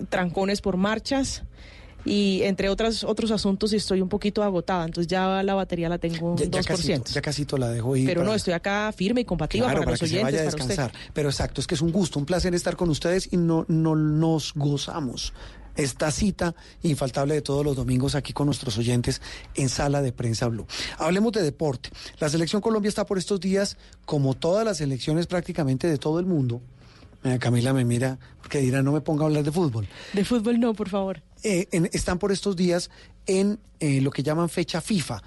[0.08, 1.42] trancones por marchas
[2.06, 5.98] y entre otras, otros asuntos y estoy un poquito agotada, entonces ya la batería la
[5.98, 6.64] tengo Ya, un ya 2%.
[6.64, 8.06] casito, ya casito la dejo ir.
[8.06, 10.48] Pero para- no, estoy acá firme y combativa Claro, para, los que se oyentes, vaya
[10.48, 10.68] a para usted.
[10.76, 11.10] descansar.
[11.12, 13.96] Pero exacto, es que es un gusto, un placer estar con ustedes y no, no
[13.96, 15.32] nos gozamos
[15.76, 16.54] esta cita
[16.84, 19.20] infaltable de todos los domingos aquí con nuestros oyentes
[19.56, 20.66] en Sala de Prensa Blue.
[20.98, 21.90] Hablemos de deporte.
[22.18, 23.76] La selección Colombia está por estos días,
[24.06, 26.62] como todas las selecciones prácticamente de todo el mundo.
[27.40, 29.88] Camila me mira porque dirá no me ponga a hablar de fútbol.
[30.12, 31.22] De fútbol no, por favor.
[31.48, 32.90] Eh, en- están por estos días
[33.26, 35.22] en eh, lo que llaman fecha FIFA,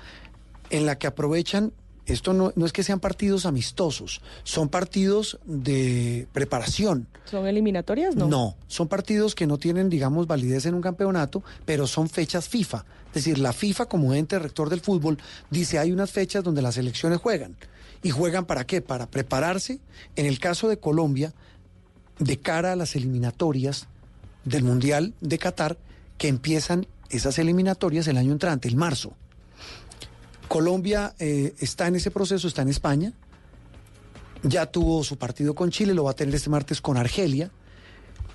[0.70, 1.72] en la que aprovechan,
[2.08, 7.08] esto no, no es que sean partidos amistosos, son partidos de preparación.
[7.24, 8.18] ¿Son eliminatorias?
[8.18, 8.58] No.
[8.68, 12.84] son partidos que no tienen, digamos, validez en un campeonato, pero son fechas FIFA.
[13.08, 15.20] Es decir, la FIFA como ente rector del fútbol
[15.50, 17.56] dice hay unas fechas donde las selecciones juegan.
[18.04, 18.82] ¿Y juegan para qué?
[18.82, 19.80] Para prepararse,
[20.18, 21.34] en el caso de Colombia,
[22.18, 23.88] de cara a las eliminatorias
[24.44, 25.78] del Mundial de Qatar,
[26.20, 29.16] que empiezan esas eliminatorias el año entrante, el marzo.
[30.48, 33.14] Colombia eh, está en ese proceso, está en España,
[34.44, 37.52] ya tuvo su partido con Chile, lo va a tener este martes con Argelia,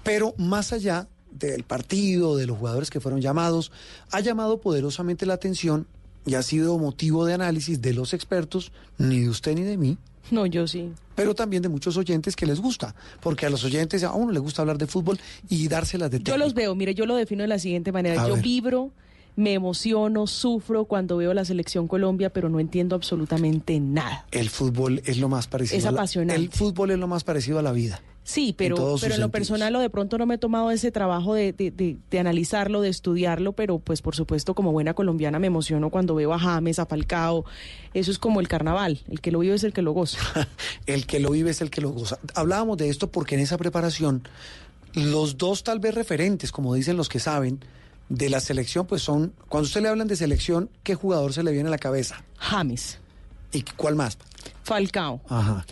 [0.02, 3.70] pero más allá del partido, de los jugadores que fueron llamados,
[4.10, 5.86] ha llamado poderosamente la atención
[6.26, 9.98] y ha sido motivo de análisis de los expertos, ni de usted ni de mí,
[10.30, 10.90] No, yo sí.
[11.14, 14.42] pero también de muchos oyentes que les gusta, porque a los oyentes a uno les
[14.42, 15.18] gusta hablar de fútbol
[15.48, 18.22] y dárselas de Yo los veo, mire, yo lo defino de la siguiente manera.
[18.22, 18.42] A yo ver.
[18.42, 18.90] vibro,
[19.36, 24.26] me emociono, sufro cuando veo la selección Colombia, pero no entiendo absolutamente nada.
[24.30, 25.78] El fútbol es lo más parecido.
[25.78, 26.40] Es a la- apasionante.
[26.40, 28.00] el fútbol es lo más parecido a la vida.
[28.26, 30.90] Sí, pero, sus pero en lo personal o de pronto no me he tomado ese
[30.90, 35.38] trabajo de, de- de- de analizarlo, de estudiarlo, pero pues por supuesto como buena colombiana
[35.38, 37.44] me emociono cuando veo a James, a Falcao.
[37.92, 40.18] Eso es como el carnaval, el que lo vive es el que lo goza.
[40.86, 42.18] El que lo vive es el que lo goza.
[42.34, 44.22] Hablábamos de esto porque en esa preparación
[44.94, 47.60] los dos tal vez referentes, como dicen los que saben,
[48.08, 51.52] de la selección, pues son, cuando usted le hablan de selección, ¿qué jugador se le
[51.52, 52.24] viene a la cabeza?
[52.38, 52.98] James.
[53.52, 54.16] ¿Y cuál más?
[54.62, 55.20] Falcao.
[55.28, 55.64] Ajá.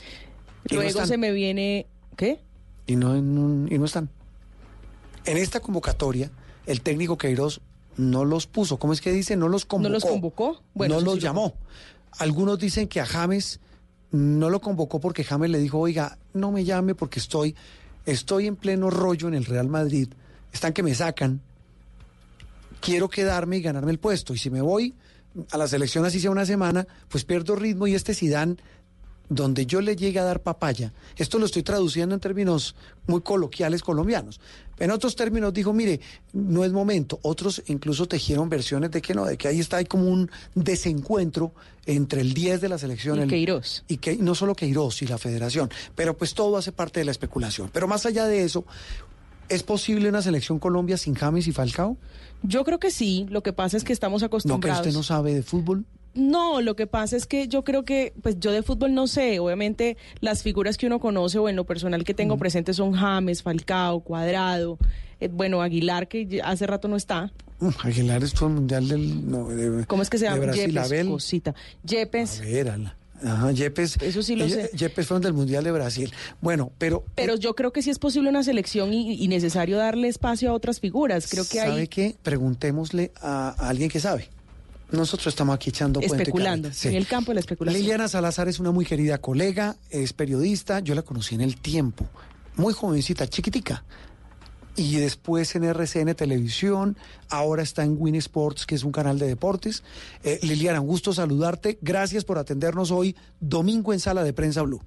[0.71, 1.07] No Luego están.
[1.09, 1.87] se me viene...
[2.23, 2.39] ¿Qué?
[2.87, 4.09] Y no, no- y no están.
[5.25, 6.31] En esta convocatoria,
[6.67, 7.61] el técnico Queiroz
[7.97, 8.77] no los puso.
[8.79, 9.35] ¿Cómo es que dice?
[9.35, 9.89] No los convocó.
[9.89, 10.63] ¿No los convocó?
[10.73, 11.55] Bueno, no los sí lo- llamó.
[12.21, 13.59] Algunos dicen que a James
[14.13, 17.57] no lo convocó porque James le dijo, oiga, no me llame porque estoy,
[18.07, 20.07] estoy en pleno rollo en el Real Madrid.
[20.53, 21.41] Están que me sacan.
[22.81, 24.33] Quiero quedarme y ganarme el puesto.
[24.33, 24.95] Y si me voy
[25.51, 28.61] a la selección así sea una semana, pues pierdo ritmo y este Sidán
[29.35, 32.75] donde yo le llegue a dar papaya, esto lo estoy traduciendo en términos
[33.07, 34.41] muy coloquiales colombianos.
[34.79, 36.01] En otros términos dijo, mire,
[36.33, 37.19] no es momento.
[37.23, 40.29] Otros incluso tejieron versiones de que no, de que ahí está hay como un
[40.77, 41.53] desencuentro
[41.87, 43.85] entre el 10 de la selección Y el- Queiroz.
[43.89, 47.13] y que no solo Queiroz y la federación, pero pues todo hace parte de la
[47.13, 47.71] especulación.
[47.73, 48.65] Pero más allá de eso,
[49.49, 51.97] ¿es posible una selección Colombia sin James y Falcao?
[52.43, 54.81] Yo creo que sí, lo que pasa es que estamos No, que acostumbrados.
[54.87, 55.85] usted no sabe de fútbol.
[56.15, 59.39] No, lo que pasa es que yo creo que, pues yo de fútbol no sé,
[59.39, 63.43] obviamente las figuras que uno conoce o en lo personal que tengo presente son James,
[63.43, 64.79] Falcao, Cuadrado,
[65.21, 67.33] eh, bueno, Aguilar que hace rato no está.
[67.83, 69.31] Aguilar es todo el mundial del.
[69.31, 70.39] no, de- ¿Cómo es que se llama?
[70.39, 71.09] Brasil, Yepes, Abel.
[71.09, 71.55] cosita.
[71.85, 72.41] Yepes.
[72.41, 72.97] A ver, ala.
[73.25, 73.99] Ajá, Yepes.
[74.03, 74.71] Eso sí lo Ye- sé.
[74.77, 76.13] Yepes fueron del Mundial de Brasil.
[76.41, 77.05] Bueno, pero.
[77.15, 80.55] Pero yo creo que sí es posible una selección y, y necesario darle espacio a
[80.55, 81.29] otras figuras.
[81.31, 82.17] Creo que ¿Sabe hay qué?
[82.25, 84.29] Preguntémosle a, a alguien que sabe.
[84.93, 86.89] Nosotros estamos aquí echando especulando, sí.
[86.89, 87.81] en el campo de la especulación.
[87.81, 92.07] Liliana Salazar es una muy querida colega, es periodista, yo la conocí en el tiempo,
[92.57, 93.85] muy jovencita, chiquitica.
[94.75, 96.97] Y después en RCN Televisión,
[97.29, 99.85] ahora está en Win Sports, que es un canal de deportes.
[100.25, 101.79] Eh, Liliana, un gusto saludarte.
[101.83, 104.81] Gracias por atendernos hoy, domingo en Sala de Prensa Blue.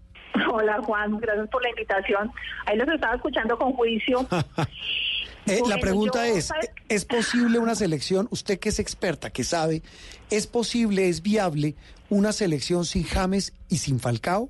[0.52, 2.32] Hola Juan, gracias por la invitación.
[2.66, 4.26] Ahí los estaba escuchando con juicio
[5.48, 6.72] Eh, la pregunta yo, es, ¿sabes?
[6.90, 9.84] ¿es posible una selección, usted que es experta, que sabe,
[10.30, 11.76] ¿es posible, es viable
[12.10, 14.50] una selección sin James y sin Falcao?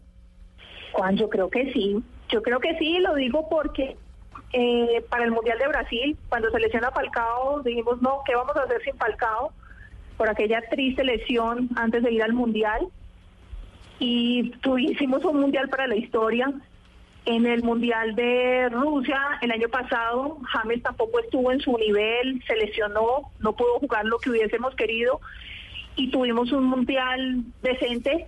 [0.93, 2.01] Juan, yo creo que sí.
[2.29, 3.97] Yo creo que sí, lo digo porque
[4.53, 8.61] eh, para el Mundial de Brasil, cuando se lesiona Falcao, dijimos, no, ¿qué vamos a
[8.61, 9.51] hacer sin Falcao?
[10.17, 12.87] Por aquella triste lesión antes de ir al Mundial.
[13.99, 16.51] Y tu- hicimos un Mundial para la historia.
[17.25, 22.55] En el Mundial de Rusia, el año pasado, James tampoco estuvo en su nivel, se
[22.55, 25.19] lesionó, no pudo jugar lo que hubiésemos querido
[25.95, 28.27] y tuvimos un Mundial decente.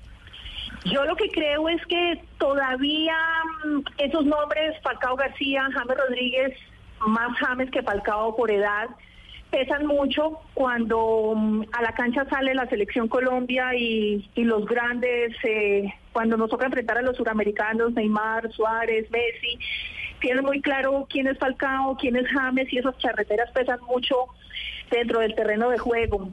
[0.86, 3.18] Yo lo que creo es que todavía
[3.66, 6.58] mm, esos nombres, Falcao García, James Rodríguez,
[7.06, 8.88] más James que Falcao por edad,
[9.50, 15.36] pesan mucho cuando mm, a la cancha sale la selección Colombia y, y los grandes,
[15.44, 19.60] eh, cuando nos toca enfrentar a los suramericanos, Neymar, Suárez, Messi,
[20.20, 24.16] tienen muy claro quién es Falcao, quién es James y esas charreteras pesan mucho
[24.90, 26.30] dentro del terreno de juego.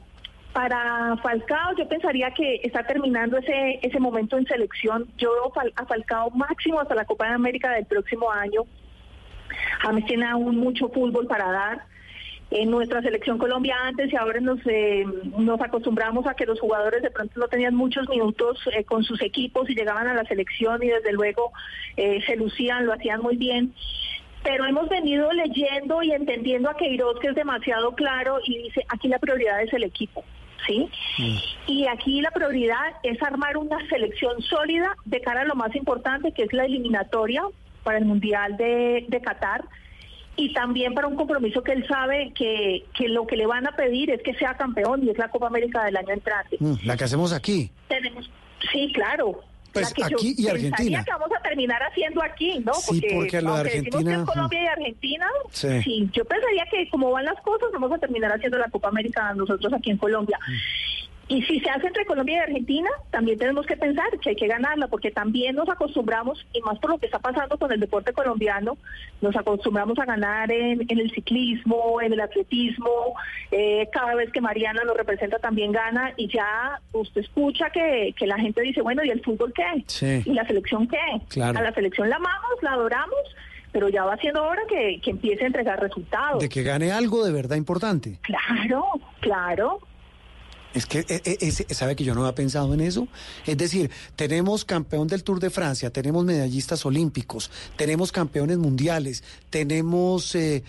[0.53, 5.07] Para Falcao, yo pensaría que está terminando ese ese momento en selección.
[5.17, 5.29] Yo
[5.75, 8.61] a Falcao máximo hasta la Copa de América del próximo año.
[9.81, 11.94] James tiene aún mucho fútbol para dar.
[12.51, 15.03] En nuestra selección Colombia antes y ahora nos, eh,
[15.37, 19.21] nos acostumbramos a que los jugadores de pronto no tenían muchos minutos eh, con sus
[19.21, 21.51] equipos y llegaban a la selección y desde luego
[21.97, 23.73] eh, se lucían, lo hacían muy bien.
[24.43, 29.07] Pero hemos venido leyendo y entendiendo a Queiroz que es demasiado claro y dice aquí
[29.07, 30.23] la prioridad es el equipo,
[30.67, 30.87] ¿sí?
[31.65, 36.31] Y aquí la prioridad es armar una selección sólida de cara a lo más importante
[36.31, 37.41] que es la eliminatoria
[37.83, 39.65] para el Mundial de, de Qatar
[40.37, 43.75] y también para un compromiso que él sabe que, que lo que le van a
[43.75, 46.57] pedir es que sea campeón y es la Copa América del año entrante.
[46.59, 47.71] Mm, La que hacemos aquí.
[47.87, 48.29] Tenemos,
[48.71, 49.39] sí, claro.
[49.71, 51.03] Pues la que yo aquí y pensaría Argentina.
[51.03, 52.73] que vamos a terminar haciendo aquí, ¿no?
[52.75, 55.81] Sí, porque lo de decimos que es Colombia y Argentina, Sí.
[55.83, 56.09] sí.
[56.13, 59.73] yo pensaría que como van las cosas, vamos a terminar haciendo la Copa América nosotros
[59.73, 60.39] aquí en Colombia.
[61.27, 64.47] Y si se hace entre Colombia y Argentina, también tenemos que pensar que hay que
[64.47, 68.13] ganarla, porque también nos acostumbramos, y más por lo que está pasando con el deporte
[68.13, 68.77] colombiano,
[69.21, 73.15] nos acostumbramos a ganar en, en el ciclismo, en el atletismo,
[73.49, 78.27] eh, cada vez que Mariana nos representa también gana, y ya usted escucha que, que
[78.27, 79.83] la gente dice, bueno, ¿y el fútbol qué?
[79.87, 80.21] Sí.
[80.25, 81.21] ¿Y la selección qué?
[81.29, 81.57] Claro.
[81.57, 83.35] A la selección la amamos, la adoramos,
[83.71, 86.39] pero ya va siendo hora que, que empiece a entregar resultados.
[86.39, 88.19] De que gane algo de verdad importante.
[88.21, 88.85] Claro,
[89.21, 89.79] claro.
[90.75, 93.07] Es que, eh, eh, ese- ¿sabe que yo no había pensado en eso?
[93.47, 100.35] Es decir, tenemos campeón del Tour de Francia, tenemos medallistas olímpicos, tenemos campeones mundiales, tenemos
[100.35, 100.63] eh,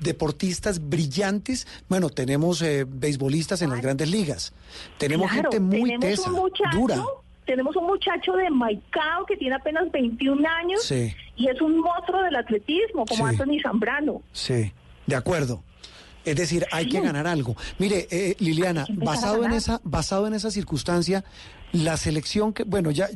[0.00, 4.52] deportistas brillantes, bueno, tenemos eh, beisbolistas en las grandes ligas,
[4.98, 7.04] tenemos Claro, gente muy tenemos tesa, muchacho, dura.
[7.46, 11.14] Tenemos un muchacho de Maicao que tiene apenas 21 años Sí.
[11.36, 13.30] y es un monstruo del atletismo, como Sí.
[13.36, 14.20] Anthony Zambrano.
[14.32, 14.72] Sí,
[15.06, 15.62] de acuerdo.
[16.26, 17.56] Es decir, hay que ganar algo.
[17.78, 21.24] Mire, eh, Liliana, basado en esa, basado en esa circunstancia,
[21.72, 23.08] la selección que, bueno, ya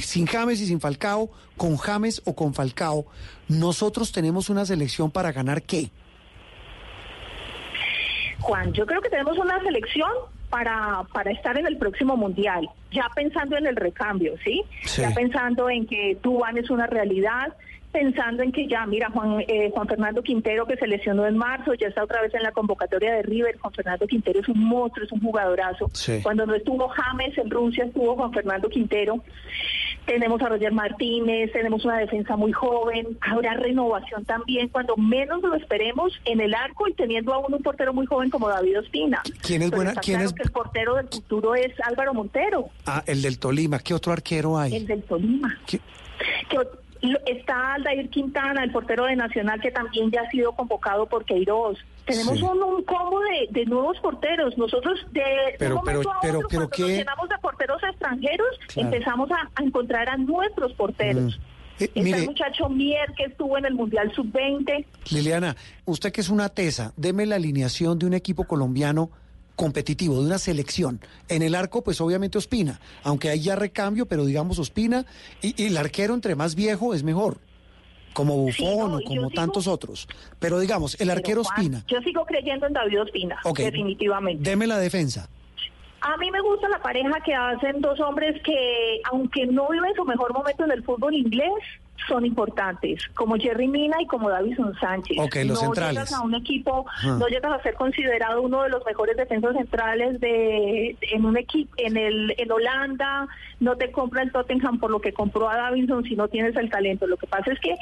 [0.00, 3.04] sin James y sin Falcao, con James o con Falcao,
[3.48, 5.90] nosotros tenemos una selección para ganar qué?
[8.40, 10.10] Juan, yo creo que tenemos una selección
[10.48, 14.62] para, para estar en el próximo mundial, ya pensando en el recambio, ¿sí?
[14.84, 15.02] Sí.
[15.02, 17.54] Ya pensando en que Dubán es una realidad,
[17.94, 21.74] pensando en que ya, mira, Juan, eh, Juan Fernando Quintero que se lesionó en marzo,
[21.74, 23.56] ya está otra vez en la convocatoria de River.
[23.58, 25.88] Juan Fernando Quintero es un monstruo, es un jugadorazo.
[25.94, 26.18] Sí.
[26.22, 29.22] Cuando no estuvo James en Rusia, estuvo Juan Fernando Quintero.
[30.06, 35.54] Tenemos a Roger Martínez, tenemos una defensa muy joven, habrá renovación también cuando menos lo
[35.54, 39.22] esperemos en el arco y teniendo aún un portero muy joven como David Ospina.
[39.40, 42.68] ¿Quién es Pero buena- quién claro es- que el portero del futuro es Álvaro Montero,
[42.86, 43.78] Ah, el del Tolima.
[43.78, 44.74] ¿Qué otro arquero hay?
[44.74, 45.56] el del Tolima.
[45.66, 45.80] ¿Qué-
[46.52, 46.83] lo-
[47.26, 51.78] está Aldair Quintana, el portero de Nacional, que también ya ha sido convocado por Queiroz.
[52.04, 52.42] Tenemos Sí.
[52.42, 54.56] un, un combo de, de nuevos porteros.
[54.58, 55.22] Nosotros de
[55.58, 56.82] Pero- un pero- a pero- otro, pero cuando ¿qué?
[56.82, 58.88] nos llenamos de porteros extranjeros, Claro.
[58.90, 61.38] empezamos a, a encontrar a nuestros porteros.
[61.38, 61.42] Mm.
[61.80, 64.86] Eh, Está mire, el muchacho Mier, que estuvo en el Mundial Sub-20.
[65.10, 65.56] Liliana,
[65.86, 69.10] usted que es una tesa, deme la alineación de un equipo colombiano
[69.56, 71.00] competitivo, de una selección.
[71.28, 75.06] En el arco, pues obviamente Ospina, aunque hay ya recambio, pero digamos Ospina,
[75.42, 77.38] y, y el arquero entre más viejo es mejor,
[78.12, 80.08] como Bufón no, o como tantos otros.
[80.38, 84.48] Pero digamos, el arquero Juan, Ospina, Yo sigo creyendo en David Ospina, definitivamente.
[84.48, 85.28] deme la defensa.
[86.00, 90.04] A mí me gusta la pareja que hacen dos hombres que, aunque no viven su
[90.04, 91.48] mejor momento en el fútbol inglés,
[92.08, 95.16] son importantes, como Jerry Mina y como Davison Sánchez.
[95.18, 95.92] Ok, los no centrales.
[95.94, 97.16] llegas a un equipo, Ah.
[97.18, 101.72] no llegas a ser considerado uno de los mejores defensas centrales de en un equipo
[101.78, 103.26] en el en Holanda,
[103.60, 106.68] no te compra el Tottenham por lo que compró a Davison si no tienes el
[106.68, 107.06] talento.
[107.06, 107.74] Lo que pasa es que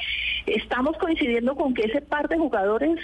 [0.45, 2.99] estamos coincidiendo con que ese par de jugadores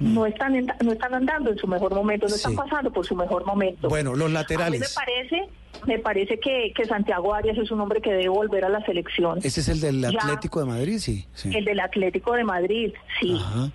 [0.00, 3.14] no están en- no están andando en su mejor momento, no están pasando por su
[3.14, 3.88] mejor momento.
[3.88, 4.94] Bueno, los A mí me laterales.
[4.94, 5.48] parece,
[5.86, 9.38] me parece que, que Santiago Arias es un hombre que debe volver a la selección.
[9.42, 11.26] Ese es el del Ya, Atlético de Madrid, sí.
[11.34, 11.50] sí.
[11.54, 13.36] El del Atlético de Madrid, sí.
[13.38, 13.70] Ajá.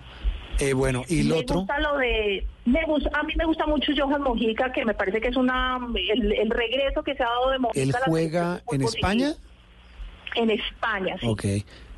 [0.60, 1.58] Eh, bueno, y el me otro.
[1.60, 5.20] gusta lo de me gusta a mí me gusta mucho Johan Mojica que me parece
[5.20, 8.06] que es una el, el regreso que se ha dado de Mojica ¿Él a la
[8.06, 9.34] juega en España?
[10.34, 11.44] en España sí Ok,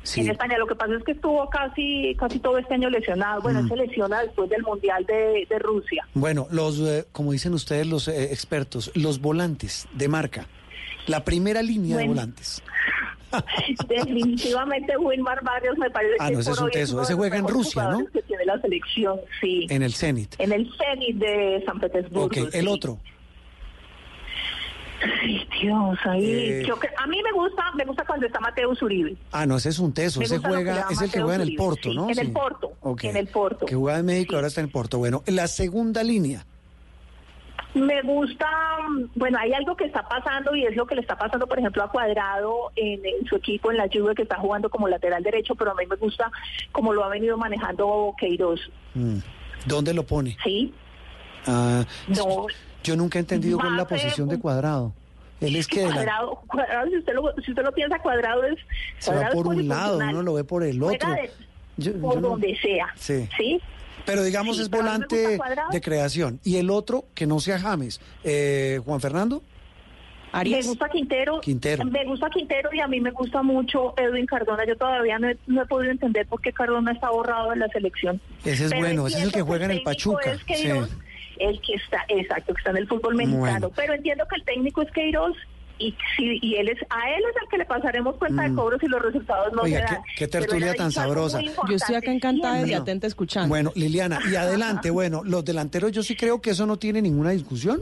[0.03, 0.21] sí.
[0.21, 3.61] en España lo que pasa es que estuvo casi casi todo este año lesionado bueno
[3.63, 3.67] Mm.
[3.69, 8.07] se lesiona después del mundial de, de Rusia Bueno, los, eh, como dicen ustedes los
[8.07, 10.47] eh, expertos, los volantes de marca.
[11.07, 12.61] La primera línea de volantes.
[13.87, 17.13] definitivamente Wilmar Barrios me parece Ah, que no, ese por es un hoy de Ese
[17.15, 18.05] juega en Rusia, ¿no?
[18.07, 20.35] que tiene la selección sí En el Zenit.
[20.39, 22.97] en el Zenit de San Petersburgo Ok, el otro.
[25.21, 26.25] Ay, Dios, ahí.
[26.25, 26.63] Eh.
[26.67, 29.15] Yo a mí me gusta, me gusta cuando está Mateo Uribe.
[29.31, 30.19] Ah, no, ese es un teso.
[30.19, 32.03] Me Ese juega, es el que juega en el Porto, sí, ¿no?
[32.09, 32.31] en el Sí.
[32.31, 33.03] Porto, Ok.
[33.05, 33.65] en el Porto.
[33.65, 34.97] Que jugaba en México, ahora está en el Porto.
[34.99, 36.45] Bueno, la segunda línea.
[37.73, 38.47] Me gusta,
[39.15, 41.81] bueno, hay algo que está pasando y es lo que le está pasando, por ejemplo,
[41.83, 45.55] a Cuadrado en, en su equipo en la Juve que está jugando como lateral derecho,
[45.55, 46.29] pero a mí me gusta
[46.73, 48.59] como lo ha venido manejando Queiroz.
[48.93, 49.19] Mm.
[49.67, 50.35] ¿Dónde lo pone?
[50.43, 50.73] Sí.
[51.47, 52.47] Ah, No.
[52.83, 54.93] Yo nunca he entendido cuál es la posición de cuadrado.
[55.39, 58.59] Él es que la- Cuadrado, Cuadrado, si usted lo, si usted lo piensa, Cuadrado es
[58.99, 61.09] se va Cuadrado por un lado, uno lo ve por el otro.
[61.11, 61.31] de-
[61.77, 62.87] Yo- por yo no- donde sea.
[62.95, 63.27] Sí.
[63.37, 63.59] ¿Sí?
[64.05, 65.39] Pero digamos Sí, es pero volante
[65.71, 66.39] de creación.
[66.43, 67.99] Y el otro, que no sea James.
[68.23, 69.41] Eh, Juan Fernando.
[70.45, 71.83] Me gusta Quintero, Quintero.
[71.85, 74.65] Me gusta Quintero y a mí me gusta mucho Edwin Cardona.
[74.65, 77.67] Yo todavía no he, no he podido entender por qué Cardona está borrado de la
[77.67, 78.21] selección.
[78.45, 80.31] Ese es Pero bueno, ese es el que juega en el Pachuca.
[80.31, 80.69] es Sí.
[81.49, 83.41] El que está, exacto, que está en el fútbol mexicano.
[83.41, 83.71] Bueno.
[83.75, 85.35] Pero entiendo que el técnico es Queiroz
[85.79, 88.81] y, si, y él es a él es al que le pasaremos cuenta de cobros
[88.83, 89.65] y los resultados no Mm.
[89.65, 90.03] Oiga, se qué- dan.
[90.17, 91.39] qué tertulia tan sabrosa.
[91.41, 93.49] Yo estoy acá encantada y atenta escuchando.
[93.49, 97.31] Bueno, Liliana, y adelante, bueno, los delanteros yo sí creo que eso no tiene ninguna
[97.31, 97.81] discusión.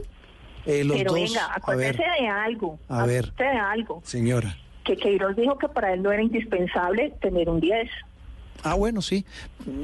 [0.66, 1.56] Eh, los Pero dos, venga, a ver,
[1.96, 2.78] acuérdese de algo.
[2.88, 3.32] A ver.
[3.34, 4.00] de algo.
[4.04, 4.56] señora.
[4.84, 7.88] Que Queiroz dijo que para él no era indispensable tener un 10.
[8.62, 9.24] Ah, bueno, sí.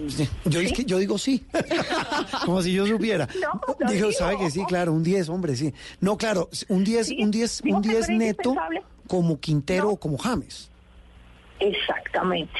[0.08, 0.28] Sí.
[0.44, 1.44] Yo, digo sí.
[2.44, 3.28] Como si yo supiera.
[3.40, 4.12] No, Digo, digo.
[4.12, 5.72] sabe que sí, claro, un 10, hombre, sí.
[6.00, 8.54] No, claro, un 10, un 10, digo un que 10 no era neto
[9.06, 10.70] como Quintero o como James.
[11.60, 12.52] Exactamente.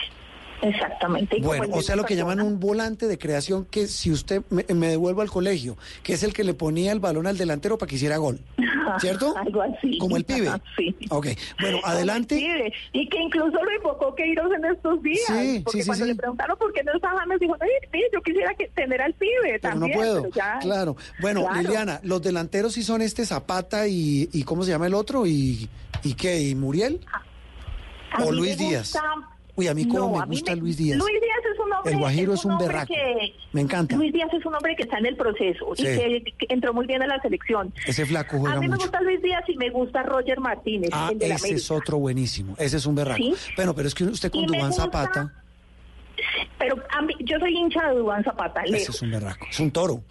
[0.62, 1.36] Exactamente.
[1.38, 4.64] Y Bueno, o sea, lo que llaman un volante de creación que si usted me,
[4.74, 7.88] me devuelvo al colegio, que es el que le ponía el balón al delantero para
[7.88, 8.40] que hiciera gol.
[9.00, 9.34] ¿Cierto?
[9.36, 9.98] Algo así.
[9.98, 10.48] Como el pibe.
[10.76, 10.94] Sí.
[11.10, 11.26] Ok,
[11.60, 12.36] bueno, adelante.
[12.36, 12.72] el pibe.
[12.92, 15.20] Y que incluso lo invocó Queiroz en estos días.
[15.26, 16.10] Sí, porque sí, sí, cuando sí.
[16.10, 19.14] le preguntaron por qué no está James, dijo, "Ay, sí, yo quisiera que tener al
[19.14, 19.98] pibe Pero no también.
[19.98, 20.22] puedo.
[20.22, 20.96] pero ya- Claro.
[21.20, 21.62] Bueno, Claro.
[21.62, 25.26] Liliana, los delanteros sí son este Zapata y, y ¿cómo se llama el otro?
[25.26, 25.68] ¿Y,
[26.02, 26.40] y qué?
[26.40, 27.00] ¿Y Muriel?
[28.12, 28.92] A ¿O Luis Díaz?
[28.92, 29.02] gusta-
[29.56, 30.98] Uy, a mí cómo No, me a gusta me- Luis Díaz.
[30.98, 31.92] Luis Díaz es un hombre.
[31.94, 32.92] El Guajiro es un hombre berraco.
[32.94, 33.96] que- Me encanta.
[33.96, 35.82] Luis Díaz es un hombre que está en el proceso Sí.
[35.82, 37.72] y que, que entró muy bien a la selección.
[37.86, 41.08] Ese flaco A juega mí me gusta Luis Díaz y me gusta Roger Martínez, Ah,
[41.10, 42.54] el de la ese es otro buenísimo.
[42.58, 43.16] Ese es un berraco.
[43.16, 43.34] Sí.
[43.56, 45.32] Bueno, pero es que usted con Dubán gusta- Zapata,
[46.58, 48.94] Pero a mí- yo soy hincha de Dubán Zapata, ese lejos.
[48.96, 49.46] es un berraco.
[49.50, 50.02] Es un toro.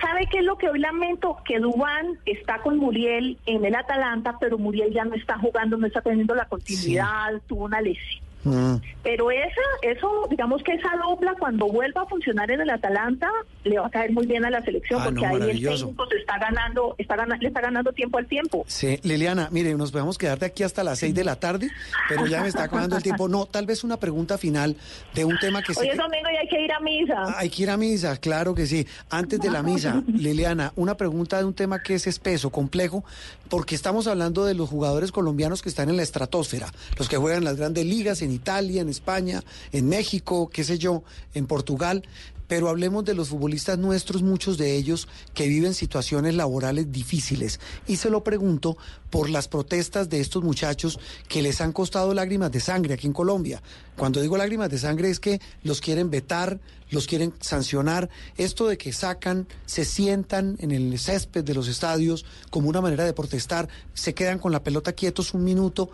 [0.00, 1.36] ¿Sabe qué es lo que hoy lamento?
[1.46, 5.86] Que Dubán está con Muriel en el Atalanta, pero Muriel ya no está jugando, no
[5.86, 8.25] está teniendo la continuidad, tuvo una lesión.
[8.46, 8.80] Mm.
[9.02, 13.28] Pero esa, eso, digamos que esa dupla cuando vuelva a funcionar en el Atalanta
[13.64, 16.06] le va a caer muy bien a la selección Ah, porque no, ahí el técnico
[16.08, 18.64] se está ganando, está gana- le está ganando tiempo al tiempo.
[18.68, 21.70] Sí, Liliana, mire, nos podemos quedar de aquí hasta las seis de la tarde,
[22.08, 23.28] pero ya me está acabando el tiempo.
[23.28, 24.76] No, tal vez una pregunta final
[25.14, 27.38] de un tema que Hoy sé es domingo y hay que ir a misa.
[27.38, 28.86] Hay que ir a misa, claro que sí.
[29.10, 33.04] Antes de la misa, Liliana, una pregunta de un tema que es espeso, complejo,
[33.48, 36.66] porque estamos hablando de los jugadores colombianos que están en la estratosfera,
[36.98, 39.42] los que juegan las grandes ligas, en Italia, en España,
[39.72, 41.02] en México, qué sé yo,
[41.34, 42.02] en Portugal.
[42.48, 47.58] Pero hablemos de los futbolistas nuestros, muchos de ellos que viven situaciones laborales difíciles.
[47.88, 48.76] Y se lo pregunto
[49.10, 53.12] por las protestas de estos muchachos que les han costado lágrimas de sangre aquí en
[53.12, 53.62] Colombia.
[53.96, 56.60] Cuando digo lágrimas de sangre es que los quieren vetar,
[56.90, 58.08] los quieren sancionar.
[58.36, 63.04] Esto de que sacan, se sientan en el césped de los estadios como una manera
[63.04, 65.90] de protestar, se quedan con la pelota quietos un minuto.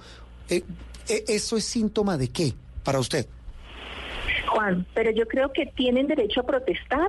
[0.51, 0.65] Eh,
[1.09, 2.53] ¿Eso es síntoma de qué
[2.85, 3.27] para usted?
[4.49, 7.09] Juan, pero yo creo que tienen derecho a protestar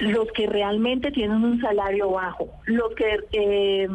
[0.00, 3.88] los que realmente tienen un salario bajo, los que eh,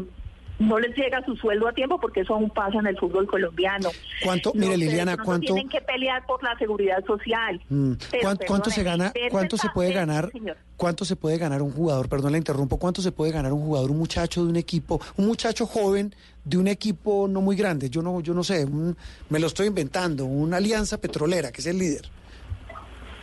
[0.60, 3.90] no les llega su sueldo a tiempo, porque eso aún pasa en el fútbol colombiano.
[4.24, 7.62] ¿Cuánto, Los mire Liliana, cuánto, Tienen que pelear por la seguridad social.
[7.70, 10.58] mm, Pero, cuánto se gana, cuánto se puede ganar, señor.
[10.76, 13.92] cuánto se puede ganar un jugador, perdón, la interrumpo, cuánto se puede ganar un jugador,
[13.92, 16.14] un muchacho de un equipo, un muchacho joven
[16.44, 18.96] de un equipo no muy grande, yo no, yo no sé, un-
[19.30, 22.10] me lo estoy inventando, una alianza petrolera, que es el líder.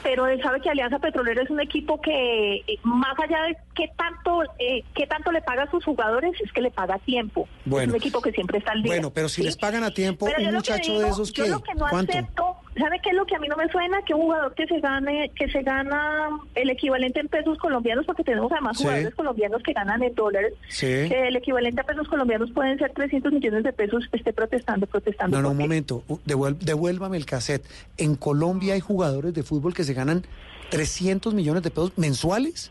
[0.02, 3.90] pero él sabe que Alianza Petrolera es un equipo que, eh, más allá de qué
[3.98, 7.48] tanto, eh, qué tanto le paga a sus jugadores, es que le paga a tiempo.
[7.64, 7.88] Bueno.
[7.88, 8.92] es un equipo que siempre está al día.
[8.92, 9.42] Bueno, pero si ¿sí?
[9.42, 11.50] les pagan a tiempo, Pero yo un que muchacho digo- de esos, Yo ¿qué?
[11.50, 12.12] lo que no ¿Cuánto?
[12.12, 14.02] acepto, ¿sabe qué es lo que a mí no me suena?
[14.02, 18.24] Que un jugador que se gane, que se gana el equivalente en pesos colombianos, porque
[18.24, 18.84] tenemos además Sí.
[18.84, 20.86] jugadores colombianos que ganan en dólares, Sí.
[20.86, 25.36] que el equivalente a pesos colombianos pueden ser 300 millones de pesos, esté protestando, protestando.
[25.36, 26.02] No, no, un momento.
[26.26, 27.64] Devuel- devuélvame el cassette.
[27.96, 30.24] En Colombia hay jugadores de fútbol que se ganan
[30.70, 32.70] 300 millones de pesos mensuales.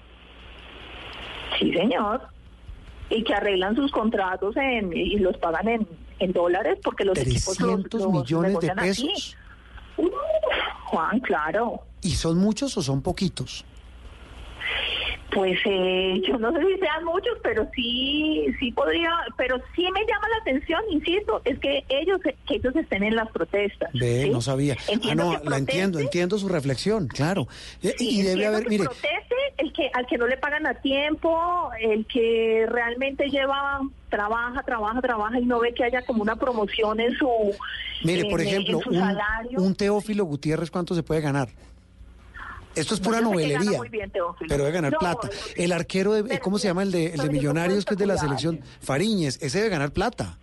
[1.60, 2.22] Sí, señor.
[3.10, 5.88] Y que arreglan sus contratos en, y los pagan en,
[6.19, 9.11] en dólares porque los equipos los, 300 los millones de así.
[10.85, 11.81] Juan, claro.
[12.01, 13.65] ¿Y son muchos o son poquitos?
[15.34, 20.02] Pues eh, yo no sé si sean muchos, pero sí, sí podría, pero sí me
[20.02, 23.89] llama la atención, insisto, es que ellos, que ellos estén en las protestas.
[23.93, 24.30] Ve, ¿sí?
[24.30, 24.76] no sabía.
[24.88, 25.60] Entiendo ah, no, la proteste.
[25.60, 27.47] entiendo, entiendo su reflexión, claro.
[27.81, 30.68] Eh, Sí, y debe haber, que mire, proteste el que al que no le pagan
[30.68, 33.80] a tiempo, el que realmente lleva
[34.10, 37.27] trabaja, trabaja, trabaja y no ve que haya como una promoción en su
[38.03, 38.80] mire, en- por en ejemplo,
[39.57, 41.49] un Teófilo Gutiérrez, ¿cuánto se puede ganar?
[42.76, 43.77] Esto es pura novelería.
[43.77, 44.47] muy bien, Teófilo.
[44.49, 45.30] Pero debe ganar No, plata.
[45.56, 46.84] El arquero, de, ¿cómo se llama?
[46.84, 49.38] El de, el de Millonarios, que es de la selección Fariñez.
[49.41, 50.38] Ese debe ganar plata.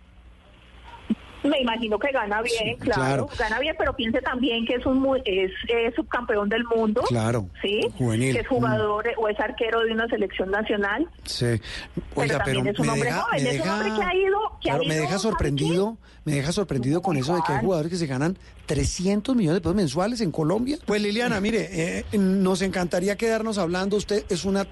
[1.43, 3.29] Me imagino que gana bien, Sí, claro, claro.
[3.37, 7.81] gana bien, pero piense también que es un es, es subcampeón del mundo, Claro, sí,
[7.97, 8.33] juvenil.
[8.33, 11.07] que es jugador o es arquero de una selección nacional.
[11.25, 11.45] Sí.
[11.45, 13.91] Pero Oiga, pero, también es un me hombre deja, joven, me es un deja- hombre
[13.95, 17.17] que ha ido, que ha claro, me ido, deja ¿sabe sorprendido, me deja sorprendido con
[17.17, 20.77] eso de que hay jugadores que se ganan 300 millones de pesos mensuales en Colombia.
[20.85, 23.97] Pues Liliana, mire, eh, nos encantaría quedarnos hablando.
[23.97, 24.65] Usted es una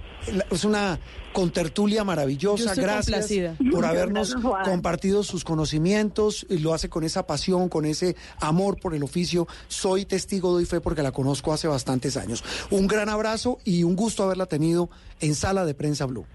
[0.50, 0.98] es una
[1.34, 2.70] contertulia Yo maravillosa.
[2.70, 3.56] estoy Gracias complacida.
[3.72, 8.80] por habernos Gracias, compartido sus conocimientos y lo hace con esa pasión, con ese amor
[8.80, 9.48] por el oficio.
[9.68, 12.44] Soy testigo, doy fe porque la conozco hace bastantes años.
[12.70, 14.90] Un gran abrazo y un gusto haberla tenido
[15.20, 16.26] en Sala de Prensa Blue.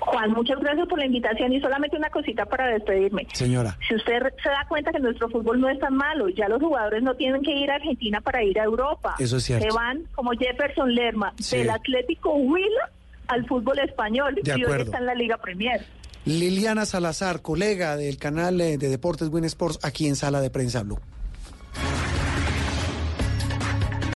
[0.00, 3.28] Juan, muchas gracias por la invitación y solamente una cosita para despedirme.
[3.34, 3.78] Señora.
[3.88, 7.04] Si usted se da cuenta que nuestro fútbol no es tan malo, ya los jugadores
[7.04, 9.14] no tienen que ir a Argentina para ir a Europa.
[9.20, 9.64] Eso es cierto.
[9.70, 11.58] Se van como Jefferson Lerma Sí.
[11.58, 12.90] del Atlético Huila
[13.32, 15.84] al fútbol español De y hoy está en la Liga Premier.
[16.24, 20.82] Liliana Salazar, colega del canal eh, de Deportes Win Sports, aquí en Sala de Prensa
[20.82, 21.00] Blue.